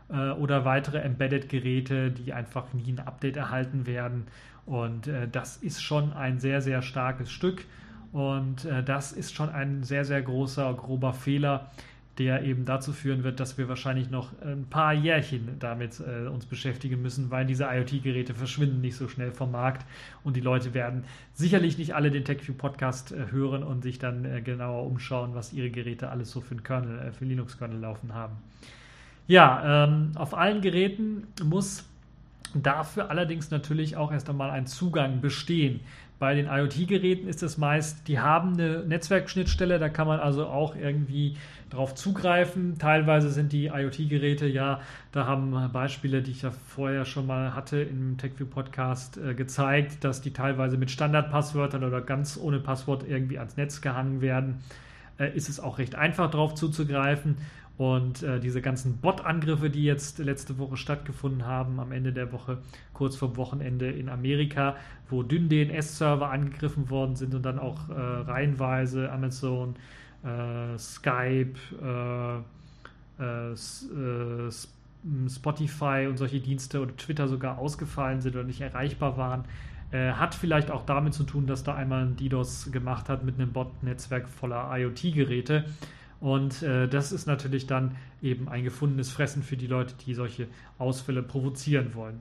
äh, 0.08 0.30
oder 0.30 0.64
weitere 0.64 0.98
Embedded-Geräte, 0.98 2.12
die 2.12 2.32
einfach 2.32 2.72
nie 2.74 2.92
ein 2.92 3.00
Update 3.00 3.36
erhalten 3.36 3.88
werden. 3.88 4.28
Und 4.66 5.08
äh, 5.08 5.26
das 5.26 5.56
ist 5.56 5.82
schon 5.82 6.12
ein 6.12 6.38
sehr, 6.38 6.62
sehr 6.62 6.82
starkes 6.82 7.28
Stück. 7.28 7.64
Und 8.12 8.66
äh, 8.66 8.84
das 8.84 9.10
ist 9.10 9.34
schon 9.34 9.48
ein 9.48 9.82
sehr, 9.82 10.04
sehr 10.04 10.22
großer, 10.22 10.72
grober 10.74 11.12
Fehler, 11.12 11.72
der 12.18 12.44
eben 12.44 12.64
dazu 12.64 12.92
führen 12.92 13.24
wird, 13.24 13.40
dass 13.40 13.58
wir 13.58 13.68
wahrscheinlich 13.68 14.10
noch 14.10 14.30
ein 14.40 14.66
paar 14.70 14.94
Jährchen 14.94 15.56
damit 15.58 16.00
äh, 16.00 16.28
uns 16.28 16.46
beschäftigen 16.46 17.02
müssen, 17.02 17.30
weil 17.30 17.44
diese 17.44 17.64
IoT-Geräte 17.64 18.34
verschwinden 18.34 18.80
nicht 18.80 18.96
so 18.96 19.08
schnell 19.08 19.32
vom 19.32 19.52
Markt 19.52 19.86
und 20.24 20.36
die 20.36 20.40
Leute 20.40 20.72
werden 20.72 21.04
sicherlich 21.34 21.76
nicht 21.76 21.94
alle 21.94 22.10
den 22.10 22.24
TechView 22.24 22.54
Podcast 22.54 23.12
äh, 23.12 23.30
hören 23.30 23.62
und 23.62 23.82
sich 23.82 23.98
dann 23.98 24.24
äh, 24.24 24.40
genauer 24.40 24.86
umschauen, 24.86 25.34
was 25.34 25.52
ihre 25.52 25.70
Geräte 25.70 26.08
alles 26.08 26.30
so 26.30 26.40
für 26.40 26.52
einen 26.52 26.62
Kernel, 26.62 26.98
äh, 26.98 27.12
für 27.12 27.26
Linux-Kernel 27.26 27.78
laufen 27.78 28.14
haben. 28.14 28.36
Ja, 29.26 29.84
ähm, 29.84 30.12
auf 30.14 30.34
allen 30.34 30.60
Geräten 30.62 31.26
muss 31.44 31.84
dafür 32.54 33.10
allerdings 33.10 33.50
natürlich 33.50 33.96
auch 33.96 34.12
erst 34.12 34.30
einmal 34.30 34.50
ein 34.50 34.66
Zugang 34.66 35.20
bestehen. 35.20 35.80
Bei 36.18 36.34
den 36.34 36.46
IoT-Geräten 36.46 37.28
ist 37.28 37.42
es 37.42 37.58
meist, 37.58 38.08
die 38.08 38.18
haben 38.18 38.54
eine 38.54 38.84
Netzwerkschnittstelle, 38.86 39.78
da 39.78 39.90
kann 39.90 40.06
man 40.06 40.18
also 40.18 40.46
auch 40.46 40.74
irgendwie 40.74 41.36
drauf 41.68 41.94
zugreifen. 41.94 42.78
Teilweise 42.78 43.30
sind 43.30 43.52
die 43.52 43.66
IoT-Geräte 43.66 44.46
ja, 44.46 44.80
da 45.12 45.26
haben 45.26 45.70
Beispiele, 45.72 46.22
die 46.22 46.30
ich 46.30 46.42
ja 46.42 46.52
vorher 46.68 47.04
schon 47.04 47.26
mal 47.26 47.54
hatte 47.54 47.80
im 47.80 48.16
TechView 48.16 48.46
Podcast 48.46 49.18
äh, 49.18 49.34
gezeigt, 49.34 50.04
dass 50.04 50.22
die 50.22 50.32
teilweise 50.32 50.78
mit 50.78 50.90
Standardpasswörtern 50.90 51.84
oder 51.84 52.00
ganz 52.00 52.38
ohne 52.40 52.60
Passwort 52.60 53.04
irgendwie 53.06 53.38
ans 53.38 53.58
Netz 53.58 53.82
gehangen 53.82 54.22
werden. 54.22 54.62
Äh, 55.18 55.36
ist 55.36 55.48
es 55.48 55.60
auch 55.60 55.78
recht 55.78 55.94
einfach 55.94 56.30
drauf 56.30 56.54
zuzugreifen. 56.54 57.36
Und 57.78 58.22
äh, 58.22 58.40
diese 58.40 58.62
ganzen 58.62 58.98
Bot-Angriffe, 58.98 59.68
die 59.68 59.84
jetzt 59.84 60.18
letzte 60.18 60.58
Woche 60.58 60.78
stattgefunden 60.78 61.44
haben, 61.44 61.78
am 61.78 61.92
Ende 61.92 62.12
der 62.12 62.32
Woche, 62.32 62.58
kurz 62.94 63.16
vor 63.16 63.36
Wochenende 63.36 63.90
in 63.90 64.08
Amerika, 64.08 64.76
wo 65.10 65.22
dünn 65.22 65.50
DNS-Server 65.50 66.30
angegriffen 66.30 66.88
worden 66.88 67.16
sind 67.16 67.34
und 67.34 67.42
dann 67.42 67.58
auch 67.58 67.90
äh, 67.90 67.92
reihenweise 67.92 69.12
Amazon, 69.12 69.76
äh, 70.24 70.78
Skype, 70.78 71.58
äh, 71.82 73.22
äh, 73.22 74.50
Spotify 75.28 76.06
und 76.08 76.16
solche 76.16 76.40
Dienste 76.40 76.80
oder 76.80 76.96
Twitter 76.96 77.28
sogar 77.28 77.58
ausgefallen 77.58 78.22
sind 78.22 78.36
oder 78.36 78.44
nicht 78.44 78.62
erreichbar 78.62 79.18
waren. 79.18 79.44
Äh, 79.92 80.12
hat 80.12 80.34
vielleicht 80.34 80.70
auch 80.70 80.84
damit 80.84 81.14
zu 81.14 81.24
tun, 81.24 81.46
dass 81.46 81.62
da 81.62 81.74
einmal 81.74 82.02
ein 82.02 82.16
DDoS 82.16 82.72
gemacht 82.72 83.08
hat 83.08 83.24
mit 83.24 83.36
einem 83.36 83.52
Bot-Netzwerk 83.52 84.28
voller 84.28 84.68
IoT-Geräte. 84.76 85.64
Und 86.20 86.62
äh, 86.62 86.88
das 86.88 87.12
ist 87.12 87.26
natürlich 87.26 87.66
dann 87.66 87.94
eben 88.22 88.48
ein 88.48 88.64
gefundenes 88.64 89.10
Fressen 89.10 89.42
für 89.42 89.56
die 89.56 89.66
Leute, 89.66 89.94
die 90.04 90.14
solche 90.14 90.48
Ausfälle 90.78 91.22
provozieren 91.22 91.94
wollen. 91.94 92.20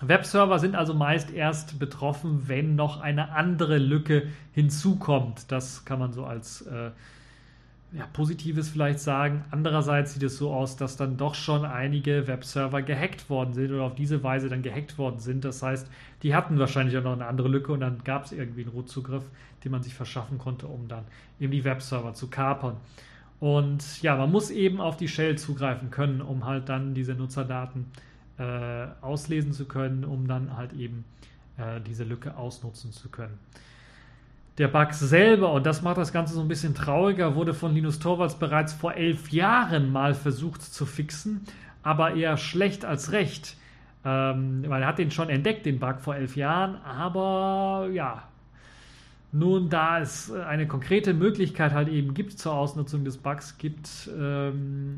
Webserver 0.00 0.58
sind 0.58 0.74
also 0.74 0.92
meist 0.92 1.30
erst 1.30 1.78
betroffen, 1.78 2.48
wenn 2.48 2.74
noch 2.74 3.00
eine 3.00 3.32
andere 3.32 3.78
Lücke 3.78 4.24
hinzukommt. 4.52 5.50
Das 5.50 5.86
kann 5.86 5.98
man 5.98 6.12
so 6.12 6.26
als 6.26 6.62
äh, 6.62 6.90
ja, 7.96 8.06
Positives 8.12 8.68
vielleicht 8.68 9.00
sagen. 9.00 9.44
Andererseits 9.50 10.12
sieht 10.12 10.22
es 10.22 10.36
so 10.36 10.52
aus, 10.52 10.76
dass 10.76 10.96
dann 10.96 11.16
doch 11.16 11.34
schon 11.34 11.64
einige 11.64 12.26
Webserver 12.26 12.82
gehackt 12.82 13.30
worden 13.30 13.54
sind 13.54 13.72
oder 13.72 13.84
auf 13.84 13.94
diese 13.94 14.22
Weise 14.22 14.50
dann 14.50 14.62
gehackt 14.62 14.98
worden 14.98 15.18
sind. 15.18 15.46
Das 15.46 15.62
heißt, 15.62 15.90
die 16.22 16.34
hatten 16.34 16.58
wahrscheinlich 16.58 16.96
auch 16.98 17.02
noch 17.02 17.14
eine 17.14 17.26
andere 17.26 17.48
Lücke 17.48 17.72
und 17.72 17.80
dann 17.80 18.04
gab 18.04 18.26
es 18.26 18.32
irgendwie 18.32 18.62
einen 18.62 18.70
Rotzugriff, 18.70 19.24
den 19.64 19.72
man 19.72 19.82
sich 19.82 19.94
verschaffen 19.94 20.36
konnte, 20.36 20.66
um 20.66 20.88
dann 20.88 21.04
eben 21.40 21.52
die 21.52 21.64
Webserver 21.64 22.12
zu 22.12 22.28
kapern. 22.28 22.76
Und 23.40 24.02
ja, 24.02 24.14
man 24.16 24.30
muss 24.30 24.50
eben 24.50 24.80
auf 24.80 24.98
die 24.98 25.08
Shell 25.08 25.38
zugreifen 25.38 25.90
können, 25.90 26.20
um 26.20 26.44
halt 26.44 26.68
dann 26.68 26.92
diese 26.92 27.14
Nutzerdaten 27.14 27.86
äh, 28.38 28.88
auslesen 29.00 29.54
zu 29.54 29.64
können, 29.64 30.04
um 30.04 30.28
dann 30.28 30.54
halt 30.54 30.74
eben 30.74 31.04
äh, 31.56 31.80
diese 31.80 32.04
Lücke 32.04 32.36
ausnutzen 32.36 32.92
zu 32.92 33.08
können. 33.08 33.38
Der 34.58 34.68
Bug 34.68 34.94
selber, 34.94 35.52
und 35.52 35.66
das 35.66 35.82
macht 35.82 35.98
das 35.98 36.12
Ganze 36.12 36.34
so 36.34 36.40
ein 36.40 36.48
bisschen 36.48 36.74
trauriger, 36.74 37.34
wurde 37.34 37.52
von 37.52 37.74
Linus 37.74 37.98
Torvalds 37.98 38.36
bereits 38.36 38.72
vor 38.72 38.94
elf 38.94 39.30
Jahren 39.30 39.92
mal 39.92 40.14
versucht 40.14 40.62
zu 40.62 40.86
fixen, 40.86 41.42
aber 41.82 42.14
eher 42.14 42.38
schlecht 42.38 42.84
als 42.84 43.12
recht. 43.12 43.56
Ähm, 44.04 44.64
weil 44.66 44.82
er 44.82 44.88
hat 44.88 44.98
den 44.98 45.10
schon 45.10 45.28
entdeckt, 45.28 45.66
den 45.66 45.78
Bug 45.78 46.00
vor 46.00 46.16
elf 46.16 46.36
Jahren, 46.36 46.76
aber 46.76 47.88
ja, 47.92 48.22
nun, 49.32 49.68
da 49.68 50.00
es 50.00 50.32
eine 50.32 50.66
konkrete 50.66 51.12
Möglichkeit 51.12 51.72
halt 51.72 51.88
eben 51.88 52.14
gibt 52.14 52.38
zur 52.38 52.54
Ausnutzung 52.54 53.04
des 53.04 53.18
Bugs 53.18 53.58
gibt, 53.58 54.08
ähm, 54.18 54.96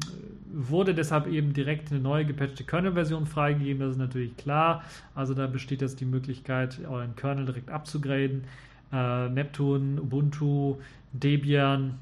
wurde 0.53 0.95
deshalb 0.95 1.27
eben 1.27 1.55
direkt 1.55 1.91
eine 1.91 2.01
neue 2.01 2.25
gepatchte 2.25 2.63
Kernel-Version 2.63 3.27
freigegeben. 3.27 3.81
Das 3.81 3.93
ist 3.93 3.99
natürlich 3.99 4.37
klar. 4.37 4.85
Also 5.17 5.35
da 5.35 5.49
besteht 5.49 5.81
jetzt 5.81 6.01
die 6.01 6.05
Möglichkeit, 6.05 6.79
euren 6.89 7.17
Kernel 7.17 7.47
direkt 7.47 7.71
abzugraden 7.71 8.45
äh, 8.93 9.29
Neptune, 9.29 10.01
Ubuntu, 10.01 10.77
Debian, 11.13 11.99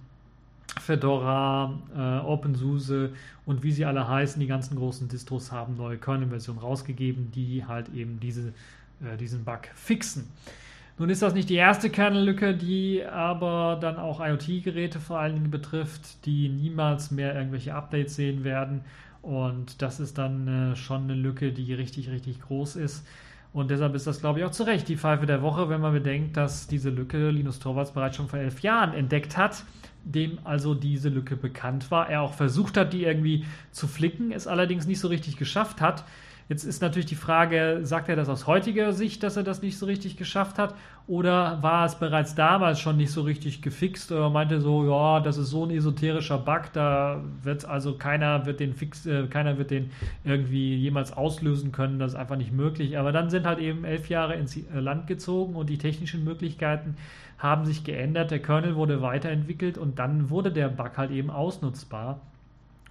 Fedora, 0.80 1.78
äh, 1.96 2.24
OpenSUSE 2.24 3.10
und 3.46 3.62
wie 3.62 3.72
sie 3.72 3.84
alle 3.84 4.06
heißen, 4.08 4.40
die 4.40 4.46
ganzen 4.46 4.76
großen 4.76 5.08
Distros 5.08 5.52
haben 5.52 5.76
neue 5.76 5.96
Kernel-Versionen 5.96 6.58
rausgegeben, 6.58 7.30
die 7.32 7.64
halt 7.64 7.88
eben 7.94 8.20
diese, 8.20 8.52
äh, 9.02 9.16
diesen 9.18 9.44
Bug 9.44 9.60
fixen. 9.74 10.28
Nun 10.98 11.10
ist 11.10 11.20
das 11.20 11.34
nicht 11.34 11.50
die 11.50 11.56
erste 11.56 11.90
Kernellücke, 11.90 12.54
die 12.54 13.04
aber 13.04 13.78
dann 13.80 13.96
auch 13.98 14.20
IoT-Geräte 14.20 14.98
vor 14.98 15.18
allen 15.18 15.34
Dingen 15.34 15.50
betrifft, 15.50 16.24
die 16.24 16.48
niemals 16.48 17.10
mehr 17.10 17.34
irgendwelche 17.34 17.74
Updates 17.74 18.16
sehen 18.16 18.44
werden. 18.44 18.80
Und 19.20 19.82
das 19.82 20.00
ist 20.00 20.16
dann 20.18 20.72
äh, 20.72 20.76
schon 20.76 21.04
eine 21.04 21.14
Lücke, 21.14 21.52
die 21.52 21.74
richtig, 21.74 22.10
richtig 22.10 22.40
groß 22.40 22.76
ist. 22.76 23.06
Und 23.52 23.70
deshalb 23.70 23.94
ist 23.94 24.06
das, 24.06 24.20
glaube 24.20 24.38
ich, 24.40 24.44
auch 24.44 24.50
zu 24.50 24.64
Recht 24.64 24.88
die 24.88 24.96
Pfeife 24.96 25.26
der 25.26 25.42
Woche, 25.42 25.68
wenn 25.68 25.80
man 25.80 25.92
bedenkt, 25.92 26.36
dass 26.36 26.66
diese 26.66 26.90
Lücke 26.90 27.30
Linus 27.30 27.58
Torvalds 27.58 27.92
bereits 27.92 28.16
schon 28.16 28.28
vor 28.28 28.38
elf 28.38 28.60
Jahren 28.60 28.92
entdeckt 28.92 29.36
hat, 29.36 29.64
dem 30.04 30.38
also 30.44 30.74
diese 30.74 31.08
Lücke 31.08 31.36
bekannt 31.36 31.90
war. 31.90 32.08
Er 32.08 32.22
auch 32.22 32.34
versucht 32.34 32.76
hat, 32.76 32.92
die 32.92 33.04
irgendwie 33.04 33.44
zu 33.70 33.86
flicken, 33.86 34.30
es 34.30 34.46
allerdings 34.46 34.86
nicht 34.86 35.00
so 35.00 35.08
richtig 35.08 35.36
geschafft 35.36 35.80
hat. 35.80 36.04
Jetzt 36.48 36.62
ist 36.62 36.80
natürlich 36.80 37.06
die 37.06 37.16
Frage, 37.16 37.80
sagt 37.82 38.08
er 38.08 38.14
das 38.14 38.28
aus 38.28 38.46
heutiger 38.46 38.92
Sicht, 38.92 39.24
dass 39.24 39.36
er 39.36 39.42
das 39.42 39.62
nicht 39.62 39.78
so 39.78 39.86
richtig 39.86 40.16
geschafft 40.16 40.58
hat? 40.58 40.76
Oder 41.08 41.60
war 41.60 41.84
es 41.84 41.96
bereits 41.96 42.36
damals 42.36 42.78
schon 42.78 42.96
nicht 42.96 43.10
so 43.10 43.22
richtig 43.22 43.62
gefixt? 43.62 44.12
Oder 44.12 44.30
meinte 44.30 44.60
so, 44.60 44.88
ja, 44.88 45.18
das 45.18 45.38
ist 45.38 45.50
so 45.50 45.64
ein 45.64 45.70
esoterischer 45.70 46.38
Bug, 46.38 46.72
da 46.72 47.20
wird 47.42 47.64
also 47.64 47.96
keiner 47.96 48.46
wird 48.46 48.60
den 48.60 48.74
fix, 48.74 49.06
äh, 49.06 49.26
keiner 49.26 49.58
wird 49.58 49.72
den 49.72 49.90
irgendwie 50.22 50.76
jemals 50.76 51.12
auslösen 51.12 51.72
können, 51.72 51.98
das 51.98 52.12
ist 52.12 52.18
einfach 52.18 52.36
nicht 52.36 52.52
möglich. 52.52 52.96
Aber 52.96 53.10
dann 53.10 53.28
sind 53.28 53.44
halt 53.44 53.58
eben 53.58 53.84
elf 53.84 54.08
Jahre 54.08 54.34
ins 54.34 54.56
Land 54.72 55.08
gezogen 55.08 55.56
und 55.56 55.68
die 55.68 55.78
technischen 55.78 56.22
Möglichkeiten 56.22 56.96
haben 57.38 57.64
sich 57.64 57.82
geändert, 57.82 58.30
der 58.30 58.38
Kernel 58.38 58.76
wurde 58.76 59.02
weiterentwickelt 59.02 59.78
und 59.78 59.98
dann 59.98 60.30
wurde 60.30 60.52
der 60.52 60.68
Bug 60.68 60.96
halt 60.96 61.10
eben 61.10 61.30
ausnutzbar. 61.30 62.20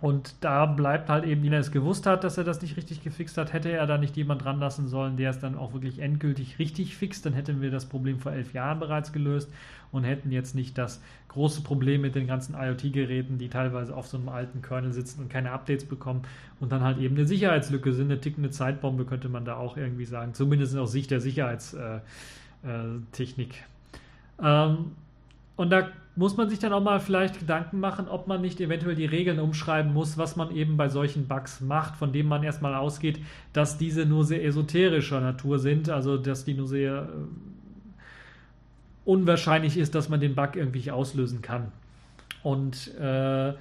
Und 0.02 0.36
da 0.42 0.66
bleibt 0.66 1.10
halt 1.10 1.24
eben, 1.24 1.42
wenn 1.44 1.54
er 1.54 1.60
es 1.60 1.72
gewusst 1.72 2.06
hat, 2.06 2.26
dass 2.26 2.38
er 2.38 2.44
das 2.44 2.62
nicht 2.62 2.76
richtig 2.76 3.02
gefixt 3.02 3.38
hat, 3.38 3.54
hätte 3.54 3.72
er 3.72 3.88
da 3.88 3.98
nicht 3.98 4.18
jemand 4.18 4.44
dran 4.44 4.60
lassen 4.60 4.88
sollen, 4.88 5.16
der 5.16 5.30
es 5.30 5.40
dann 5.40 5.58
auch 5.58 5.74
wirklich 5.74 6.00
endgültig 6.00 6.60
richtig 6.60 6.98
fixt, 6.98 7.26
dann 7.26 7.32
hätten 7.32 7.62
wir 7.62 7.72
das 7.72 7.86
Problem 7.86 8.20
vor 8.20 8.34
elf 8.34 8.54
Jahren 8.54 8.80
bereits 8.80 9.14
gelöst 9.14 9.50
und 9.94 10.04
hätten 10.04 10.32
jetzt 10.32 10.54
nicht 10.54 10.78
das 10.78 11.02
große 11.30 11.62
Problem 11.62 12.02
mit 12.02 12.16
den 12.16 12.28
ganzen 12.28 12.56
IoT-Geräten, 12.56 13.38
die 13.38 13.48
teilweise 13.48 13.96
auf 13.96 14.08
so 14.08 14.18
einem 14.18 14.28
alten 14.28 14.62
Kernel 14.62 14.92
sitzen 14.92 15.22
und 15.22 15.30
keine 15.30 15.52
Updates 15.52 15.86
bekommen 15.86 16.24
und 16.60 16.74
dann 16.74 16.82
halt 16.82 16.98
eben 16.98 17.16
eine 17.16 17.26
Sicherheitslücke 17.26 17.94
sind, 17.94 18.12
eine 18.12 18.20
tickende 18.20 18.50
Zeitbombe 18.50 19.06
könnte 19.06 19.30
man 19.30 19.46
da 19.46 19.56
auch 19.56 19.78
irgendwie 19.78 20.06
sagen, 20.06 20.34
zumindest 20.34 20.76
aus 20.76 20.92
Sicht 20.92 21.12
der 21.12 21.22
Sicherheitstechnik. 21.22 23.64
Äh, 24.42 24.46
äh, 24.46 24.66
ähm, 24.66 24.92
und 25.56 25.70
da 25.70 25.88
muss 26.16 26.38
man 26.38 26.50
sich 26.50 26.60
dann 26.60 26.72
auch 26.72 26.82
mal 26.82 27.00
vielleicht 27.00 27.40
Gedanken 27.40 27.80
machen, 27.80 28.08
ob 28.08 28.28
man 28.28 28.42
nicht 28.42 28.62
eventuell 28.62 28.96
die 28.96 29.06
Regeln 29.06 29.40
umschreiben 29.40 29.94
muss, 29.94 30.18
was 30.18 30.36
man 30.36 30.56
eben 30.56 30.78
bei 30.78 30.88
solchen 30.88 31.28
Bugs 31.28 31.60
macht, 31.60 31.98
von 31.98 32.14
denen 32.14 32.30
man 32.30 32.44
erstmal 32.44 32.74
ausgeht, 32.74 33.20
dass 33.52 33.78
diese 33.78 34.06
nur 34.06 34.24
sehr 34.24 34.44
esoterischer 34.44 35.20
Natur 35.20 35.60
sind, 35.60 35.90
also 35.90 36.18
dass 36.18 36.46
die 36.46 36.54
nur 36.54 36.68
sehr 36.68 37.10
äh, 37.10 37.96
unwahrscheinlich 39.04 39.78
ist, 39.78 39.94
dass 39.94 40.08
man 40.08 40.22
den 40.22 40.36
Bug 40.36 40.56
irgendwie 40.56 40.90
auslösen 40.90 41.42
kann. 41.42 41.72
Und 42.44 42.96
äh, 42.96 43.54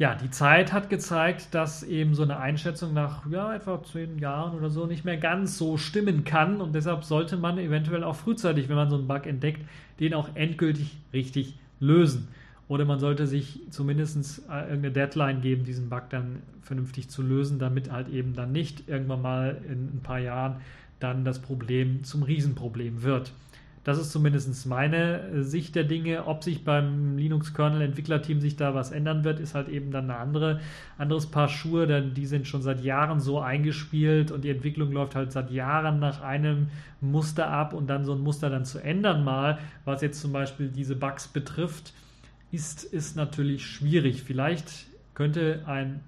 ja, 0.00 0.14
die 0.14 0.30
Zeit 0.30 0.72
hat 0.72 0.88
gezeigt, 0.88 1.48
dass 1.54 1.82
eben 1.82 2.14
so 2.14 2.22
eine 2.22 2.38
Einschätzung 2.38 2.94
nach 2.94 3.30
ja, 3.30 3.54
etwa 3.54 3.82
zehn 3.84 4.18
Jahren 4.18 4.56
oder 4.56 4.70
so 4.70 4.86
nicht 4.86 5.04
mehr 5.04 5.18
ganz 5.18 5.58
so 5.58 5.76
stimmen 5.76 6.24
kann. 6.24 6.62
Und 6.62 6.74
deshalb 6.74 7.04
sollte 7.04 7.36
man 7.36 7.58
eventuell 7.58 8.02
auch 8.02 8.16
frühzeitig, 8.16 8.70
wenn 8.70 8.76
man 8.76 8.88
so 8.88 8.96
einen 8.96 9.06
Bug 9.06 9.26
entdeckt, 9.26 9.60
den 10.00 10.14
auch 10.14 10.30
endgültig 10.34 10.96
richtig 11.12 11.58
lösen. 11.80 12.28
Oder 12.66 12.86
man 12.86 12.98
sollte 12.98 13.26
sich 13.26 13.60
zumindest 13.68 14.38
äh, 14.48 14.60
irgendeine 14.62 14.92
Deadline 14.92 15.42
geben, 15.42 15.64
diesen 15.64 15.90
Bug 15.90 16.04
dann 16.08 16.40
vernünftig 16.62 17.10
zu 17.10 17.20
lösen, 17.20 17.58
damit 17.58 17.92
halt 17.92 18.08
eben 18.08 18.32
dann 18.32 18.52
nicht 18.52 18.88
irgendwann 18.88 19.20
mal 19.20 19.60
in 19.68 19.96
ein 19.96 20.00
paar 20.02 20.20
Jahren 20.20 20.62
dann 20.98 21.26
das 21.26 21.40
Problem 21.40 22.04
zum 22.04 22.22
Riesenproblem 22.22 23.02
wird. 23.02 23.34
Das 23.82 23.98
ist 23.98 24.12
zumindest 24.12 24.66
meine 24.66 25.22
äh, 25.22 25.42
Sicht 25.42 25.74
der 25.74 25.84
Dinge. 25.84 26.26
Ob 26.26 26.44
sich 26.44 26.64
beim 26.64 27.16
Linux-Kernel-Entwicklerteam 27.16 28.40
sich 28.40 28.56
da 28.56 28.74
was 28.74 28.90
ändern 28.90 29.24
wird, 29.24 29.40
ist 29.40 29.54
halt 29.54 29.68
eben 29.68 29.90
dann 29.90 30.10
ein 30.10 30.16
andere, 30.16 30.60
anderes 30.98 31.26
Paar 31.26 31.48
Schuhe, 31.48 31.86
denn 31.86 32.12
die 32.12 32.26
sind 32.26 32.46
schon 32.46 32.62
seit 32.62 32.82
Jahren 32.82 33.20
so 33.20 33.40
eingespielt 33.40 34.30
und 34.30 34.44
die 34.44 34.50
Entwicklung 34.50 34.92
läuft 34.92 35.14
halt 35.14 35.32
seit 35.32 35.50
Jahren 35.50 35.98
nach 35.98 36.20
einem 36.20 36.68
Muster 37.00 37.48
ab 37.48 37.72
und 37.72 37.88
dann 37.88 38.04
so 38.04 38.12
ein 38.12 38.20
Muster 38.20 38.50
dann 38.50 38.66
zu 38.66 38.78
ändern 38.78 39.24
mal, 39.24 39.58
was 39.86 40.02
jetzt 40.02 40.20
zum 40.20 40.32
Beispiel 40.32 40.68
diese 40.68 40.94
Bugs 40.94 41.28
betrifft, 41.28 41.94
ist, 42.52 42.84
ist 42.84 43.16
natürlich 43.16 43.64
schwierig. 43.64 44.22
Vielleicht 44.22 44.86
könnte 45.14 45.62
ein 45.66 46.00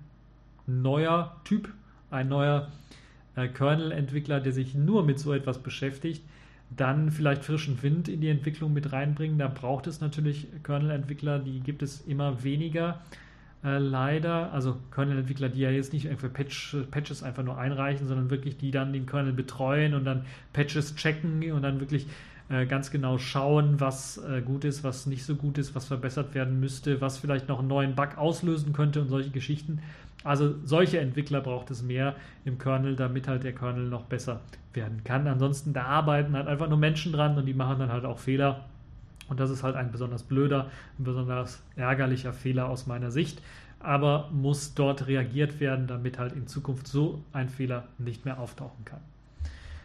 neuer 0.67 1.37
Typ, 1.45 1.73
ein 2.11 2.29
neuer 2.29 2.71
äh, 3.35 3.49
Kernel-Entwickler, 3.49 4.41
der 4.41 4.53
sich 4.53 4.75
nur 4.75 5.05
mit 5.05 5.19
so 5.19 5.33
etwas 5.33 5.59
beschäftigt, 5.59 6.23
dann 6.77 7.11
vielleicht 7.11 7.45
frischen 7.45 7.83
Wind 7.83 8.09
in 8.09 8.21
die 8.21 8.29
Entwicklung 8.29 8.73
mit 8.73 8.93
reinbringen. 8.93 9.39
Da 9.39 9.49
braucht 9.49 9.87
es 9.87 10.01
natürlich 10.01 10.49
Kernel-Entwickler, 10.63 11.39
die 11.39 11.61
gibt 11.61 11.83
es 11.83 12.01
immer 12.03 12.43
weniger. 12.45 13.01
Äh, 13.65 13.79
leider, 13.79 14.53
also 14.53 14.77
Kernel-Entwickler, 14.93 15.49
die 15.49 15.61
ja 15.61 15.71
jetzt 15.71 15.93
nicht 15.93 16.09
einfach 16.09 16.33
Patch, 16.33 16.77
Patches 16.91 17.23
einfach 17.23 17.45
nur 17.45 17.59
einreichen, 17.59 18.09
sondern 18.09 18.31
wirklich 18.31 18.57
die 18.57 18.71
dann 18.71 18.93
den 18.93 19.07
Kernel 19.07 19.33
betreuen 19.33 19.95
und 19.95 20.05
dann 20.05 20.25
Patches 20.53 20.97
checken 20.97 21.53
und 21.53 21.63
dann 21.63 21.81
wirklich 21.81 22.07
äh, 22.53 22.67
ganz 22.67 22.91
genau 22.91 23.17
schauen, 23.17 23.81
was 23.81 24.19
äh, 24.19 24.43
gut 24.43 24.65
ist, 24.65 24.85
was 24.85 25.07
nicht 25.07 25.25
so 25.25 25.37
gut 25.37 25.57
ist, 25.57 25.75
was 25.75 25.87
verbessert 25.87 26.35
werden 26.35 26.61
müsste, 26.61 27.01
was 27.01 27.17
vielleicht 27.17 27.49
noch 27.49 27.61
einen 27.61 27.69
neuen 27.69 27.95
Bug 27.95 28.19
auslösen 28.19 28.73
könnte 28.73 29.01
und 29.01 29.09
solche 29.09 29.31
Geschichten. 29.31 29.81
Also 30.23 30.55
solche 30.65 31.01
Entwickler 31.01 31.41
braucht 31.41 31.71
es 31.71 31.83
mehr 31.83 32.15
im 32.45 32.59
Kernel, 32.59 32.95
damit 32.95 33.27
halt 33.27 33.43
der 33.43 33.55
Kernel 33.55 33.89
noch 33.89 34.05
besser 34.05 34.41
werden 34.75 35.03
kann. 35.03 35.27
Ansonsten, 35.27 35.73
da 35.73 35.85
arbeiten 35.85 36.35
halt 36.35 36.47
einfach 36.47 36.69
nur 36.69 36.79
Menschen 36.79 37.13
dran 37.13 37.37
und 37.39 37.47
die 37.47 37.55
machen 37.55 37.79
dann 37.79 37.91
halt 37.91 38.05
auch 38.05 38.19
Fehler. 38.19 38.65
Und 39.29 39.41
das 39.41 39.51
ist 39.51 39.63
halt 39.63 39.75
ein 39.75 39.91
besonders 39.91 40.23
blöder, 40.23 40.71
ein 40.99 41.05
besonders 41.05 41.63
ärgerlicher 41.77 42.33
Fehler 42.33 42.69
aus 42.69 42.87
meiner 42.87 43.11
Sicht. 43.11 43.41
Aber 43.81 44.29
muss 44.31 44.75
dort 44.75 45.09
reagiert 45.09 45.59
werden, 45.59 45.87
damit 45.87 46.19
halt 46.19 46.35
in 46.35 46.47
Zukunft 46.47 46.87
so 46.87 47.25
ein 47.33 47.49
Fehler 47.49 47.85
nicht 47.99 48.25
mehr 48.25 48.39
auftauchen 48.39 48.85
kann. 48.85 49.01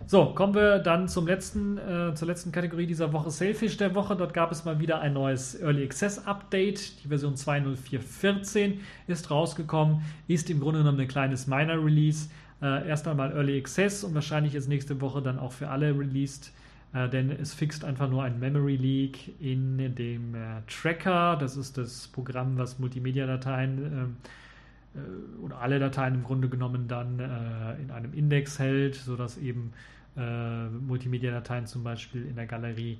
So, 0.05 0.27
kommen 0.27 0.53
wir 0.53 0.79
dann 0.79 1.07
zum 1.07 1.27
letzten, 1.27 1.77
äh, 1.77 2.13
zur 2.13 2.27
letzten 2.27 2.51
Kategorie 2.51 2.85
dieser 2.85 3.11
Woche, 3.11 3.29
Sailfish 3.29 3.77
der 3.77 3.93
Woche. 3.95 4.15
Dort 4.15 4.33
gab 4.33 4.51
es 4.51 4.63
mal 4.63 4.79
wieder 4.79 5.01
ein 5.01 5.13
neues 5.13 5.59
Early 5.59 5.83
Access 5.83 6.25
Update. 6.25 7.03
Die 7.03 7.07
Version 7.07 7.35
2.04.14 7.35 8.79
ist 9.07 9.31
rausgekommen, 9.31 10.01
ist 10.27 10.49
im 10.49 10.59
Grunde 10.59 10.79
genommen 10.79 10.99
ein 10.99 11.07
kleines 11.07 11.47
Minor 11.47 11.83
Release. 11.83 12.29
Äh, 12.61 12.87
erst 12.87 13.07
einmal 13.07 13.31
Early 13.33 13.57
Access 13.57 14.03
und 14.03 14.15
wahrscheinlich 14.15 14.55
ist 14.55 14.67
nächste 14.67 14.99
Woche 15.01 15.21
dann 15.21 15.37
auch 15.39 15.51
für 15.51 15.69
alle 15.69 15.97
released, 15.97 16.53
äh, 16.93 17.07
denn 17.09 17.29
es 17.29 17.53
fixt 17.53 17.83
einfach 17.83 18.09
nur 18.09 18.23
ein 18.23 18.39
Memory 18.39 18.77
Leak 18.77 19.39
in 19.39 19.93
dem 19.93 20.33
äh, 20.33 20.61
Tracker. 20.67 21.35
Das 21.35 21.55
ist 21.55 21.77
das 21.77 22.07
Programm, 22.07 22.57
was 22.57 22.79
Multimedia-Dateien 22.79 23.77
ähm, 23.77 24.17
äh, 24.23 24.46
oder 25.41 25.59
alle 25.59 25.79
Dateien 25.79 26.15
im 26.15 26.23
Grunde 26.23 26.49
genommen 26.49 26.87
dann 26.87 27.19
äh, 27.19 27.81
in 27.81 27.91
einem 27.91 28.13
Index 28.13 28.59
hält, 28.59 28.95
sodass 28.95 29.37
eben 29.37 29.73
äh, 30.15 30.67
Multimedia-Dateien 30.67 31.67
zum 31.67 31.83
Beispiel 31.83 32.25
in 32.25 32.35
der 32.35 32.47
Galerie 32.47 32.97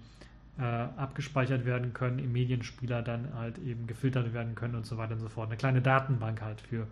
äh, 0.59 0.63
abgespeichert 0.63 1.65
werden 1.65 1.93
können, 1.93 2.19
im 2.19 2.31
Medienspieler 2.31 3.01
dann 3.01 3.33
halt 3.35 3.57
eben 3.59 3.87
gefiltert 3.87 4.33
werden 4.33 4.55
können 4.55 4.75
und 4.75 4.85
so 4.85 4.97
weiter 4.97 5.13
und 5.13 5.19
so 5.19 5.29
fort. 5.29 5.47
Eine 5.47 5.57
kleine 5.57 5.81
Datenbank 5.81 6.41
halt 6.41 6.61
für 6.61 6.87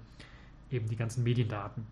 eben 0.71 0.87
die 0.89 0.95
ganzen 0.95 1.23
Mediendaten. 1.23 1.85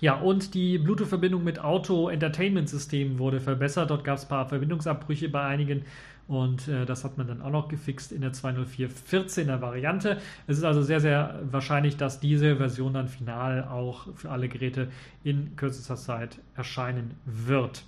Ja, 0.00 0.14
und 0.14 0.54
die 0.54 0.78
Bluetooth-Verbindung 0.78 1.42
mit 1.42 1.58
Auto-Entertainment-Systemen 1.58 3.18
wurde 3.18 3.40
verbessert. 3.40 3.90
Dort 3.90 4.04
gab 4.04 4.18
es 4.18 4.24
ein 4.24 4.28
paar 4.28 4.48
Verbindungsabbrüche 4.48 5.28
bei 5.28 5.42
einigen 5.42 5.84
und 6.28 6.66
äh, 6.66 6.84
das 6.84 7.04
hat 7.04 7.18
man 7.18 7.28
dann 7.28 7.40
auch 7.40 7.50
noch 7.50 7.68
gefixt 7.68 8.12
in 8.12 8.20
der 8.20 8.32
204.14er 8.32 9.60
Variante. 9.60 10.18
Es 10.46 10.58
ist 10.58 10.64
also 10.64 10.82
sehr, 10.82 11.00
sehr 11.00 11.40
wahrscheinlich, 11.50 11.96
dass 11.96 12.20
diese 12.20 12.56
Version 12.56 12.94
dann 12.94 13.08
final 13.08 13.64
auch 13.64 14.08
für 14.14 14.30
alle 14.30 14.48
Geräte 14.48 14.88
in 15.22 15.54
kürzester 15.56 15.96
Zeit 15.96 16.40
erscheinen 16.56 17.14
wird. 17.24 17.84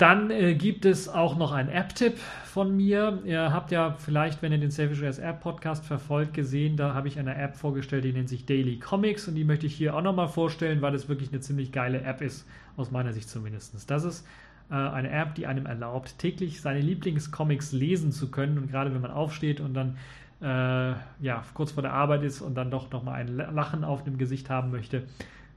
Dann 0.00 0.30
äh, 0.30 0.54
gibt 0.54 0.86
es 0.86 1.10
auch 1.10 1.36
noch 1.36 1.52
einen 1.52 1.68
App-Tipp 1.68 2.16
von 2.46 2.74
mir. 2.74 3.18
Ihr 3.26 3.52
habt 3.52 3.70
ja 3.70 3.92
vielleicht, 3.98 4.40
wenn 4.40 4.50
ihr 4.50 4.56
den 4.56 4.70
Selfish 4.70 5.02
OS 5.02 5.18
App 5.18 5.40
Podcast 5.40 5.84
verfolgt, 5.84 6.32
gesehen, 6.32 6.78
da 6.78 6.94
habe 6.94 7.06
ich 7.06 7.18
eine 7.18 7.34
App 7.34 7.54
vorgestellt, 7.54 8.04
die 8.04 8.12
nennt 8.14 8.30
sich 8.30 8.46
Daily 8.46 8.78
Comics 8.78 9.28
und 9.28 9.34
die 9.34 9.44
möchte 9.44 9.66
ich 9.66 9.74
hier 9.74 9.94
auch 9.94 10.00
nochmal 10.00 10.28
vorstellen, 10.28 10.80
weil 10.80 10.92
das 10.92 11.10
wirklich 11.10 11.28
eine 11.32 11.40
ziemlich 11.40 11.70
geile 11.70 12.00
App 12.00 12.22
ist, 12.22 12.48
aus 12.78 12.90
meiner 12.90 13.12
Sicht 13.12 13.28
zumindest. 13.28 13.90
Das 13.90 14.04
ist 14.04 14.26
äh, 14.70 14.74
eine 14.74 15.10
App, 15.10 15.34
die 15.34 15.46
einem 15.46 15.66
erlaubt, 15.66 16.16
täglich 16.18 16.62
seine 16.62 16.80
Lieblingscomics 16.80 17.72
lesen 17.72 18.10
zu 18.10 18.30
können. 18.30 18.56
Und 18.56 18.70
gerade 18.70 18.94
wenn 18.94 19.02
man 19.02 19.10
aufsteht 19.10 19.60
und 19.60 19.74
dann 19.74 19.98
äh, 20.40 20.94
ja, 21.20 21.44
kurz 21.52 21.72
vor 21.72 21.82
der 21.82 21.92
Arbeit 21.92 22.22
ist 22.22 22.40
und 22.40 22.54
dann 22.54 22.70
doch 22.70 22.90
nochmal 22.90 23.20
ein 23.20 23.36
Lachen 23.36 23.84
auf 23.84 24.02
dem 24.02 24.16
Gesicht 24.16 24.48
haben 24.48 24.70
möchte, 24.70 25.02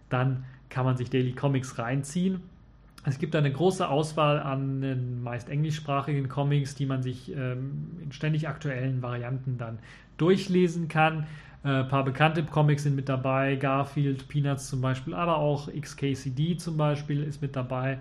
dann 0.09 0.43
kann 0.67 0.83
man 0.83 0.97
sich 0.97 1.09
Daily 1.09 1.31
Comics 1.31 1.79
reinziehen. 1.79 2.41
Es 3.05 3.19
gibt 3.19 3.35
eine 3.35 3.51
große 3.51 3.87
Auswahl 3.87 4.39
an 4.39 5.21
meist 5.23 5.49
englischsprachigen 5.49 6.29
Comics, 6.29 6.75
die 6.75 6.85
man 6.85 7.03
sich 7.03 7.35
ähm, 7.35 7.97
in 8.01 8.11
ständig 8.13 8.47
aktuellen 8.47 9.01
Varianten 9.01 9.57
dann 9.57 9.79
durchlesen 10.17 10.87
kann. 10.87 11.27
Ein 11.63 11.81
äh, 11.81 11.83
paar 11.83 12.05
bekannte 12.05 12.43
Comics 12.43 12.83
sind 12.83 12.95
mit 12.95 13.09
dabei, 13.09 13.55
Garfield, 13.55 14.27
Peanuts 14.29 14.69
zum 14.69 14.81
Beispiel, 14.81 15.13
aber 15.13 15.37
auch 15.37 15.69
XKCD 15.71 16.57
zum 16.57 16.77
Beispiel 16.77 17.23
ist 17.23 17.41
mit 17.41 17.55
dabei. 17.55 17.99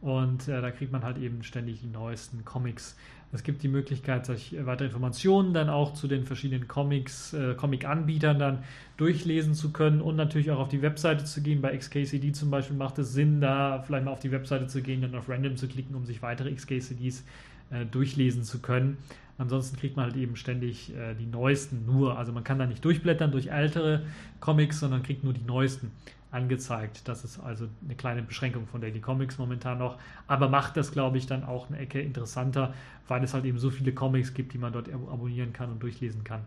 Und 0.00 0.48
äh, 0.48 0.60
da 0.60 0.70
kriegt 0.70 0.92
man 0.92 1.02
halt 1.02 1.18
eben 1.18 1.42
ständig 1.42 1.80
die 1.80 1.88
neuesten 1.88 2.44
Comics. 2.44 2.96
Es 3.32 3.44
gibt 3.44 3.62
die 3.62 3.68
Möglichkeit, 3.68 4.26
sich 4.26 4.56
weitere 4.66 4.86
Informationen 4.86 5.54
dann 5.54 5.68
auch 5.68 5.94
zu 5.94 6.08
den 6.08 6.24
verschiedenen 6.24 6.66
Comics, 6.66 7.32
äh, 7.32 7.54
Comic-Anbietern 7.54 8.38
dann 8.40 8.64
durchlesen 8.96 9.54
zu 9.54 9.72
können 9.72 10.00
und 10.00 10.16
natürlich 10.16 10.50
auch 10.50 10.58
auf 10.58 10.68
die 10.68 10.82
Webseite 10.82 11.24
zu 11.24 11.40
gehen. 11.40 11.60
Bei 11.60 11.76
XKCD 11.76 12.32
zum 12.32 12.50
Beispiel 12.50 12.76
macht 12.76 12.98
es 12.98 13.12
Sinn, 13.12 13.40
da 13.40 13.82
vielleicht 13.86 14.04
mal 14.04 14.10
auf 14.10 14.20
die 14.20 14.32
Webseite 14.32 14.66
zu 14.66 14.82
gehen, 14.82 15.02
dann 15.02 15.14
auf 15.14 15.28
Random 15.28 15.56
zu 15.56 15.68
klicken, 15.68 15.94
um 15.94 16.04
sich 16.04 16.22
weitere 16.22 16.52
XKCDs 16.52 17.24
äh, 17.70 17.86
durchlesen 17.86 18.42
zu 18.42 18.58
können. 18.58 18.98
Ansonsten 19.38 19.76
kriegt 19.78 19.96
man 19.96 20.06
halt 20.06 20.16
eben 20.16 20.34
ständig 20.36 20.94
äh, 20.94 21.14
die 21.14 21.24
neuesten 21.24 21.86
nur. 21.86 22.18
Also 22.18 22.32
man 22.32 22.42
kann 22.44 22.58
da 22.58 22.66
nicht 22.66 22.84
durchblättern 22.84 23.30
durch 23.30 23.46
ältere 23.46 24.02
Comics, 24.40 24.80
sondern 24.80 25.02
kriegt 25.02 25.22
nur 25.22 25.32
die 25.32 25.44
neuesten 25.44 25.92
angezeigt. 26.30 27.08
Das 27.08 27.24
ist 27.24 27.40
also 27.40 27.68
eine 27.84 27.94
kleine 27.94 28.22
Beschränkung 28.22 28.66
von 28.66 28.80
Daily 28.80 29.00
Comics 29.00 29.38
momentan 29.38 29.78
noch, 29.78 29.98
aber 30.26 30.48
macht 30.48 30.76
das, 30.76 30.92
glaube 30.92 31.18
ich, 31.18 31.26
dann 31.26 31.44
auch 31.44 31.68
eine 31.68 31.78
Ecke 31.78 32.00
interessanter, 32.00 32.74
weil 33.08 33.22
es 33.24 33.34
halt 33.34 33.44
eben 33.44 33.58
so 33.58 33.70
viele 33.70 33.92
Comics 33.92 34.34
gibt, 34.34 34.52
die 34.52 34.58
man 34.58 34.72
dort 34.72 34.92
abonnieren 34.92 35.52
kann 35.52 35.70
und 35.70 35.82
durchlesen 35.82 36.24
kann. 36.24 36.42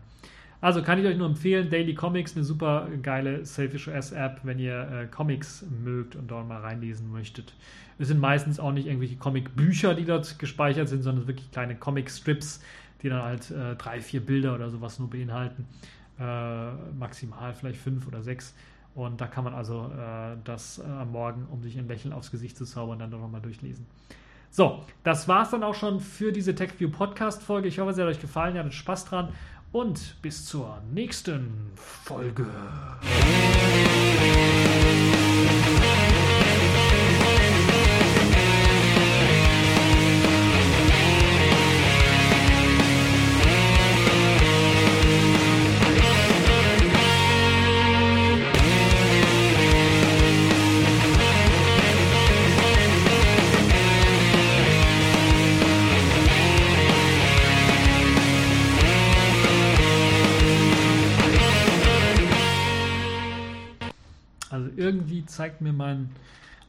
Also 0.60 0.82
kann 0.82 0.98
ich 0.98 1.04
euch 1.04 1.18
nur 1.18 1.26
empfehlen, 1.26 1.68
Daily 1.68 1.94
Comics, 1.94 2.34
eine 2.34 2.44
super 2.44 2.88
geile 3.02 3.44
Selfish 3.44 3.86
OS 3.88 4.12
App, 4.12 4.40
wenn 4.44 4.58
ihr 4.58 4.88
äh, 4.90 5.06
Comics 5.06 5.66
mögt 5.84 6.16
und 6.16 6.30
dort 6.30 6.48
mal 6.48 6.60
reinlesen 6.60 7.12
möchtet. 7.12 7.52
Es 7.98 8.08
sind 8.08 8.18
meistens 8.18 8.58
auch 8.58 8.72
nicht 8.72 8.86
irgendwelche 8.86 9.16
Comic-Bücher, 9.16 9.94
die 9.94 10.06
dort 10.06 10.38
gespeichert 10.38 10.88
sind, 10.88 11.02
sondern 11.02 11.26
wirklich 11.26 11.50
kleine 11.50 11.76
Comic-Strips, 11.76 12.62
die 13.02 13.10
dann 13.10 13.22
halt 13.22 13.50
äh, 13.50 13.76
drei, 13.76 14.00
vier 14.00 14.24
Bilder 14.24 14.54
oder 14.54 14.70
sowas 14.70 14.98
nur 14.98 15.10
beinhalten. 15.10 15.66
Äh, 16.18 16.70
maximal 16.98 17.52
vielleicht 17.52 17.80
fünf 17.80 18.08
oder 18.08 18.22
sechs. 18.22 18.54
Und 18.94 19.20
da 19.20 19.26
kann 19.26 19.44
man 19.44 19.54
also 19.54 19.90
äh, 19.90 20.36
das 20.44 20.78
äh, 20.78 20.82
am 20.84 21.12
Morgen, 21.12 21.46
um 21.50 21.62
sich 21.62 21.76
ein 21.76 21.88
Lächeln 21.88 22.12
aufs 22.12 22.30
Gesicht 22.30 22.56
zu 22.56 22.64
zaubern, 22.64 22.98
dann 22.98 23.10
nochmal 23.10 23.40
durchlesen. 23.40 23.86
So, 24.50 24.84
das 25.02 25.26
war 25.26 25.42
es 25.42 25.50
dann 25.50 25.64
auch 25.64 25.74
schon 25.74 25.98
für 25.98 26.30
diese 26.30 26.54
TechView 26.54 26.90
Podcast-Folge. 26.90 27.66
Ich 27.66 27.80
hoffe, 27.80 27.90
es 27.90 27.98
hat 27.98 28.06
euch 28.06 28.20
gefallen, 28.20 28.54
ihr 28.54 28.60
hattet 28.60 28.74
Spaß 28.74 29.06
dran 29.06 29.30
und 29.72 30.16
bis 30.22 30.46
zur 30.46 30.80
nächsten 30.92 31.72
Folge. 31.74 32.46
Zeigt 65.26 65.60
mir 65.60 65.72
mein 65.72 66.10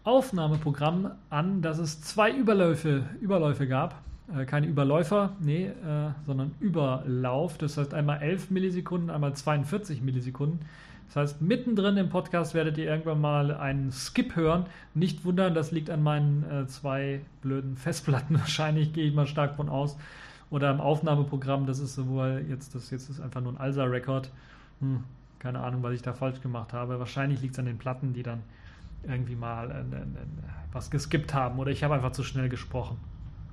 Aufnahmeprogramm 0.04 1.12
an, 1.30 1.62
dass 1.62 1.80
es 1.80 2.02
zwei 2.02 2.32
Überläufe, 2.32 3.04
Überläufe 3.22 3.68
gab. 3.68 4.02
Äh, 4.34 4.46
keine 4.46 4.68
Überläufer, 4.68 5.36
nee, 5.40 5.66
äh, 5.66 6.12
sondern 6.26 6.54
Überlauf. 6.60 7.58
Das 7.58 7.78
heißt 7.78 7.94
einmal 7.94 8.22
11 8.22 8.52
Millisekunden, 8.52 9.10
einmal 9.10 9.34
42 9.34 10.02
Millisekunden. 10.02 10.60
Das 11.08 11.16
heißt, 11.16 11.42
mittendrin 11.42 11.98
im 11.98 12.10
Podcast 12.10 12.54
werdet 12.54 12.78
ihr 12.78 12.86
irgendwann 12.86 13.22
mal 13.22 13.54
einen 13.54 13.92
Skip 13.92 14.36
hören. 14.36 14.66
Nicht 14.94 15.24
wundern, 15.24 15.54
das 15.54 15.72
liegt 15.72 15.90
an 15.90 16.04
meinen 16.04 16.44
äh, 16.50 16.68
zwei 16.68 17.22
blöden 17.42 17.78
Festplatten. 17.78 18.36
Wahrscheinlich 18.40 18.94
gehe 18.94 19.06
ich 19.06 19.14
mal 19.14 19.28
stark 19.28 19.56
von 19.56 19.70
aus. 19.70 19.98
Oder 20.50 20.72
im 20.72 20.82
Aufnahmeprogramm, 20.82 21.66
das 21.66 21.80
ist 21.80 21.96
sowohl 21.96 22.46
jetzt, 22.50 22.76
das 22.76 22.92
jetzt 22.92 23.10
ist 23.10 23.20
einfach 23.20 23.42
nur 23.42 23.54
ein 23.54 23.58
ALSA-Record. 23.58 24.30
Hm, 24.80 25.04
keine 25.46 25.60
Ahnung, 25.60 25.84
was 25.84 25.94
ich 25.94 26.02
da 26.02 26.12
falsch 26.12 26.42
gemacht 26.42 26.74
habe. 26.74 26.98
Wahrscheinlich 26.98 27.40
liegt 27.40 27.54
es 27.54 27.60
an 27.60 27.66
den 27.66 27.78
Platten, 27.78 28.14
die 28.14 28.24
dann 28.24 28.42
irgendwie 29.04 29.36
mal 29.36 29.70
äh, 29.70 29.76
äh, 29.82 30.06
was 30.72 30.90
geskippt 30.90 31.36
haben. 31.36 31.60
Oder 31.60 31.70
ich 31.70 31.84
habe 31.84 31.94
einfach 31.94 32.14
zu 32.14 32.24
schnell 32.24 32.50
gesprochen. 32.50 32.98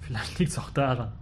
Vielleicht 0.01 0.39
liegt 0.39 0.53
es 0.53 0.59
auch 0.59 0.71
daran. 0.71 1.13